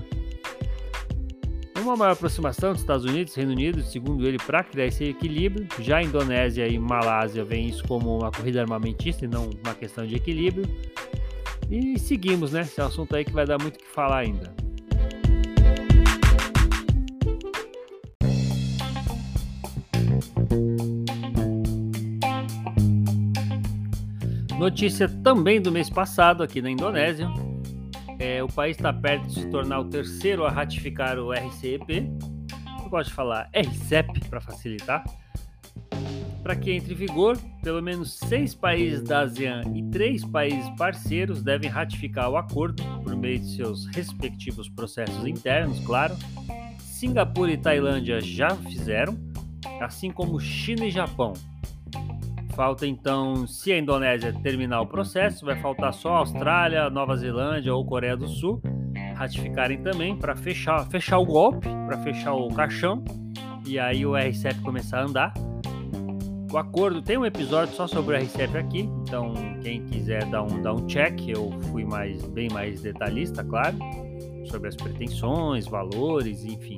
uma 1.87 1.95
maior 1.95 2.11
aproximação 2.11 2.73
dos 2.73 2.81
Estados 2.81 3.05
Unidos 3.05 3.33
e 3.33 3.37
Reino 3.37 3.53
Unido, 3.53 3.81
segundo 3.81 4.27
ele, 4.27 4.37
para 4.37 4.63
criar 4.63 4.87
esse 4.87 5.05
equilíbrio. 5.05 5.67
Já 5.79 5.97
a 5.97 6.03
Indonésia 6.03 6.67
e 6.67 6.77
Malásia 6.77 7.43
veem 7.45 7.67
isso 7.69 7.83
como 7.87 8.17
uma 8.17 8.31
corrida 8.31 8.61
armamentista 8.61 9.25
e 9.25 9.27
não 9.27 9.49
uma 9.63 9.73
questão 9.73 10.05
de 10.05 10.15
equilíbrio. 10.15 10.65
E 11.69 11.97
seguimos, 11.97 12.51
né? 12.51 12.61
Esse 12.61 12.81
assunto 12.81 13.15
aí 13.15 13.23
que 13.23 13.31
vai 13.31 13.45
dar 13.45 13.57
muito 13.61 13.75
o 13.75 13.79
que 13.79 13.87
falar 13.87 14.19
ainda. 14.19 14.66
Notícia 24.57 25.07
também 25.07 25.61
do 25.61 25.71
mês 25.71 25.89
passado 25.89 26.41
aqui 26.41 26.61
na 26.61 26.69
Indonésia. 26.69 27.29
É, 28.19 28.43
o 28.43 28.47
país 28.47 28.75
está 28.75 28.91
perto 28.91 29.27
de 29.27 29.33
se 29.35 29.49
tornar 29.49 29.79
o 29.79 29.85
terceiro 29.85 30.43
a 30.43 30.49
ratificar 30.49 31.19
o 31.19 31.31
RCEP. 31.31 32.11
Eu 32.83 32.89
gosto 32.89 33.09
de 33.09 33.15
falar 33.15 33.49
RCEP 33.53 34.27
para 34.29 34.41
facilitar. 34.41 35.03
Para 36.41 36.55
que 36.55 36.71
entre 36.71 36.93
em 36.93 36.97
vigor, 36.97 37.37
pelo 37.61 37.83
menos 37.83 38.17
seis 38.17 38.55
países 38.55 39.03
da 39.03 39.21
ASEAN 39.21 39.61
e 39.75 39.83
três 39.91 40.25
países 40.25 40.69
parceiros 40.77 41.43
devem 41.43 41.69
ratificar 41.69 42.29
o 42.29 42.37
acordo 42.37 42.83
por 43.03 43.15
meio 43.15 43.39
de 43.39 43.55
seus 43.55 43.85
respectivos 43.87 44.67
processos 44.69 45.27
internos, 45.27 45.79
claro. 45.81 46.15
Singapura 46.79 47.51
e 47.51 47.57
Tailândia 47.57 48.19
já 48.19 48.55
fizeram, 48.55 49.15
assim 49.81 50.11
como 50.11 50.39
China 50.39 50.85
e 50.85 50.91
Japão. 50.91 51.33
Falta 52.55 52.87
então, 52.87 53.45
se 53.45 53.71
a 53.71 53.77
Indonésia 53.77 54.33
terminar 54.41 54.81
o 54.81 54.87
processo, 54.87 55.45
vai 55.45 55.55
faltar 55.61 55.93
só 55.93 56.15
Austrália, 56.15 56.89
Nova 56.89 57.15
Zelândia 57.15 57.73
ou 57.73 57.85
Coreia 57.85 58.17
do 58.17 58.27
Sul 58.27 58.61
ratificarem 59.17 59.81
também 59.81 60.15
para 60.15 60.35
fechar, 60.35 60.85
fechar 60.87 61.17
o 61.17 61.25
golpe, 61.25 61.67
para 61.87 61.97
fechar 61.97 62.33
o 62.33 62.47
caixão 62.53 63.03
e 63.65 63.79
aí 63.79 64.05
o 64.05 64.15
RCEP 64.15 64.61
começar 64.61 64.99
a 64.99 65.05
andar. 65.05 65.33
O 66.51 66.57
acordo 66.57 67.01
tem 67.01 67.17
um 67.17 67.25
episódio 67.25 67.75
só 67.75 67.87
sobre 67.87 68.15
o 68.15 68.19
RCEP 68.19 68.55
aqui, 68.57 68.89
então 69.01 69.33
quem 69.61 69.83
quiser 69.85 70.23
dar 70.25 70.43
um, 70.43 70.61
dar 70.61 70.73
um 70.73 70.85
check, 70.85 71.27
eu 71.27 71.51
fui 71.71 71.83
mais 71.83 72.23
bem 72.27 72.47
mais 72.49 72.81
detalhista, 72.81 73.43
claro, 73.43 73.77
sobre 74.45 74.69
as 74.69 74.75
pretensões, 74.75 75.65
valores, 75.65 76.45
enfim. 76.45 76.77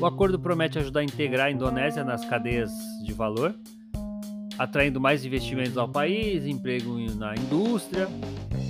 O 0.00 0.06
acordo 0.06 0.38
promete 0.38 0.78
ajudar 0.78 1.00
a 1.00 1.04
integrar 1.04 1.46
a 1.48 1.50
Indonésia 1.50 2.02
nas 2.02 2.24
cadeias 2.24 2.70
de 3.04 3.12
valor 3.12 3.54
atraindo 4.60 5.00
mais 5.00 5.24
investimentos 5.24 5.78
ao 5.78 5.88
país, 5.88 6.44
emprego 6.44 6.98
na 7.16 7.34
indústria. 7.34 8.06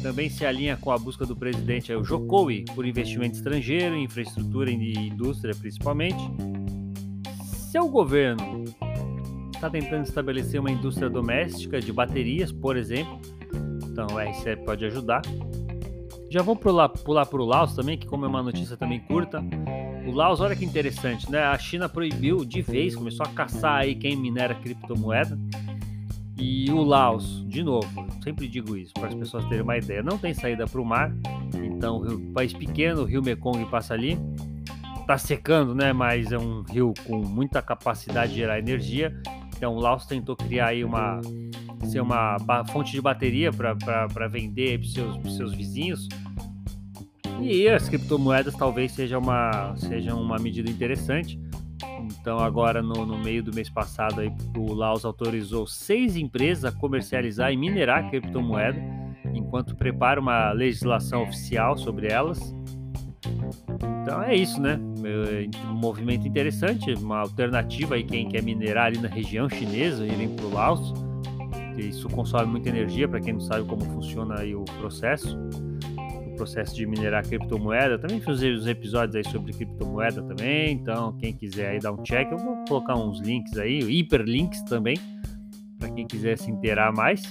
Também 0.05 0.31
se 0.31 0.47
alinha 0.47 0.77
com 0.77 0.93
a 0.93 0.97
busca 0.97 1.27
do 1.27 1.35
presidente 1.35 1.93
Jokowi 2.05 2.65
por 2.77 2.87
investimento 2.87 3.35
estrangeiro 3.35 3.97
em 3.97 4.05
infraestrutura 4.05 4.71
e 4.71 5.09
indústria 5.09 5.53
principalmente. 5.53 6.23
Seu 7.73 7.89
governo 7.89 8.65
está 9.53 9.69
tentando 9.69 10.05
estabelecer 10.05 10.61
uma 10.61 10.71
indústria 10.71 11.11
doméstica 11.11 11.81
de 11.81 11.93
baterias, 11.93 12.53
por 12.53 12.77
exemplo. 12.77 13.21
Então 13.83 14.07
o 14.13 14.19
RCEP 14.21 14.65
pode 14.65 14.85
ajudar. 14.85 15.23
Já 16.31 16.41
vou 16.41 16.55
pular, 16.55 16.89
pular 16.89 17.27
para 17.27 17.43
o 17.43 17.45
Laos 17.45 17.75
também, 17.75 17.99
que 17.99 18.07
como 18.07 18.25
é 18.25 18.29
uma 18.29 18.45
notícia 18.45 18.77
também 18.77 19.01
curta. 19.01 19.43
O 20.07 20.13
Laos, 20.13 20.41
olha 20.41 20.57
que 20.57 20.65
interessante, 20.65 21.31
né? 21.31 21.43
A 21.43 21.57
China 21.59 21.89
proibiu 21.89 22.45
de 22.45 22.63
vez, 22.63 22.97
começou 22.97 23.25
a 23.25 23.29
caçar 23.29 23.81
aí 23.81 23.95
quem 23.95 24.17
minera 24.17 24.55
criptomoeda. 24.55 25.39
E 26.37 26.71
o 26.71 26.83
Laos, 26.83 27.45
de 27.47 27.63
novo, 27.63 27.87
sempre 28.25 28.49
digo 28.49 28.77
isso 28.77 28.95
para 28.95 29.09
as 29.09 29.15
pessoas 29.15 29.45
terem 29.45 29.63
uma 29.63 29.77
ideia, 29.77 30.03
não 30.03 30.17
tem 30.17 30.33
saída 30.33 30.67
para 30.67 30.81
o 30.81 30.85
mar, 30.85 31.13
então 31.55 31.99
o 31.99 32.33
país 32.33 32.53
pequeno, 32.53 33.03
o 33.03 33.05
rio 33.05 33.23
Mekong 33.23 33.63
passa 33.67 33.93
ali, 33.93 34.19
está 35.01 35.19
secando, 35.19 35.75
né? 35.75 35.93
Mas 35.93 36.33
é 36.33 36.39
um 36.39 36.63
rio 36.63 36.95
com 37.07 37.19
muita 37.19 37.61
capacidade 37.61 38.33
de 38.33 38.39
gerar 38.39 38.59
energia. 38.59 39.15
Então 39.55 39.75
o 39.75 39.81
Laos 39.81 40.07
tentou 40.07 40.35
criar 40.35 40.69
aí 40.69 40.83
uma 40.83 41.21
ser 41.85 42.01
uma 42.01 42.39
fonte 42.73 42.93
de 42.93 43.01
bateria 43.01 43.51
para 43.53 44.29
vender 44.29 44.79
para 44.79 44.87
os 44.87 44.93
seus, 44.95 45.37
seus 45.37 45.55
vizinhos. 45.55 46.09
E 47.43 47.69
as 47.69 47.89
criptomoedas 47.89 48.55
talvez 48.55 48.93
seja 48.93 49.19
uma, 49.19 49.75
seja 49.77 50.15
uma 50.15 50.37
medida 50.39 50.71
interessante. 50.71 51.39
Então, 52.03 52.39
agora 52.39 52.83
no, 52.83 53.07
no 53.07 53.19
meio 53.19 53.43
do 53.43 53.55
mês 53.55 53.71
passado, 53.71 54.21
aí, 54.21 54.33
o 54.57 54.75
Laos 54.75 55.05
autorizou 55.05 55.67
seis 55.67 56.17
empresas 56.17 56.65
a 56.65 56.73
comercializar 56.73 57.53
e 57.53 57.57
minerar 57.57 58.11
criptomoeda, 58.11 58.81
enquanto 59.35 59.75
prepara 59.75 60.21
uma 60.21 60.53
legislação 60.53 61.23
oficial 61.23 61.77
sobre 61.77 62.09
elas. 62.09 62.55
Então 64.03 64.23
é 64.23 64.35
isso, 64.35 64.61
né? 64.61 64.79
Um 65.69 65.75
movimento 65.75 66.27
interessante, 66.27 66.93
uma 66.95 67.21
alternativa 67.21 67.95
aí 67.95 68.03
quem 68.03 68.29
quer 68.29 68.43
minerar 68.43 68.87
ali 68.87 68.99
na 68.99 69.09
região 69.09 69.49
chinesa, 69.49 70.07
irem 70.07 70.29
para 70.35 70.47
o 70.47 70.53
Laos. 70.53 70.93
Isso 71.77 72.09
consome 72.09 72.47
muita 72.47 72.69
energia, 72.69 73.09
para 73.09 73.21
quem 73.21 73.35
não 73.35 73.41
sabe 73.41 73.67
como 73.67 73.83
funciona 73.85 74.41
aí 74.41 74.55
o 74.55 74.65
processo 74.65 75.39
processo 76.41 76.75
de 76.75 76.87
minerar 76.87 77.23
criptomoeda. 77.27 77.99
Também 77.99 78.19
fiz 78.19 78.43
uns 78.43 78.67
episódios 78.67 79.15
aí 79.15 79.31
sobre 79.31 79.53
criptomoeda 79.53 80.23
também. 80.23 80.73
Então, 80.73 81.13
quem 81.19 81.35
quiser 81.35 81.73
aí 81.73 81.79
dar 81.79 81.93
um 81.93 82.03
check, 82.03 82.31
eu 82.33 82.39
vou 82.39 82.65
colocar 82.67 82.95
uns 82.95 83.21
links 83.21 83.59
aí, 83.59 83.81
hiperlinks 83.81 84.63
também, 84.63 84.99
para 85.79 85.91
quem 85.91 86.07
quiser 86.07 86.39
se 86.39 86.51
inteirar 86.51 86.93
mais. 86.93 87.23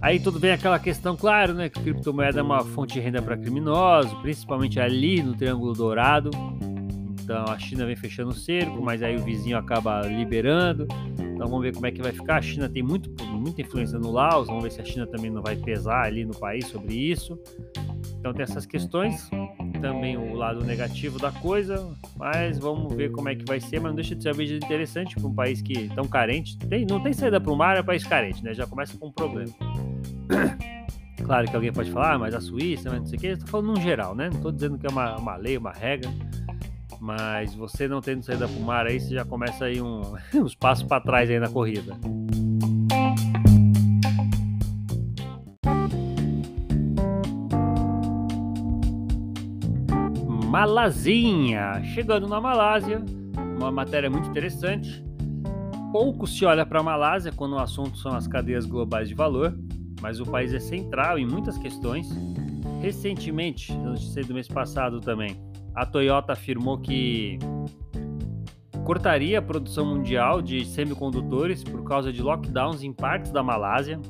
Aí 0.00 0.20
tudo 0.20 0.38
bem 0.38 0.52
aquela 0.52 0.78
questão, 0.78 1.16
claro, 1.16 1.54
né, 1.54 1.68
que 1.68 1.80
criptomoeda 1.80 2.38
é 2.38 2.42
uma 2.42 2.60
fonte 2.60 2.94
de 2.94 3.00
renda 3.00 3.20
para 3.20 3.36
criminosos, 3.36 4.12
principalmente 4.20 4.78
ali 4.78 5.22
no 5.22 5.34
Triângulo 5.34 5.72
Dourado. 5.72 6.30
Então 7.22 7.44
a 7.46 7.58
China 7.58 7.84
vem 7.84 7.96
fechando 7.96 8.30
o 8.30 8.34
cerco, 8.34 8.80
mas 8.80 9.02
aí 9.02 9.16
o 9.16 9.24
vizinho 9.24 9.56
acaba 9.56 10.02
liberando. 10.02 10.86
Então 11.18 11.48
vamos 11.48 11.62
ver 11.62 11.74
como 11.74 11.86
é 11.86 11.90
que 11.90 12.00
vai 12.00 12.12
ficar. 12.12 12.36
A 12.36 12.42
China 12.42 12.68
tem 12.68 12.82
muito, 12.82 13.10
muita 13.38 13.62
influência 13.62 13.98
no 13.98 14.10
Laos, 14.10 14.48
vamos 14.48 14.64
ver 14.64 14.72
se 14.72 14.80
a 14.80 14.84
China 14.84 15.06
também 15.06 15.30
não 15.30 15.42
vai 15.42 15.56
pesar 15.56 16.04
ali 16.04 16.24
no 16.24 16.34
país 16.34 16.66
sobre 16.66 16.94
isso. 16.94 17.38
Então 18.18 18.32
tem 18.32 18.42
essas 18.42 18.66
questões, 18.66 19.30
também 19.80 20.16
o 20.16 20.34
lado 20.34 20.64
negativo 20.64 21.18
da 21.18 21.30
coisa, 21.30 21.88
mas 22.16 22.58
vamos 22.58 22.92
ver 22.94 23.12
como 23.12 23.28
é 23.28 23.34
que 23.34 23.44
vai 23.44 23.60
ser. 23.60 23.80
Mas 23.80 23.90
não 23.90 23.94
deixa 23.94 24.14
de 24.14 24.22
ser 24.22 24.32
um 24.32 24.36
vídeo 24.36 24.56
interessante 24.56 25.14
para 25.14 25.26
um 25.26 25.34
país 25.34 25.62
que 25.62 25.88
tão 25.94 26.04
carente, 26.06 26.58
tem, 26.58 26.84
não 26.84 27.00
tem 27.00 27.12
saída 27.12 27.40
para 27.40 27.52
o 27.52 27.56
mar, 27.56 27.76
é 27.76 27.80
um 27.80 27.84
país 27.84 28.04
carente, 28.04 28.42
né? 28.42 28.52
Já 28.52 28.66
começa 28.66 28.96
com 28.98 29.08
um 29.08 29.12
problema. 29.12 29.52
Claro 31.24 31.46
que 31.46 31.54
alguém 31.54 31.72
pode 31.72 31.90
falar, 31.90 32.14
ah, 32.14 32.18
mas 32.18 32.34
a 32.34 32.40
Suíça, 32.40 32.88
mas 32.88 33.00
não 33.00 33.06
sei 33.06 33.18
o 33.18 33.20
que, 33.20 33.26
estou 33.26 33.48
falando 33.48 33.74
no 33.74 33.80
geral, 33.82 34.14
né? 34.14 34.30
Não 34.30 34.36
estou 34.36 34.52
dizendo 34.52 34.78
que 34.78 34.86
é 34.86 34.88
uma, 34.88 35.16
uma 35.16 35.36
lei, 35.36 35.58
uma 35.58 35.72
regra, 35.72 36.08
mas 37.00 37.54
você 37.54 37.86
não 37.86 38.00
tendo 38.00 38.22
saída 38.22 38.48
para 38.48 38.56
o 38.56 38.62
mar 38.62 38.86
aí, 38.86 38.98
você 38.98 39.14
já 39.14 39.24
começa 39.24 39.66
aí 39.66 39.82
um, 39.82 40.00
uns 40.34 40.54
passos 40.54 40.84
para 40.84 41.02
trás 41.02 41.28
aí 41.28 41.38
na 41.38 41.48
corrida. 41.48 41.98
Malazinha. 50.58 51.84
Chegando 51.94 52.26
na 52.26 52.40
Malásia, 52.40 53.00
uma 53.56 53.70
matéria 53.70 54.10
muito 54.10 54.28
interessante. 54.28 55.04
Pouco 55.92 56.26
se 56.26 56.44
olha 56.44 56.66
para 56.66 56.80
a 56.80 56.82
Malásia 56.82 57.30
quando 57.30 57.52
o 57.52 57.60
assunto 57.60 57.96
são 57.96 58.12
as 58.16 58.26
cadeias 58.26 58.66
globais 58.66 59.08
de 59.08 59.14
valor, 59.14 59.56
mas 60.02 60.18
o 60.18 60.26
país 60.26 60.52
é 60.52 60.58
central 60.58 61.16
em 61.16 61.24
muitas 61.24 61.56
questões. 61.56 62.08
Recentemente, 62.82 63.72
notícia 63.72 64.24
do 64.24 64.34
mês 64.34 64.48
passado 64.48 65.00
também, 65.00 65.40
a 65.76 65.86
Toyota 65.86 66.32
afirmou 66.32 66.76
que 66.78 67.38
cortaria 68.84 69.38
a 69.38 69.42
produção 69.42 69.86
mundial 69.86 70.42
de 70.42 70.64
semicondutores 70.64 71.62
por 71.62 71.84
causa 71.84 72.12
de 72.12 72.20
lockdowns 72.20 72.82
em 72.82 72.92
partes 72.92 73.30
da 73.30 73.44
Malásia. 73.44 74.00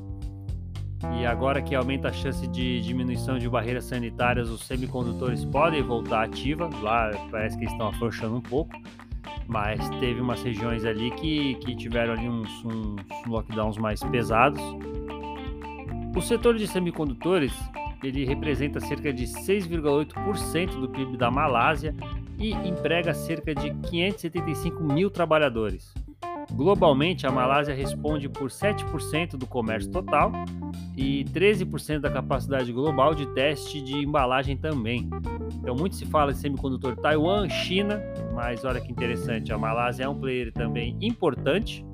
E 1.17 1.25
agora 1.25 1.61
que 1.61 1.73
aumenta 1.73 2.09
a 2.09 2.13
chance 2.13 2.45
de 2.47 2.81
diminuição 2.81 3.37
de 3.37 3.47
barreiras 3.49 3.85
sanitárias, 3.85 4.49
os 4.49 4.65
semicondutores 4.65 5.45
podem 5.45 5.81
voltar 5.81 6.25
ativa. 6.25 6.69
Lá 6.81 7.11
parece 7.31 7.57
que 7.57 7.65
estão 7.65 7.87
afrouxando 7.87 8.35
um 8.35 8.41
pouco, 8.41 8.71
mas 9.47 9.79
teve 9.99 10.19
umas 10.19 10.41
regiões 10.43 10.83
ali 10.83 11.11
que, 11.11 11.55
que 11.55 11.75
tiveram 11.75 12.13
ali 12.13 12.27
uns, 12.27 12.65
uns 12.65 13.27
lockdowns 13.27 13.77
mais 13.77 14.03
pesados. 14.03 14.61
O 16.15 16.21
setor 16.21 16.57
de 16.57 16.67
semicondutores 16.67 17.53
ele 18.03 18.25
representa 18.25 18.79
cerca 18.79 19.11
de 19.11 19.25
6,8% 19.25 20.79
do 20.79 20.89
PIB 20.89 21.17
da 21.17 21.29
Malásia 21.29 21.93
e 22.37 22.51
emprega 22.51 23.13
cerca 23.13 23.53
de 23.53 23.73
575 23.89 24.81
mil 24.83 25.09
trabalhadores. 25.09 25.93
Globalmente, 26.51 27.27
a 27.27 27.31
Malásia 27.31 27.75
responde 27.75 28.27
por 28.27 28.49
7% 28.49 29.31
do 29.31 29.45
comércio 29.45 29.91
total 29.91 30.31
e 30.99 31.23
13% 31.23 31.99
da 32.01 32.09
capacidade 32.09 32.73
global 32.73 33.15
de 33.15 33.25
teste 33.27 33.81
de 33.81 33.95
embalagem 33.99 34.57
também. 34.57 35.09
Então, 35.55 35.73
muito 35.73 35.95
se 35.95 36.05
fala 36.05 36.33
de 36.33 36.39
semicondutor 36.39 36.97
Taiwan, 36.97 37.47
China, 37.47 38.01
mas 38.35 38.65
olha 38.65 38.81
que 38.81 38.91
interessante, 38.91 39.53
a 39.53 39.57
Malásia 39.57 40.03
é 40.03 40.09
um 40.09 40.19
player 40.19 40.51
também 40.51 40.97
importante. 41.01 41.85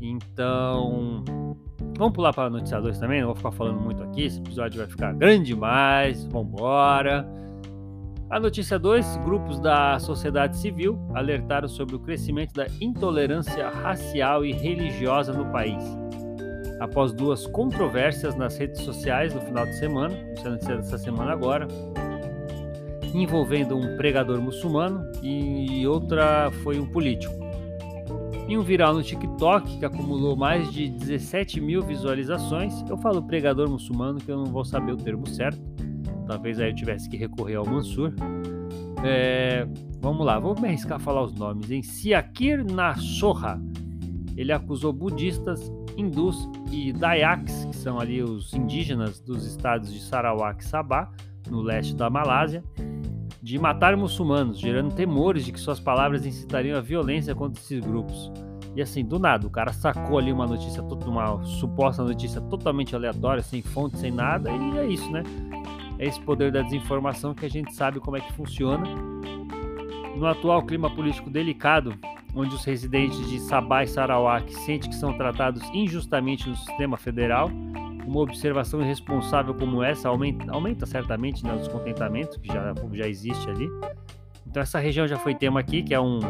Então, 0.00 1.24
vamos 1.96 2.14
pular 2.14 2.32
para 2.32 2.48
noticiadores 2.48 3.00
também, 3.00 3.18
não 3.20 3.28
vou 3.28 3.36
ficar 3.36 3.50
falando 3.50 3.80
muito 3.80 4.00
aqui, 4.00 4.26
esse 4.26 4.38
episódio 4.38 4.78
vai 4.78 4.86
ficar 4.86 5.12
grande 5.14 5.46
demais. 5.46 6.24
Vamos 6.26 6.52
embora. 6.52 7.28
A 8.30 8.38
notícia 8.38 8.78
2: 8.78 9.16
grupos 9.24 9.58
da 9.58 9.98
sociedade 9.98 10.56
civil 10.56 10.96
alertaram 11.14 11.66
sobre 11.66 11.96
o 11.96 11.98
crescimento 11.98 12.52
da 12.54 12.66
intolerância 12.80 13.68
racial 13.68 14.44
e 14.44 14.52
religiosa 14.52 15.32
no 15.32 15.46
país. 15.46 15.82
Após 16.80 17.12
duas 17.12 17.46
controvérsias 17.46 18.36
nas 18.36 18.56
redes 18.56 18.80
sociais 18.82 19.34
no 19.34 19.40
final 19.40 19.66
de 19.66 19.78
semana, 19.78 20.14
essa 20.32 20.50
notícia 20.50 20.76
dessa 20.76 20.98
semana 20.98 21.32
agora, 21.32 21.66
envolvendo 23.14 23.76
um 23.76 23.96
pregador 23.96 24.40
muçulmano 24.40 25.10
e 25.22 25.86
outra 25.86 26.50
foi 26.62 26.78
um 26.78 26.86
político. 26.86 27.34
Em 28.48 28.56
um 28.56 28.62
viral 28.62 28.94
no 28.94 29.02
TikTok 29.02 29.78
que 29.78 29.84
acumulou 29.84 30.34
mais 30.34 30.72
de 30.72 30.88
17 30.88 31.60
mil 31.60 31.82
visualizações, 31.82 32.82
eu 32.88 32.96
falo 32.96 33.22
pregador 33.22 33.68
muçulmano 33.68 34.18
que 34.18 34.30
eu 34.30 34.38
não 34.38 34.46
vou 34.46 34.64
saber 34.64 34.92
o 34.92 34.96
termo 34.96 35.28
certo 35.28 35.60
Talvez 36.28 36.60
aí 36.60 36.70
eu 36.70 36.74
tivesse 36.74 37.08
que 37.08 37.16
recorrer 37.16 37.54
ao 37.54 37.64
Mansur. 37.64 38.12
É, 39.02 39.66
vamos 39.98 40.26
lá, 40.26 40.38
vou 40.38 40.54
me 40.60 40.68
arriscar 40.68 40.96
a 40.96 41.00
falar 41.00 41.22
os 41.22 41.32
nomes. 41.32 41.70
Em 41.70 41.82
Siakir 41.82 42.62
Nasoha, 42.70 43.58
ele 44.36 44.52
acusou 44.52 44.92
budistas, 44.92 45.72
hindus 45.98 46.48
e 46.70 46.92
dayaks, 46.92 47.64
que 47.66 47.76
são 47.76 47.98
ali 47.98 48.22
os 48.22 48.54
indígenas 48.54 49.20
dos 49.20 49.44
estados 49.44 49.92
de 49.92 50.00
Sarawak 50.00 50.62
e 50.62 50.66
Sabah, 50.66 51.10
no 51.50 51.60
leste 51.60 51.94
da 51.94 52.08
Malásia, 52.08 52.62
de 53.42 53.58
matar 53.58 53.96
muçulmanos, 53.96 54.58
gerando 54.58 54.94
temores 54.94 55.44
de 55.44 55.52
que 55.52 55.60
suas 55.60 55.80
palavras 55.80 56.24
incitariam 56.24 56.78
a 56.78 56.80
violência 56.80 57.34
contra 57.34 57.60
esses 57.60 57.80
grupos. 57.80 58.30
E 58.76 58.82
assim, 58.82 59.04
do 59.04 59.18
nada, 59.18 59.46
o 59.46 59.50
cara 59.50 59.72
sacou 59.72 60.18
ali 60.18 60.32
uma 60.32 60.46
notícia, 60.46 60.82
uma 60.82 61.42
suposta 61.44 62.04
notícia 62.04 62.40
totalmente 62.40 62.94
aleatória, 62.94 63.42
sem 63.42 63.60
fonte, 63.60 63.98
sem 63.98 64.12
nada, 64.12 64.50
e 64.50 64.78
é 64.78 64.86
isso, 64.86 65.10
né? 65.10 65.22
é 65.98 66.06
esse 66.06 66.20
poder 66.20 66.52
da 66.52 66.62
desinformação 66.62 67.34
que 67.34 67.44
a 67.44 67.50
gente 67.50 67.74
sabe 67.74 67.98
como 68.00 68.16
é 68.16 68.20
que 68.20 68.32
funciona. 68.32 68.84
No 70.16 70.26
atual 70.26 70.62
clima 70.62 70.90
político 70.90 71.28
delicado, 71.28 71.94
onde 72.34 72.54
os 72.54 72.64
residentes 72.64 73.28
de 73.28 73.40
Sabah 73.40 73.84
e 73.84 73.88
Sarawak 73.88 74.54
sentem 74.54 74.90
que 74.90 74.96
são 74.96 75.12
tratados 75.16 75.62
injustamente 75.72 76.48
no 76.48 76.56
sistema 76.56 76.96
federal, 76.96 77.50
uma 78.06 78.20
observação 78.20 78.80
irresponsável 78.80 79.54
como 79.54 79.82
essa 79.82 80.08
aumenta, 80.08 80.50
aumenta 80.50 80.86
certamente 80.86 81.44
né, 81.44 81.54
o 81.54 81.58
descontentamento 81.58 82.40
que 82.40 82.48
já, 82.48 82.72
já 82.92 83.08
existe 83.08 83.48
ali. 83.50 83.68
Então 84.46 84.62
essa 84.62 84.78
região 84.78 85.06
já 85.06 85.18
foi 85.18 85.34
tema 85.34 85.60
aqui, 85.60 85.82
que 85.82 85.92
é 85.92 86.00
um... 86.00 86.20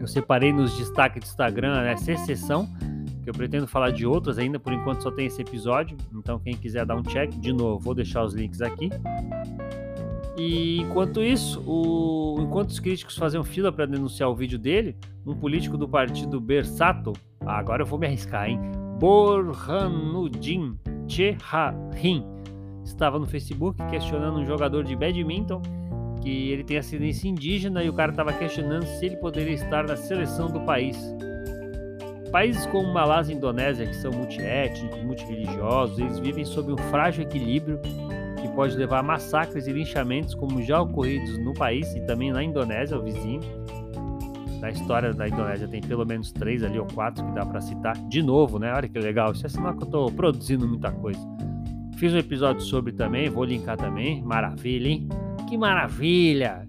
Eu 0.00 0.06
separei 0.06 0.52
nos 0.52 0.76
destaques 0.76 1.22
do 1.22 1.26
Instagram, 1.26 1.82
né, 1.82 1.96
secessão, 1.96 2.66
que 3.22 3.28
eu 3.28 3.34
pretendo 3.34 3.66
falar 3.66 3.90
de 3.90 4.06
outras 4.06 4.38
ainda, 4.38 4.58
por 4.58 4.72
enquanto 4.72 5.02
só 5.02 5.10
tem 5.10 5.26
esse 5.26 5.42
episódio, 5.42 5.96
então 6.14 6.38
quem 6.38 6.56
quiser 6.56 6.86
dar 6.86 6.96
um 6.96 7.02
check, 7.02 7.30
de 7.30 7.52
novo, 7.52 7.78
vou 7.78 7.94
deixar 7.94 8.22
os 8.24 8.32
links 8.34 8.62
aqui. 8.62 8.88
E 10.36 10.80
enquanto 10.80 11.22
isso, 11.22 11.62
o... 11.66 12.40
enquanto 12.40 12.70
os 12.70 12.78
críticos 12.78 13.16
faziam 13.16 13.42
fila 13.42 13.72
para 13.72 13.86
denunciar 13.86 14.28
o 14.28 14.34
vídeo 14.34 14.58
dele, 14.58 14.96
um 15.26 15.34
político 15.34 15.78
do 15.78 15.88
partido 15.88 16.40
Bersato, 16.40 17.12
ah, 17.40 17.58
agora 17.58 17.82
eu 17.82 17.86
vou 17.86 17.98
me 17.98 18.06
arriscar, 18.06 18.48
hein? 18.48 18.60
Borhanuddin 18.98 20.78
Cheharin 21.08 22.24
estava 22.84 23.18
no 23.18 23.26
Facebook 23.26 23.82
questionando 23.88 24.38
um 24.38 24.46
jogador 24.46 24.84
de 24.84 24.94
badminton 24.94 25.60
que 26.22 26.50
ele 26.50 26.64
tem 26.64 26.78
ascendência 26.78 27.28
indígena 27.28 27.82
e 27.82 27.88
o 27.88 27.92
cara 27.92 28.10
estava 28.10 28.32
questionando 28.32 28.84
se 28.84 29.06
ele 29.06 29.16
poderia 29.16 29.54
estar 29.54 29.86
na 29.86 29.96
seleção 29.96 30.50
do 30.50 30.60
país. 30.60 30.98
Países 32.32 32.66
como 32.66 32.92
Malásia 32.92 33.32
e 33.32 33.36
Indonésia, 33.36 33.86
que 33.86 33.94
são 33.94 34.10
multiétnicos, 34.10 35.02
multireligiosos, 35.04 35.98
eles 35.98 36.18
vivem 36.18 36.44
sob 36.44 36.72
um 36.72 36.76
frágil 36.76 37.22
equilíbrio 37.22 37.80
pode 38.56 38.74
levar 38.74 39.00
a 39.00 39.02
massacres 39.02 39.66
e 39.66 39.72
linchamentos, 39.72 40.34
como 40.34 40.62
já 40.62 40.80
ocorridos 40.80 41.38
no 41.38 41.52
país 41.52 41.94
e 41.94 42.00
também 42.06 42.32
na 42.32 42.42
Indonésia, 42.42 42.98
o 42.98 43.02
vizinho. 43.02 43.42
Na 44.60 44.70
história 44.70 45.12
da 45.12 45.28
Indonésia 45.28 45.68
tem 45.68 45.82
pelo 45.82 46.06
menos 46.06 46.32
três 46.32 46.64
ali 46.64 46.78
ou 46.78 46.86
quatro 46.86 47.22
que 47.22 47.32
dá 47.32 47.44
para 47.44 47.60
citar. 47.60 47.94
De 48.08 48.22
novo, 48.22 48.58
né? 48.58 48.72
Olha 48.72 48.88
que 48.88 48.98
legal. 48.98 49.32
Isso 49.32 49.44
é 49.44 49.50
sinal 49.50 49.74
que 49.74 49.82
eu 49.82 49.86
estou 49.86 50.10
produzindo 50.10 50.66
muita 50.66 50.90
coisa. 50.90 51.20
Fiz 51.98 52.14
um 52.14 52.18
episódio 52.18 52.62
sobre 52.62 52.92
também, 52.92 53.28
vou 53.28 53.44
linkar 53.44 53.76
também. 53.76 54.22
Maravilha, 54.22 54.88
hein? 54.88 55.08
Que 55.46 55.58
maravilha! 55.58 56.66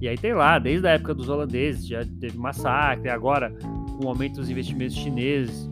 E 0.00 0.08
aí 0.08 0.18
tem 0.18 0.34
lá, 0.34 0.58
desde 0.58 0.88
a 0.88 0.90
época 0.90 1.14
dos 1.14 1.28
holandeses, 1.28 1.86
já 1.86 2.04
teve 2.20 2.36
massacre, 2.36 3.08
agora 3.08 3.52
com 3.96 4.06
o 4.06 4.08
aumento 4.08 4.40
dos 4.40 4.50
investimentos 4.50 4.96
chineses. 4.96 5.70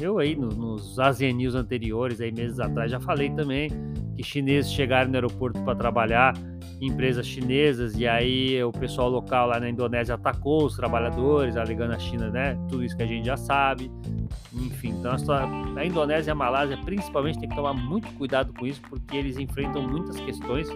Eu 0.00 0.18
aí 0.18 0.34
no, 0.34 0.48
nos 0.48 0.98
ASEAN 0.98 1.34
News 1.34 1.54
anteriores, 1.54 2.20
aí 2.20 2.32
meses 2.32 2.58
atrás, 2.58 2.90
já 2.90 2.98
falei 2.98 3.30
também 3.30 3.70
que 4.16 4.22
chineses 4.22 4.72
chegaram 4.72 5.10
no 5.10 5.16
aeroporto 5.16 5.62
para 5.62 5.74
trabalhar, 5.74 6.34
empresas 6.80 7.26
chinesas, 7.26 7.94
e 7.96 8.06
aí 8.06 8.62
o 8.62 8.72
pessoal 8.72 9.08
local 9.08 9.48
lá 9.48 9.60
na 9.60 9.68
Indonésia 9.68 10.14
atacou 10.14 10.64
os 10.64 10.76
trabalhadores, 10.76 11.56
alegando 11.56 11.94
a 11.94 11.98
China, 11.98 12.30
né? 12.30 12.58
Tudo 12.68 12.84
isso 12.84 12.96
que 12.96 13.02
a 13.02 13.06
gente 13.06 13.26
já 13.26 13.36
sabe. 13.36 13.90
Enfim, 14.52 14.90
então 14.90 15.12
a, 15.76 15.84
Indonésia 15.84 16.30
e 16.30 16.32
a 16.32 16.34
Malásia 16.34 16.78
principalmente 16.84 17.38
tem 17.38 17.48
que 17.48 17.54
tomar 17.54 17.74
muito 17.74 18.08
cuidado 18.14 18.52
com 18.52 18.66
isso, 18.66 18.80
porque 18.88 19.16
eles 19.16 19.38
enfrentam 19.38 19.82
muitas 19.82 20.18
questões. 20.20 20.68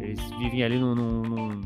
Eles 0.00 0.20
vivem 0.38 0.62
ali 0.62 0.78
num, 0.78 0.94
num, 0.94 1.22
num 1.22 1.60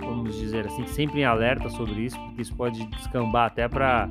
vamos 0.00 0.36
dizer 0.38 0.66
assim, 0.66 0.86
sempre 0.86 1.20
em 1.20 1.24
alerta 1.24 1.68
sobre 1.70 2.00
isso, 2.00 2.18
porque 2.18 2.42
isso 2.42 2.54
pode 2.54 2.84
descambar 2.86 3.46
até 3.46 3.68
para 3.68 4.08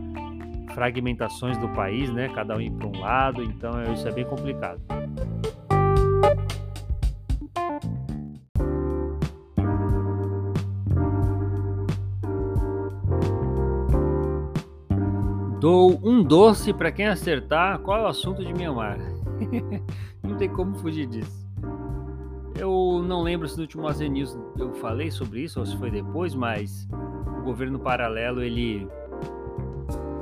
fragmentações 0.73 1.57
do 1.57 1.67
país, 1.69 2.11
né? 2.11 2.29
Cada 2.29 2.55
um 2.55 2.61
ir 2.61 2.71
para 2.71 2.87
um 2.87 2.99
lado, 2.99 3.43
então 3.43 3.79
é, 3.79 3.93
isso 3.93 4.07
é 4.07 4.11
bem 4.11 4.25
complicado. 4.25 4.81
Dou 15.59 15.99
um 16.03 16.21
doce 16.23 16.73
para 16.73 16.91
quem 16.91 17.07
acertar 17.07 17.79
qual 17.79 17.99
é 17.99 18.03
o 18.03 18.07
assunto 18.07 18.45
de 18.45 18.53
Mianmar. 18.53 18.99
Não 20.21 20.35
tem 20.37 20.47
como 20.47 20.75
fugir 20.75 21.07
disso. 21.07 21.45
Eu 22.57 23.03
não 23.05 23.21
lembro 23.21 23.47
se 23.49 23.57
no 23.57 23.63
último 23.63 23.85
AZ 23.87 23.99
News 23.99 24.37
eu 24.57 24.73
falei 24.75 25.11
sobre 25.11 25.41
isso 25.41 25.59
ou 25.59 25.65
se 25.65 25.75
foi 25.77 25.91
depois, 25.91 26.33
mas 26.33 26.87
o 27.39 27.43
governo 27.43 27.77
paralelo 27.77 28.41
ele 28.41 28.87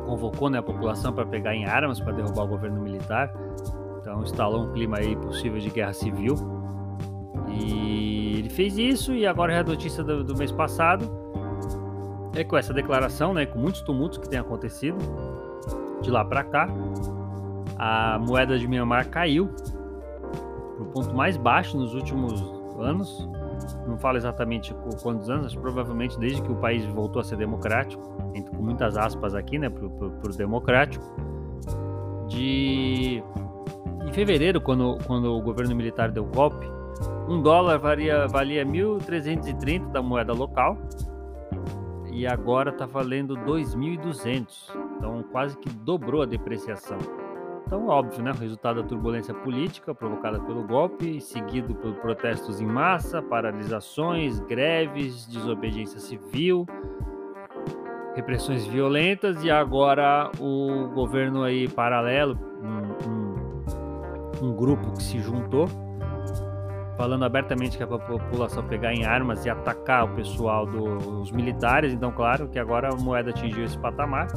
convocou 0.05 0.49
né, 0.49 0.59
a 0.59 0.63
população 0.63 1.13
para 1.13 1.25
pegar 1.25 1.55
em 1.55 1.65
armas 1.65 1.99
para 1.99 2.13
derrubar 2.13 2.43
o 2.43 2.47
governo 2.47 2.81
militar. 2.81 3.33
Então 3.99 4.21
instalou 4.21 4.63
um 4.63 4.71
clima 4.73 4.97
aí 4.97 5.15
possível 5.15 5.59
de 5.59 5.69
guerra 5.69 5.93
civil. 5.93 6.35
E 7.49 8.37
ele 8.39 8.49
fez 8.49 8.77
isso 8.77 9.13
e 9.13 9.25
agora 9.25 9.53
é 9.53 9.59
a 9.59 9.63
notícia 9.63 10.03
do, 10.03 10.23
do 10.23 10.35
mês 10.35 10.51
passado 10.51 11.23
é 12.35 12.43
com 12.43 12.57
essa 12.57 12.73
declaração, 12.73 13.33
né, 13.33 13.45
com 13.45 13.59
muitos 13.59 13.81
tumultos 13.81 14.17
que 14.17 14.27
tem 14.27 14.39
acontecido 14.39 14.97
de 16.01 16.11
lá 16.11 16.25
para 16.25 16.43
cá, 16.43 16.67
a 17.77 18.19
moeda 18.19 18.59
de 18.59 18.67
Myanmar 18.67 19.09
caiu 19.09 19.49
para 20.75 20.83
o 20.83 20.85
ponto 20.87 21.15
mais 21.15 21.37
baixo 21.37 21.77
nos 21.77 21.93
últimos 21.93 22.43
anos. 22.79 23.29
Não 23.87 23.97
falo 23.97 24.17
exatamente 24.17 24.73
quantos 25.01 25.29
anos, 25.29 25.53
mas 25.53 25.55
provavelmente 25.55 26.19
desde 26.19 26.41
que 26.41 26.51
o 26.51 26.55
país 26.55 26.85
voltou 26.85 27.19
a 27.21 27.23
ser 27.23 27.37
democrático, 27.37 28.03
com 28.55 28.63
muitas 28.63 28.97
aspas 28.97 29.35
aqui, 29.35 29.57
né, 29.57 29.69
para 29.69 29.85
o 29.85 30.37
democrático. 30.37 31.03
De 32.27 33.23
em 34.05 34.11
fevereiro, 34.11 34.59
quando, 34.59 34.97
quando 35.05 35.33
o 35.33 35.41
governo 35.41 35.75
militar 35.75 36.11
deu 36.11 36.25
golpe, 36.25 36.65
um 37.27 37.41
dólar 37.41 37.77
valia, 37.77 38.27
valia 38.27 38.65
1.330 38.65 39.91
da 39.91 40.01
moeda 40.01 40.33
local 40.33 40.77
e 42.11 42.27
agora 42.27 42.69
está 42.69 42.85
valendo 42.85 43.35
2.200. 43.35 44.45
Então 44.97 45.23
quase 45.31 45.57
que 45.57 45.69
dobrou 45.69 46.21
a 46.21 46.25
depreciação. 46.25 46.97
Então, 47.73 47.87
óbvio, 47.87 48.21
né? 48.21 48.29
O 48.29 48.35
resultado 48.35 48.83
da 48.83 48.87
turbulência 48.87 49.33
política 49.33 49.95
provocada 49.95 50.39
pelo 50.39 50.61
golpe, 50.61 51.19
seguido 51.19 51.73
por 51.73 51.91
protestos 51.95 52.61
em 52.61 52.67
massa, 52.67 53.19
paralisações, 53.19 54.39
greves, 54.41 55.25
desobediência 55.25 55.99
civil, 55.99 56.67
repressões 58.13 58.63
violentas 58.67 59.43
e 59.43 59.49
agora 59.49 60.29
o 60.39 60.87
governo 60.93 61.41
aí 61.41 61.67
paralelo, 61.67 62.37
um, 62.61 63.09
um, 63.09 64.49
um 64.49 64.55
grupo 64.55 64.91
que 64.91 65.01
se 65.01 65.17
juntou 65.17 65.67
falando 66.95 67.25
abertamente 67.25 67.75
que 67.75 67.81
a 67.81 67.87
população 67.87 68.63
pegar 68.67 68.93
em 68.93 69.03
armas 69.03 69.45
e 69.45 69.49
atacar 69.49 70.05
o 70.05 70.09
pessoal 70.09 70.67
dos 70.67 71.31
militares. 71.31 71.91
Então, 71.91 72.11
claro 72.11 72.47
que 72.47 72.59
agora 72.59 72.93
a 72.93 72.95
moeda 72.95 73.31
atingiu 73.31 73.65
esse 73.65 73.79
patamar. 73.79 74.27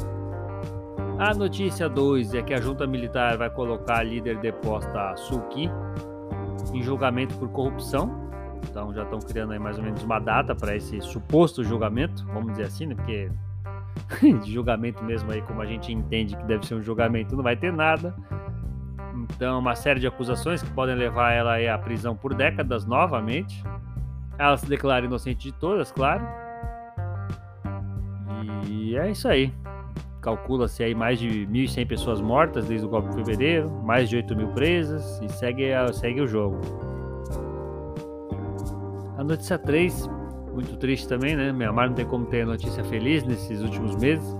A 1.18 1.32
notícia 1.32 1.88
2 1.88 2.34
é 2.34 2.42
que 2.42 2.52
a 2.52 2.60
junta 2.60 2.86
militar 2.86 3.38
vai 3.38 3.48
colocar 3.48 3.98
a 3.98 4.02
líder 4.02 4.38
deposta 4.38 5.16
Suki 5.16 5.70
em 6.74 6.82
julgamento 6.82 7.34
por 7.38 7.48
corrupção. 7.48 8.30
Então 8.68 8.92
já 8.92 9.02
estão 9.02 9.18
criando 9.20 9.52
aí 9.52 9.58
mais 9.58 9.78
ou 9.78 9.84
menos 9.84 10.02
uma 10.02 10.18
data 10.18 10.54
para 10.54 10.76
esse 10.76 11.00
suposto 11.00 11.64
julgamento, 11.64 12.26
vamos 12.26 12.50
dizer 12.50 12.64
assim, 12.64 12.86
né? 12.86 12.94
Porque 12.94 13.30
de 14.44 14.52
julgamento 14.52 15.02
mesmo 15.02 15.32
aí, 15.32 15.40
como 15.40 15.62
a 15.62 15.66
gente 15.66 15.90
entende 15.90 16.36
que 16.36 16.44
deve 16.44 16.66
ser 16.66 16.74
um 16.74 16.82
julgamento, 16.82 17.34
não 17.34 17.42
vai 17.42 17.56
ter 17.56 17.72
nada. 17.72 18.14
Então, 19.14 19.58
uma 19.58 19.74
série 19.74 19.98
de 19.98 20.06
acusações 20.06 20.62
que 20.62 20.70
podem 20.70 20.94
levar 20.94 21.32
ela 21.32 21.56
à 21.74 21.78
prisão 21.78 22.14
por 22.14 22.34
décadas 22.34 22.84
novamente. 22.84 23.64
Ela 24.38 24.56
se 24.58 24.66
declara 24.68 25.06
inocente 25.06 25.50
de 25.50 25.52
todas, 25.52 25.90
claro. 25.90 26.26
E 28.68 28.96
é 28.96 29.10
isso 29.10 29.26
aí. 29.26 29.50
Calcula-se 30.26 30.82
aí 30.82 30.92
mais 30.92 31.20
de 31.20 31.46
1.100 31.46 31.86
pessoas 31.86 32.20
mortas 32.20 32.66
desde 32.66 32.84
o 32.84 32.88
golpe 32.88 33.10
de 33.10 33.14
fevereiro, 33.14 33.70
mais 33.84 34.08
de 34.08 34.16
8 34.16 34.34
mil 34.34 34.48
presas 34.48 35.20
e 35.22 35.28
segue, 35.28 35.70
segue 35.92 36.20
o 36.20 36.26
jogo. 36.26 36.58
A 39.16 39.22
notícia 39.22 39.56
3, 39.56 40.10
muito 40.52 40.76
triste 40.78 41.06
também, 41.06 41.36
né? 41.36 41.52
Mianmar 41.52 41.86
não 41.86 41.94
tem 41.94 42.04
como 42.04 42.26
ter 42.26 42.44
notícia 42.44 42.82
feliz 42.82 43.22
nesses 43.22 43.62
últimos 43.62 43.94
meses. 43.94 44.36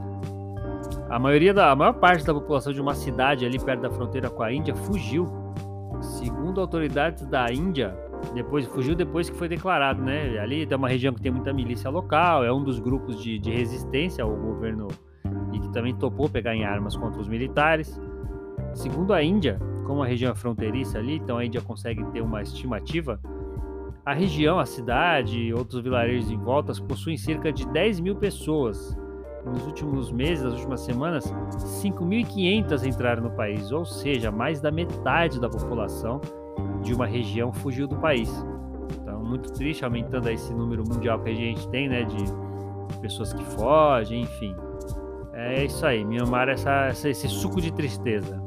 A 1.09 1.20
maioria 1.20 1.55
da 1.55 1.70
a 1.70 1.77
maior 1.77 1.92
parte 1.92 2.27
da 2.27 2.35
população 2.35 2.72
de 2.72 2.81
uma 2.81 2.96
cidade 2.96 3.46
ali 3.46 3.57
perto 3.57 3.83
da 3.83 3.90
fronteira 3.90 4.29
com 4.29 4.42
a 4.42 4.53
Índia 4.53 4.75
fugiu. 4.75 5.29
Segundo 6.01 6.61
autoridades 6.61 7.25
da 7.27 7.46
Índia, 7.53 7.96
depois 8.35 8.66
fugiu 8.66 8.96
depois 8.96 9.31
que 9.31 9.37
foi 9.37 9.49
declarado, 9.49 10.03
né? 10.03 10.37
Ali 10.40 10.66
tem 10.66 10.77
uma 10.77 10.88
região 10.88 11.14
que 11.14 11.22
tem 11.22 11.31
muita 11.31 11.53
milícia 11.53 11.88
local, 11.88 12.44
é 12.44 12.53
um 12.53 12.64
dos 12.64 12.81
grupos 12.81 13.22
de, 13.22 13.38
de 13.38 13.53
resistência 13.53 14.25
ao 14.25 14.35
governo 14.35 14.88
e 15.57 15.61
que 15.61 15.73
também 15.73 15.95
topou 15.95 16.29
pegar 16.29 16.55
em 16.55 16.64
armas 16.64 16.97
contra 16.97 17.21
os 17.21 17.29
militares. 17.29 18.01
Segundo 18.75 19.12
a 19.12 19.23
Índia, 19.23 19.59
como 19.87 20.03
a 20.03 20.07
região 20.07 20.33
é 20.33 20.35
fronteiriça 20.35 20.99
ali, 20.99 21.16
então 21.16 21.38
a 21.38 21.45
Índia 21.45 21.61
consegue 21.61 22.05
ter 22.07 22.21
uma 22.21 22.42
estimativa. 22.42 23.21
A 24.05 24.12
região, 24.12 24.59
a 24.59 24.66
cidade 24.66 25.38
e 25.38 25.53
outros 25.53 25.83
vilarejos 25.83 26.31
em 26.31 26.38
voltas 26.38 26.79
possuem 26.79 27.16
cerca 27.16 27.53
de 27.53 27.66
10 27.66 28.01
mil 28.01 28.16
pessoas 28.16 28.97
nos 29.45 29.64
últimos 29.64 30.11
meses, 30.11 30.45
nas 30.45 30.55
últimas 30.55 30.81
semanas, 30.81 31.25
5.500 31.25 32.85
entraram 32.85 33.23
no 33.23 33.31
país, 33.31 33.71
ou 33.71 33.85
seja, 33.85 34.31
mais 34.31 34.61
da 34.61 34.71
metade 34.71 35.40
da 35.40 35.49
população 35.49 36.21
de 36.83 36.92
uma 36.92 37.07
região 37.07 37.53
fugiu 37.53 37.87
do 37.87 37.97
país. 37.97 38.29
Então, 39.01 39.23
muito 39.23 39.53
triste, 39.53 39.85
aumentando 39.85 40.29
esse 40.29 40.53
número 40.53 40.83
mundial 40.87 41.21
que 41.21 41.31
a 41.31 41.35
gente 41.35 41.69
tem, 41.69 41.88
né, 41.88 42.03
de 42.05 42.25
pessoas 43.01 43.33
que 43.33 43.45
fogem, 43.45 44.23
enfim. 44.23 44.55
É 45.38 45.66
isso 45.66 45.85
aí, 45.85 46.03
Myanmar 46.03 46.49
é 46.49 46.53
essa, 46.53 46.88
esse 47.11 47.29
suco 47.29 47.61
de 47.61 47.70
tristeza. 47.70 48.42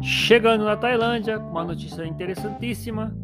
Chegando 0.00 0.64
na 0.64 0.74
Tailândia, 0.74 1.38
uma 1.38 1.64
notícia 1.64 2.02
interessantíssima. 2.06 3.14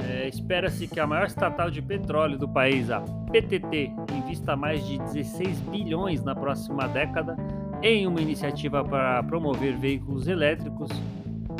É, 0.00 0.26
Espera-se 0.26 0.88
que 0.88 0.98
a 0.98 1.06
maior 1.06 1.26
estatal 1.26 1.70
de 1.70 1.80
petróleo 1.80 2.36
do 2.36 2.48
país, 2.48 2.90
a 2.90 3.00
PTT, 3.30 3.92
invista 4.16 4.56
mais 4.56 4.84
de 4.84 4.98
16 4.98 5.60
bilhões 5.60 6.24
na 6.24 6.34
próxima 6.34 6.88
década 6.88 7.36
em 7.80 8.04
uma 8.04 8.20
iniciativa 8.20 8.82
para 8.82 9.22
promover 9.22 9.76
veículos 9.76 10.26
elétricos 10.26 10.90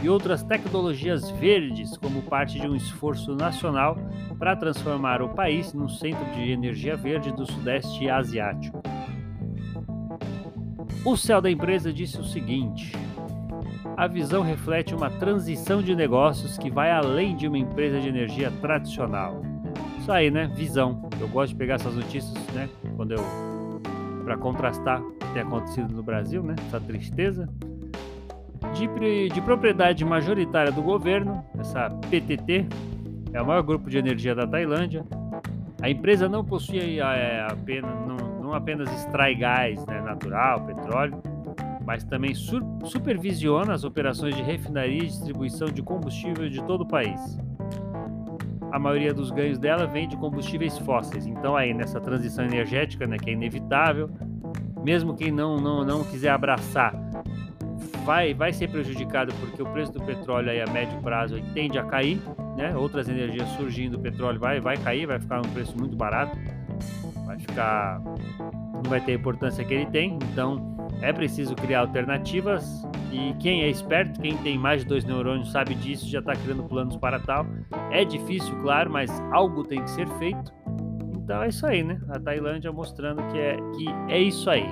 e 0.02 0.08
outras 0.08 0.42
tecnologias 0.42 1.30
verdes 1.32 1.96
como 1.96 2.22
parte 2.22 2.58
de 2.58 2.66
um 2.66 2.74
esforço 2.74 3.34
nacional 3.34 3.96
para 4.38 4.56
transformar 4.56 5.22
o 5.22 5.30
país 5.30 5.72
num 5.72 5.88
centro 5.88 6.24
de 6.34 6.50
energia 6.50 6.96
verde 6.96 7.32
do 7.32 7.44
Sudeste 7.44 8.08
Asiático. 8.08 8.82
O 11.04 11.16
céu 11.16 11.40
da 11.40 11.50
empresa 11.50 11.92
disse 11.92 12.18
o 12.18 12.24
seguinte: 12.24 12.92
a 13.96 14.06
visão 14.06 14.42
reflete 14.42 14.94
uma 14.94 15.10
transição 15.10 15.82
de 15.82 15.94
negócios 15.94 16.56
que 16.56 16.70
vai 16.70 16.90
além 16.90 17.36
de 17.36 17.46
uma 17.46 17.58
empresa 17.58 18.00
de 18.00 18.08
energia 18.08 18.50
tradicional. 18.60 19.42
Isso 19.98 20.10
aí, 20.10 20.30
né? 20.30 20.50
Visão. 20.54 21.08
Eu 21.20 21.28
gosto 21.28 21.52
de 21.52 21.56
pegar 21.56 21.74
essas 21.74 21.94
notícias, 21.94 22.34
né? 22.54 22.68
Quando 22.96 23.12
eu 23.12 23.50
para 24.24 24.36
contrastar 24.36 25.02
o 25.02 25.10
que 25.12 25.32
tem 25.32 25.42
acontecido 25.42 25.92
no 25.92 26.02
Brasil, 26.02 26.42
né? 26.42 26.54
Essa 26.66 26.80
tristeza. 26.80 27.48
De, 28.74 29.28
de 29.28 29.40
propriedade 29.40 30.04
majoritária 30.04 30.70
do 30.72 30.82
governo, 30.82 31.44
essa 31.58 31.90
PTT 32.08 32.66
é 33.32 33.42
o 33.42 33.46
maior 33.46 33.62
grupo 33.62 33.90
de 33.90 33.98
energia 33.98 34.34
da 34.34 34.46
Tailândia. 34.46 35.04
A 35.82 35.88
empresa 35.88 36.28
não 36.28 36.44
possui 36.44 37.00
é, 37.00 37.46
apenas, 37.50 37.90
não, 38.06 38.16
não 38.40 38.54
apenas 38.54 38.92
extrai 38.94 39.34
gás 39.34 39.84
né, 39.86 40.00
natural, 40.00 40.60
petróleo, 40.66 41.22
mas 41.84 42.04
também 42.04 42.34
supervisiona 42.34 43.72
as 43.72 43.84
operações 43.84 44.36
de 44.36 44.42
refinaria 44.42 45.02
e 45.02 45.06
distribuição 45.06 45.68
de 45.68 45.82
combustível 45.82 46.48
de 46.48 46.62
todo 46.64 46.82
o 46.82 46.86
país. 46.86 47.38
A 48.70 48.78
maioria 48.78 49.12
dos 49.12 49.30
ganhos 49.30 49.58
dela 49.58 49.86
vem 49.86 50.06
de 50.06 50.16
combustíveis 50.16 50.78
fósseis. 50.78 51.26
Então 51.26 51.56
aí 51.56 51.74
nessa 51.74 52.00
transição 52.00 52.44
energética, 52.44 53.06
né, 53.06 53.16
que 53.16 53.30
é 53.30 53.32
inevitável, 53.32 54.10
mesmo 54.84 55.16
quem 55.16 55.32
não 55.32 55.56
não, 55.56 55.84
não 55.84 56.04
quiser 56.04 56.30
abraçar, 56.30 56.94
vai 58.04 58.34
vai 58.34 58.52
ser 58.52 58.68
prejudicado 58.68 59.32
porque 59.34 59.62
o 59.62 59.66
preço 59.66 59.92
do 59.92 60.02
petróleo 60.02 60.50
aí 60.50 60.60
a 60.60 60.66
médio 60.66 60.98
prazo 61.00 61.40
tende 61.54 61.78
a 61.78 61.84
cair, 61.84 62.20
né? 62.56 62.76
Outras 62.76 63.08
energias 63.08 63.48
surgindo, 63.50 63.96
o 63.96 64.00
petróleo 64.00 64.38
vai 64.38 64.60
vai 64.60 64.76
cair, 64.76 65.06
vai 65.06 65.20
ficar 65.20 65.38
um 65.38 65.50
preço 65.52 65.76
muito 65.78 65.96
barato, 65.96 66.36
vai 67.26 67.38
ficar 67.38 68.00
não 68.82 68.90
vai 68.90 69.00
ter 69.00 69.12
a 69.12 69.14
importância 69.14 69.64
que 69.64 69.74
ele 69.74 69.86
tem. 69.86 70.18
Então 70.32 70.76
é 71.02 71.12
preciso 71.12 71.54
criar 71.54 71.80
alternativas 71.80 72.82
e 73.12 73.34
quem 73.40 73.62
é 73.62 73.68
esperto, 73.68 74.20
quem 74.20 74.36
tem 74.38 74.58
mais 74.58 74.82
de 74.82 74.88
dois 74.88 75.04
neurônios 75.04 75.50
sabe 75.50 75.74
disso, 75.74 76.08
já 76.08 76.20
está 76.20 76.34
criando 76.34 76.62
planos 76.64 76.96
para 76.96 77.18
tal. 77.18 77.46
É 77.90 78.04
difícil, 78.04 78.54
claro, 78.62 78.90
mas 78.90 79.10
algo 79.32 79.64
tem 79.64 79.82
que 79.82 79.90
ser 79.90 80.08
feito. 80.18 80.52
Então 81.16 81.42
é 81.42 81.48
isso 81.48 81.66
aí, 81.66 81.82
né? 81.82 82.00
A 82.08 82.18
Tailândia 82.18 82.72
mostrando 82.72 83.22
que 83.32 83.38
é, 83.38 83.56
que 83.56 83.86
é 84.08 84.18
isso 84.18 84.48
aí. 84.48 84.66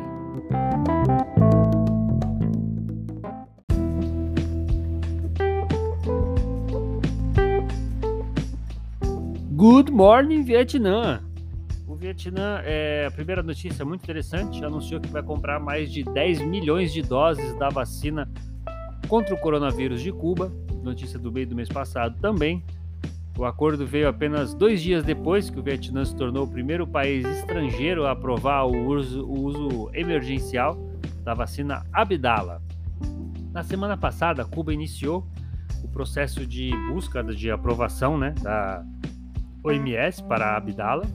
Good 9.58 9.90
morning, 9.90 10.44
Vietnã! 10.44 11.20
Vietnã, 11.98 12.60
é, 12.62 13.06
a 13.08 13.10
primeira 13.10 13.42
notícia 13.42 13.84
muito 13.84 14.04
interessante, 14.04 14.64
anunciou 14.64 15.00
que 15.00 15.08
vai 15.08 15.20
comprar 15.20 15.58
mais 15.58 15.90
de 15.90 16.04
10 16.04 16.42
milhões 16.42 16.92
de 16.92 17.02
doses 17.02 17.58
da 17.58 17.68
vacina 17.68 18.30
contra 19.08 19.34
o 19.34 19.40
coronavírus 19.40 20.00
de 20.00 20.12
Cuba, 20.12 20.52
notícia 20.80 21.18
do 21.18 21.32
meio 21.32 21.48
do 21.48 21.56
mês 21.56 21.68
passado 21.68 22.16
também. 22.20 22.62
O 23.36 23.44
acordo 23.44 23.84
veio 23.84 24.08
apenas 24.08 24.54
dois 24.54 24.80
dias 24.80 25.02
depois 25.02 25.50
que 25.50 25.58
o 25.58 25.62
Vietnã 25.62 26.04
se 26.04 26.14
tornou 26.14 26.44
o 26.44 26.48
primeiro 26.48 26.86
país 26.86 27.26
estrangeiro 27.26 28.06
a 28.06 28.12
aprovar 28.12 28.64
o 28.64 28.86
uso, 28.86 29.24
o 29.24 29.40
uso 29.40 29.90
emergencial 29.92 30.78
da 31.24 31.34
vacina 31.34 31.84
Abdala. 31.92 32.62
Na 33.50 33.64
semana 33.64 33.96
passada, 33.96 34.44
Cuba 34.44 34.72
iniciou 34.72 35.26
o 35.82 35.88
processo 35.88 36.46
de 36.46 36.70
busca 36.92 37.24
de 37.24 37.50
aprovação 37.50 38.16
né, 38.16 38.32
da 38.40 38.84
OMS 39.64 40.22
para 40.24 40.46
a 40.46 40.56
Abdala. 40.56 41.06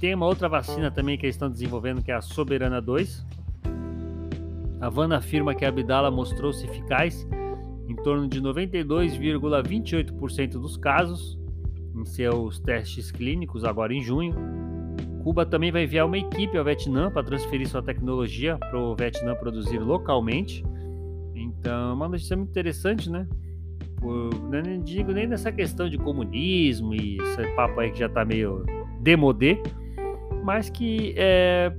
Tem 0.00 0.14
uma 0.14 0.26
outra 0.26 0.48
vacina 0.48 0.90
também 0.90 1.16
que 1.16 1.26
eles 1.26 1.36
estão 1.36 1.48
desenvolvendo, 1.50 2.02
que 2.02 2.10
é 2.10 2.14
a 2.14 2.20
Soberana 2.20 2.80
2. 2.80 3.24
A 4.80 4.86
Havana 4.86 5.16
afirma 5.16 5.54
que 5.54 5.64
a 5.64 5.68
Abdala 5.68 6.10
mostrou-se 6.10 6.66
eficaz 6.66 7.26
em 7.88 7.94
torno 7.96 8.28
de 8.28 8.42
92,28% 8.42 10.52
dos 10.52 10.76
casos 10.76 11.38
em 11.94 12.04
seus 12.04 12.58
testes 12.58 13.10
clínicos 13.10 13.64
agora 13.64 13.94
em 13.94 14.02
junho. 14.02 14.34
Cuba 15.22 15.46
também 15.46 15.72
vai 15.72 15.84
enviar 15.84 16.04
uma 16.06 16.18
equipe 16.18 16.58
ao 16.58 16.64
Vietnã 16.64 17.10
para 17.10 17.22
transferir 17.22 17.66
sua 17.68 17.82
tecnologia 17.82 18.58
para 18.58 18.78
o 18.78 18.94
Vietnã 18.94 19.34
produzir 19.34 19.78
localmente. 19.78 20.62
Então, 21.34 21.90
é 21.90 21.94
uma 21.94 22.08
notícia 22.08 22.36
muito 22.36 22.50
interessante, 22.50 23.10
né? 23.10 23.26
Não 24.02 24.82
digo 24.82 25.12
nem 25.12 25.26
nessa 25.26 25.50
questão 25.50 25.88
de 25.88 25.98
comunismo 25.98 26.94
e 26.94 27.18
esse 27.18 27.46
papo 27.54 27.80
aí 27.80 27.90
que 27.90 27.98
já 27.98 28.06
está 28.06 28.24
meio 28.24 28.64
demodê, 29.00 29.60
mas 30.44 30.68
que 30.68 31.14
é, 31.16 31.72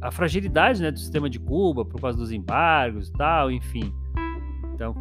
a 0.00 0.10
fragilidade 0.10 0.82
né, 0.82 0.90
do 0.90 0.98
sistema 0.98 1.30
de 1.30 1.38
Cuba 1.38 1.84
por 1.84 2.00
causa 2.00 2.18
dos 2.18 2.32
embargos 2.32 3.08
e 3.08 3.12
tal, 3.12 3.50
enfim. 3.50 3.92
Então, 4.74 4.94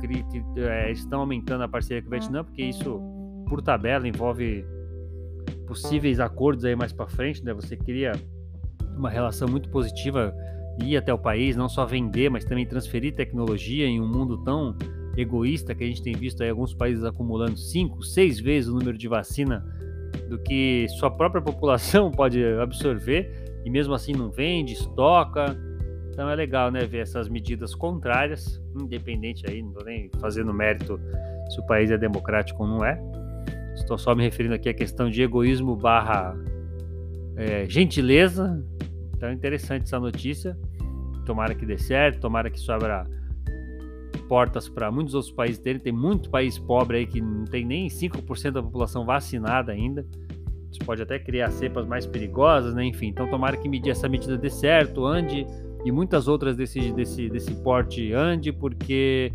é, 0.58 0.92
estão 0.92 1.22
aumentando 1.22 1.64
a 1.64 1.68
parceria 1.68 2.02
com 2.02 2.08
o 2.08 2.12
Vietnã, 2.12 2.44
porque 2.44 2.64
isso, 2.64 3.02
por 3.48 3.62
tabela, 3.62 4.08
envolve 4.08 4.66
possíveis 5.68 6.20
acordos 6.20 6.64
aí 6.64 6.76
mais 6.76 6.94
para 6.94 7.08
frente, 7.08 7.44
né? 7.44 7.54
Você 7.54 7.76
cria 7.76 8.14
uma 8.96 9.10
relação 9.10 9.48
muito 9.48 9.70
positiva 9.70 10.34
ir 10.82 10.98
até 10.98 11.14
o 11.14 11.18
país, 11.18 11.56
não 11.56 11.68
só 11.68 11.86
vender, 11.86 12.30
mas 12.30 12.46
também 12.46 12.66
transferir 12.66 13.14
tecnologia 13.14 13.86
em 13.86 14.00
um 14.00 14.08
mundo 14.08 14.38
tão 14.44 14.76
egoísta 15.18 15.74
que 15.74 15.84
a 15.84 15.88
gente 15.88 16.02
tem 16.02 16.14
visto 16.14 16.42
aí 16.44 16.50
alguns 16.50 16.74
países 16.74 17.04
acumulando 17.04 17.58
cinco, 17.58 18.04
seis 18.04 18.40
vezes 18.40 18.70
o 18.70 18.74
número 18.74 18.98
de 18.98 19.08
vacina 19.08 19.66
do 20.30 20.38
que 20.40 20.88
sua 21.00 21.10
própria 21.10 21.42
população 21.44 22.12
pode 22.12 22.44
absorver 22.62 23.46
e 23.66 23.70
mesmo 23.70 23.94
assim 23.94 24.14
não 24.14 24.30
vende, 24.30 24.74
estoca. 24.74 25.58
Então 26.12 26.30
é 26.30 26.36
legal, 26.36 26.72
né, 26.72 26.86
ver 26.86 27.00
essas 27.00 27.28
medidas 27.28 27.76
contrárias, 27.76 28.62
independente 28.80 29.44
aí, 29.50 29.62
não 29.62 29.70
estou 29.70 29.86
nem 29.86 30.10
fazendo 30.22 30.54
mérito 30.54 31.00
se 31.50 31.60
o 31.60 31.66
país 31.66 31.92
é 31.92 31.98
democrático 31.98 32.64
ou 32.64 32.70
não 32.70 32.86
é. 32.86 32.98
Estou 33.74 33.98
só 33.98 34.16
me 34.16 34.24
referindo 34.24 34.56
aqui 34.56 34.70
à 34.70 34.74
questão 34.74 35.10
de 35.10 35.22
egoísmo 35.22 35.76
barra 35.76 36.34
é, 37.36 37.66
gentileza, 37.68 38.64
então 39.14 39.28
é 39.28 39.34
interessante 39.34 39.84
essa 39.84 40.00
notícia. 40.00 40.58
Tomara 41.26 41.54
que 41.54 41.66
dê 41.66 41.78
certo, 41.78 42.22
tomara 42.22 42.50
que 42.50 42.58
isso 42.58 42.72
abra 42.72 43.06
portas 44.28 44.68
para 44.68 44.92
muitos 44.92 45.14
outros 45.14 45.32
países 45.32 45.60
terem. 45.60 45.80
Tem 45.80 45.94
muito 45.94 46.30
país 46.30 46.58
pobre 46.60 46.98
aí 46.98 47.08
que 47.08 47.22
não 47.22 47.46
tem 47.46 47.66
nem 47.66 47.88
5% 47.88 48.52
da 48.52 48.64
população 48.64 49.06
vacinada 49.06 49.72
ainda. 49.72 50.06
Isso 50.72 50.80
pode 50.86 51.02
até 51.02 51.18
criar 51.18 51.52
cepas 51.52 51.86
mais 51.88 52.06
perigosas, 52.06 52.74
né? 52.74 52.84
Enfim, 52.84 53.08
então 53.08 53.30
tomara 53.30 53.56
que 53.56 53.70
medir 53.70 53.92
essa 53.92 54.10
medida 54.10 54.38
dê 54.38 54.50
certo, 54.50 55.06
ande 55.06 55.46
e 55.86 55.92
muitas 55.92 56.28
outras 56.28 56.56
desse, 56.56 56.92
desse, 56.92 57.30
desse 57.30 57.54
porte 57.56 58.12
ande, 58.12 58.52
porque 58.52 59.32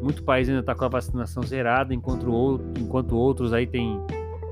muito 0.00 0.22
país 0.22 0.48
ainda 0.48 0.60
está 0.60 0.74
com 0.74 0.84
a 0.84 0.88
vacinação 0.88 1.42
zerada, 1.42 1.92
enquanto, 1.92 2.30
outro, 2.30 2.66
enquanto 2.78 3.16
outros 3.16 3.52
aí 3.52 3.66
tem 3.66 4.00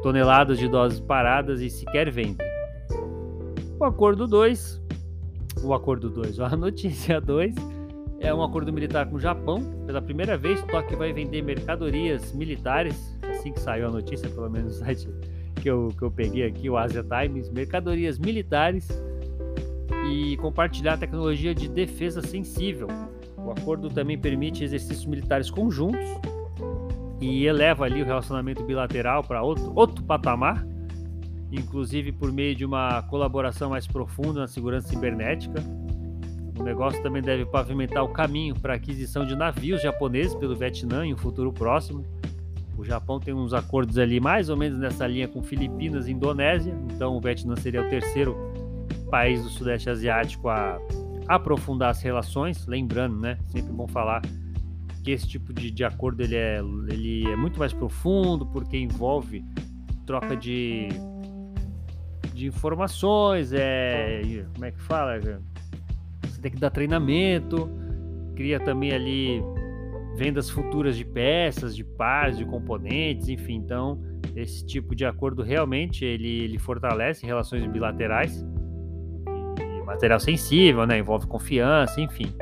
toneladas 0.02 0.58
de 0.58 0.68
doses 0.68 1.00
paradas 1.00 1.60
e 1.60 1.70
sequer 1.70 2.10
vendem. 2.10 2.46
O 3.78 3.84
acordo 3.84 4.26
2, 4.26 4.82
o 5.62 5.72
acordo 5.72 6.10
2, 6.10 6.40
a 6.40 6.56
notícia 6.56 7.20
2 7.20 7.77
é 8.20 8.32
um 8.32 8.42
acordo 8.42 8.72
militar 8.72 9.06
com 9.06 9.16
o 9.16 9.20
Japão. 9.20 9.62
Pela 9.86 10.02
primeira 10.02 10.36
vez, 10.36 10.62
Tóquio 10.62 10.98
vai 10.98 11.12
vender 11.12 11.42
mercadorias 11.42 12.32
militares, 12.32 13.16
assim 13.22 13.52
que 13.52 13.60
saiu 13.60 13.88
a 13.88 13.90
notícia, 13.90 14.28
pelo 14.28 14.48
menos 14.50 14.78
no 14.80 14.86
site 14.86 15.08
que 15.60 15.68
eu, 15.68 15.92
que 15.96 16.02
eu 16.02 16.10
peguei 16.10 16.46
aqui, 16.46 16.68
o 16.70 16.76
Asia 16.76 17.04
Times, 17.04 17.50
mercadorias 17.50 18.18
militares 18.18 18.88
e 20.10 20.36
compartilhar 20.36 20.96
tecnologia 20.96 21.54
de 21.54 21.68
defesa 21.68 22.22
sensível. 22.22 22.88
O 23.36 23.50
acordo 23.50 23.88
também 23.88 24.18
permite 24.18 24.62
exercícios 24.62 25.06
militares 25.06 25.50
conjuntos 25.50 26.06
e 27.20 27.46
eleva 27.46 27.84
ali 27.84 28.02
o 28.02 28.04
relacionamento 28.04 28.62
bilateral 28.64 29.24
para 29.24 29.42
outro, 29.42 29.72
outro 29.74 30.04
patamar 30.04 30.64
inclusive 31.50 32.12
por 32.12 32.32
meio 32.32 32.54
de 32.54 32.64
uma 32.64 33.02
colaboração 33.02 33.70
mais 33.70 33.86
profunda 33.86 34.40
na 34.40 34.46
segurança 34.46 34.88
cibernética. 34.88 35.62
O 36.58 36.62
negócio 36.62 37.00
também 37.02 37.22
deve 37.22 37.46
pavimentar 37.46 38.02
o 38.02 38.08
caminho 38.08 38.54
para 38.54 38.72
a 38.72 38.76
aquisição 38.76 39.24
de 39.24 39.36
navios 39.36 39.80
japoneses 39.80 40.34
pelo 40.34 40.56
Vietnã 40.56 41.06
em 41.06 41.14
um 41.14 41.16
futuro 41.16 41.52
próximo. 41.52 42.04
O 42.76 42.84
Japão 42.84 43.20
tem 43.20 43.34
uns 43.34 43.52
acordos 43.52 43.98
ali 43.98 44.20
mais 44.20 44.48
ou 44.48 44.56
menos 44.56 44.78
nessa 44.78 45.06
linha 45.06 45.28
com 45.28 45.42
Filipinas 45.42 46.06
e 46.06 46.12
Indonésia, 46.12 46.74
então 46.92 47.16
o 47.16 47.20
Vietnã 47.20 47.56
seria 47.56 47.82
o 47.82 47.88
terceiro 47.88 48.36
país 49.10 49.42
do 49.42 49.48
Sudeste 49.48 49.88
Asiático 49.90 50.48
a 50.48 50.78
aprofundar 51.26 51.90
as 51.90 52.02
relações. 52.02 52.66
Lembrando, 52.66 53.18
né, 53.18 53.38
sempre 53.46 53.72
bom 53.72 53.86
falar 53.86 54.22
que 55.02 55.10
esse 55.10 55.26
tipo 55.26 55.52
de, 55.52 55.70
de 55.70 55.84
acordo 55.84 56.22
ele 56.22 56.36
é, 56.36 56.60
ele 56.88 57.28
é 57.28 57.36
muito 57.36 57.58
mais 57.58 57.72
profundo 57.72 58.46
porque 58.46 58.76
envolve 58.76 59.44
troca 60.06 60.36
de 60.36 60.88
de 62.38 62.46
informações, 62.46 63.52
é, 63.52 64.22
como 64.54 64.64
é 64.64 64.70
que 64.70 64.80
fala? 64.80 65.18
Você 66.38 66.42
tem 66.42 66.52
que 66.52 66.60
dar 66.60 66.70
treinamento, 66.70 67.68
cria 68.36 68.60
também 68.60 68.92
ali 68.92 69.42
vendas 70.16 70.48
futuras 70.48 70.96
de 70.96 71.04
peças, 71.04 71.74
de 71.74 71.82
pares, 71.82 72.38
de 72.38 72.44
componentes, 72.44 73.28
enfim. 73.28 73.56
Então, 73.56 74.00
esse 74.36 74.64
tipo 74.64 74.94
de 74.94 75.04
acordo 75.04 75.42
realmente 75.42 76.04
ele, 76.04 76.44
ele 76.44 76.56
fortalece 76.56 77.26
relações 77.26 77.66
bilaterais 77.66 78.46
material 79.84 80.20
sensível, 80.20 80.86
né? 80.86 80.98
Envolve 80.98 81.26
confiança, 81.26 82.00
enfim. 82.00 82.32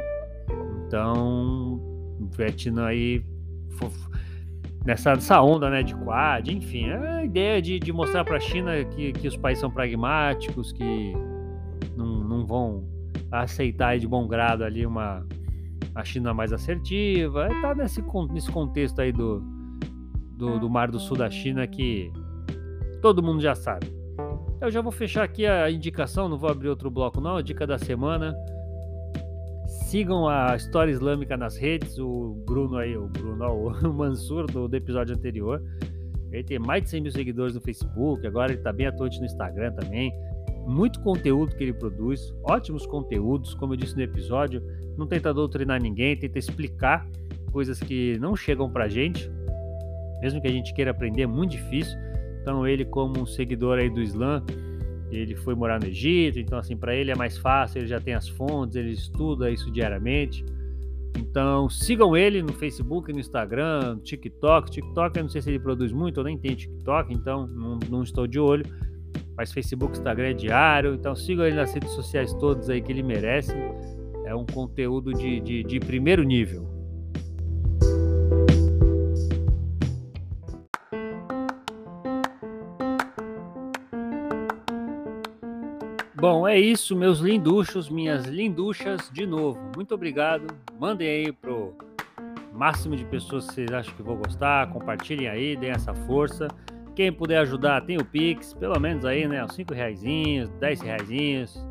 Então, 0.86 1.80
o 2.20 2.28
Vietnã 2.36 2.88
aí 2.88 3.24
nessa, 4.84 5.14
nessa 5.14 5.40
onda 5.40 5.70
né, 5.70 5.82
de 5.82 5.94
Quad, 5.94 6.48
enfim, 6.48 6.90
é 6.90 6.96
a 6.96 7.24
ideia 7.24 7.62
de, 7.62 7.78
de 7.78 7.92
mostrar 7.94 8.24
para 8.24 8.36
a 8.36 8.40
China 8.40 8.84
que, 8.84 9.12
que 9.12 9.26
os 9.26 9.38
países 9.38 9.60
são 9.60 9.70
pragmáticos, 9.70 10.70
que 10.70 11.14
não, 11.96 12.22
não 12.24 12.46
vão 12.46 12.95
aceitar 13.30 13.98
de 13.98 14.06
bom 14.06 14.26
grado 14.26 14.64
ali 14.64 14.86
uma 14.86 15.26
a 15.94 16.04
China 16.04 16.34
mais 16.34 16.52
assertiva, 16.52 17.48
está 17.48 17.74
nesse, 17.74 18.02
nesse 18.30 18.50
contexto 18.50 19.00
aí 19.00 19.12
do, 19.12 19.40
do, 20.36 20.58
do 20.58 20.68
Mar 20.68 20.90
do 20.90 21.00
Sul 21.00 21.16
da 21.16 21.30
China 21.30 21.66
que 21.66 22.12
todo 23.00 23.22
mundo 23.22 23.40
já 23.40 23.54
sabe. 23.54 23.86
Eu 24.60 24.70
já 24.70 24.80
vou 24.80 24.92
fechar 24.92 25.24
aqui 25.24 25.46
a 25.46 25.70
indicação, 25.70 26.28
não 26.28 26.36
vou 26.36 26.50
abrir 26.50 26.68
outro 26.68 26.90
bloco 26.90 27.20
não, 27.20 27.36
a 27.36 27.42
dica 27.42 27.66
da 27.66 27.78
semana 27.78 28.34
Sigam 29.66 30.28
a 30.28 30.54
História 30.56 30.90
Islâmica 30.90 31.36
nas 31.36 31.56
redes, 31.56 31.98
o 31.98 32.34
Bruno 32.46 32.76
aí, 32.76 32.96
o 32.96 33.08
Bruno, 33.08 33.44
o 33.44 33.92
Mansur 33.94 34.46
do, 34.46 34.68
do 34.68 34.76
episódio 34.76 35.14
anterior. 35.14 35.62
Ele 36.30 36.44
tem 36.44 36.58
mais 36.58 36.82
de 36.84 36.90
100 36.90 37.00
mil 37.02 37.12
seguidores 37.12 37.54
no 37.54 37.60
Facebook, 37.60 38.26
agora 38.26 38.52
ele 38.52 38.58
está 38.58 38.72
bem 38.72 38.86
atuante 38.86 39.18
no 39.18 39.26
Instagram 39.26 39.72
também. 39.72 40.12
Muito 40.66 41.00
conteúdo 41.00 41.54
que 41.54 41.62
ele 41.62 41.72
produz, 41.72 42.34
ótimos 42.42 42.84
conteúdos, 42.86 43.54
como 43.54 43.74
eu 43.74 43.76
disse 43.76 43.94
no 43.94 44.02
episódio. 44.02 44.62
Não 44.98 45.06
tenta 45.06 45.32
doutrinar 45.32 45.80
ninguém, 45.80 46.16
tenta 46.16 46.38
explicar 46.38 47.08
coisas 47.52 47.78
que 47.78 48.18
não 48.18 48.34
chegam 48.34 48.68
pra 48.68 48.88
gente, 48.88 49.30
mesmo 50.20 50.40
que 50.40 50.48
a 50.48 50.50
gente 50.50 50.74
queira 50.74 50.90
aprender, 50.90 51.22
é 51.22 51.26
muito 51.26 51.52
difícil. 51.52 51.96
Então, 52.42 52.66
ele, 52.66 52.84
como 52.84 53.20
um 53.20 53.26
seguidor 53.26 53.78
aí 53.78 53.88
do 53.88 54.00
Islã, 54.00 54.42
ele 55.10 55.36
foi 55.36 55.54
morar 55.54 55.80
no 55.80 55.86
Egito, 55.86 56.38
então 56.38 56.58
assim, 56.58 56.76
para 56.76 56.94
ele 56.94 57.10
é 57.10 57.14
mais 57.14 57.38
fácil, 57.38 57.78
ele 57.78 57.86
já 57.86 58.00
tem 58.00 58.14
as 58.14 58.28
fontes, 58.28 58.76
ele 58.76 58.90
estuda 58.90 59.50
isso 59.50 59.70
diariamente. 59.70 60.44
Então, 61.18 61.68
sigam 61.68 62.16
ele 62.16 62.42
no 62.42 62.52
Facebook, 62.52 63.12
no 63.12 63.18
Instagram, 63.18 63.98
TikTok. 64.00 64.70
TikTok, 64.70 65.16
eu 65.16 65.22
não 65.22 65.30
sei 65.30 65.40
se 65.40 65.50
ele 65.50 65.58
produz 65.58 65.92
muito, 65.92 66.20
eu 66.20 66.24
nem 66.24 66.36
tenho 66.36 66.56
TikTok, 66.56 67.12
então 67.14 67.46
não, 67.46 67.78
não 67.88 68.02
estou 68.02 68.26
de 68.26 68.38
olho. 68.38 68.64
Mas 69.36 69.52
Facebook, 69.52 69.98
Instagram 69.98 70.28
é 70.28 70.32
diário, 70.32 70.94
então 70.94 71.14
sigam 71.14 71.44
ele 71.44 71.56
nas 71.56 71.72
redes 71.72 71.90
sociais 71.90 72.32
todas 72.34 72.70
aí 72.70 72.80
que 72.80 72.90
ele 72.90 73.02
merece. 73.02 73.52
É 74.24 74.34
um 74.34 74.46
conteúdo 74.46 75.12
de, 75.12 75.40
de, 75.40 75.62
de 75.62 75.78
primeiro 75.78 76.22
nível. 76.22 76.66
Bom, 86.18 86.48
é 86.48 86.58
isso, 86.58 86.96
meus 86.96 87.20
linduchos, 87.20 87.90
minhas 87.90 88.24
linduchas, 88.24 89.10
de 89.12 89.26
novo. 89.26 89.60
Muito 89.76 89.94
obrigado. 89.94 90.46
Mandem 90.80 91.08
aí 91.08 91.32
pro 91.32 91.74
máximo 92.52 92.96
de 92.96 93.04
pessoas 93.04 93.46
que 93.46 93.54
vocês 93.54 93.70
acham 93.70 93.94
que 93.94 94.02
vou 94.02 94.16
gostar, 94.16 94.68
compartilhem 94.72 95.28
aí, 95.28 95.56
deem 95.56 95.72
essa 95.72 95.94
força. 95.94 96.48
Quem 96.96 97.12
puder 97.12 97.40
ajudar, 97.40 97.82
tem 97.82 97.98
o 97.98 98.04
Pix, 98.06 98.54
pelo 98.54 98.80
menos 98.80 99.04
aí, 99.04 99.28
né? 99.28 99.44
Uns 99.44 99.54
5 99.54 99.74
reais, 99.74 100.00
10 100.00 100.80
reais. 100.80 101.68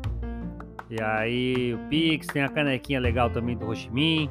E 0.88 1.02
aí 1.02 1.74
o 1.74 1.78
Pix, 1.88 2.28
tem 2.28 2.44
a 2.44 2.48
canequinha 2.48 3.00
legal 3.00 3.28
também 3.28 3.56
do 3.56 3.66
Roximin. 3.66 4.30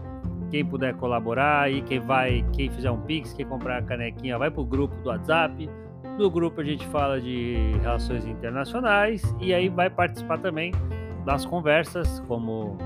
Quem 0.49 0.63
puder 0.63 0.95
colaborar 0.95 1.69
e 1.69 1.81
quem 1.81 1.99
vai, 1.99 2.45
quem 2.53 2.71
fizer 2.71 2.89
um 2.89 3.01
Pix, 3.01 3.33
quem 3.33 3.45
comprar 3.45 3.79
a 3.79 3.81
canequinha, 3.81 4.37
vai 4.37 4.49
pro 4.49 4.63
grupo 4.63 4.95
do 5.01 5.09
WhatsApp. 5.09 5.69
No 6.17 6.31
grupo 6.31 6.61
a 6.61 6.63
gente 6.63 6.87
fala 6.87 7.19
de 7.19 7.57
relações 7.81 8.25
internacionais 8.25 9.21
e 9.41 9.53
aí 9.53 9.67
vai 9.67 9.89
participar 9.89 10.37
também 10.37 10.71
das 11.25 11.45
conversas 11.45 12.21
como 12.21 12.77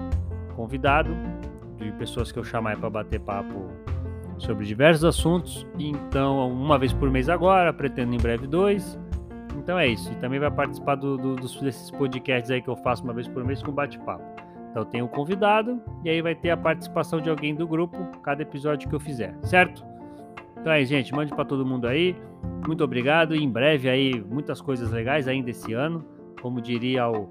convidado 0.55 1.11
de 1.77 1.91
pessoas 1.91 2.31
que 2.31 2.39
eu 2.39 2.43
chamar 2.43 2.75
para 2.77 2.89
bater 2.89 3.19
papo 3.19 3.67
sobre 4.39 4.65
diversos 4.65 5.03
assuntos. 5.03 5.67
Então, 5.77 6.51
uma 6.51 6.77
vez 6.77 6.93
por 6.93 7.09
mês 7.09 7.29
agora, 7.29 7.73
pretendo 7.73 8.13
em 8.13 8.17
breve 8.17 8.47
dois. 8.47 8.97
Então 9.57 9.77
é 9.77 9.87
isso. 9.87 10.11
E 10.11 10.15
também 10.15 10.39
vai 10.39 10.49
participar 10.49 10.95
do, 10.95 11.17
do, 11.17 11.35
desses 11.35 11.91
podcasts 11.91 12.49
aí 12.49 12.61
que 12.61 12.69
eu 12.69 12.75
faço 12.77 13.03
uma 13.03 13.13
vez 13.13 13.27
por 13.27 13.43
mês 13.43 13.61
com 13.61 13.71
bate-papo. 13.71 14.23
Então 14.71 14.85
tem 14.85 15.01
um 15.01 15.07
convidado 15.07 15.81
e 16.03 16.09
aí 16.09 16.21
vai 16.21 16.35
ter 16.35 16.51
a 16.51 16.57
participação 16.57 17.19
de 17.19 17.29
alguém 17.29 17.55
do 17.55 17.67
grupo 17.67 17.97
cada 18.21 18.41
episódio 18.41 18.87
que 18.87 18.95
eu 18.95 18.99
fizer, 18.99 19.35
certo? 19.41 19.83
Então 20.59 20.71
é, 20.71 20.83
gente, 20.85 21.13
mande 21.13 21.33
para 21.33 21.45
todo 21.45 21.65
mundo 21.65 21.87
aí. 21.87 22.15
Muito 22.67 22.83
obrigado 22.83 23.35
e 23.35 23.43
em 23.43 23.49
breve 23.49 23.89
aí 23.89 24.23
muitas 24.29 24.61
coisas 24.61 24.91
legais 24.91 25.27
ainda 25.27 25.49
esse 25.49 25.73
ano. 25.73 26.05
Como 26.41 26.61
diria 26.61 27.09
o 27.09 27.27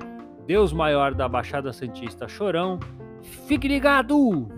Deus 0.46 0.72
maior 0.72 1.14
da 1.14 1.28
Baixada 1.28 1.72
Santista 1.72 2.28
Chorão, 2.28 2.78
fique 3.22 3.68
ligado! 3.68 4.48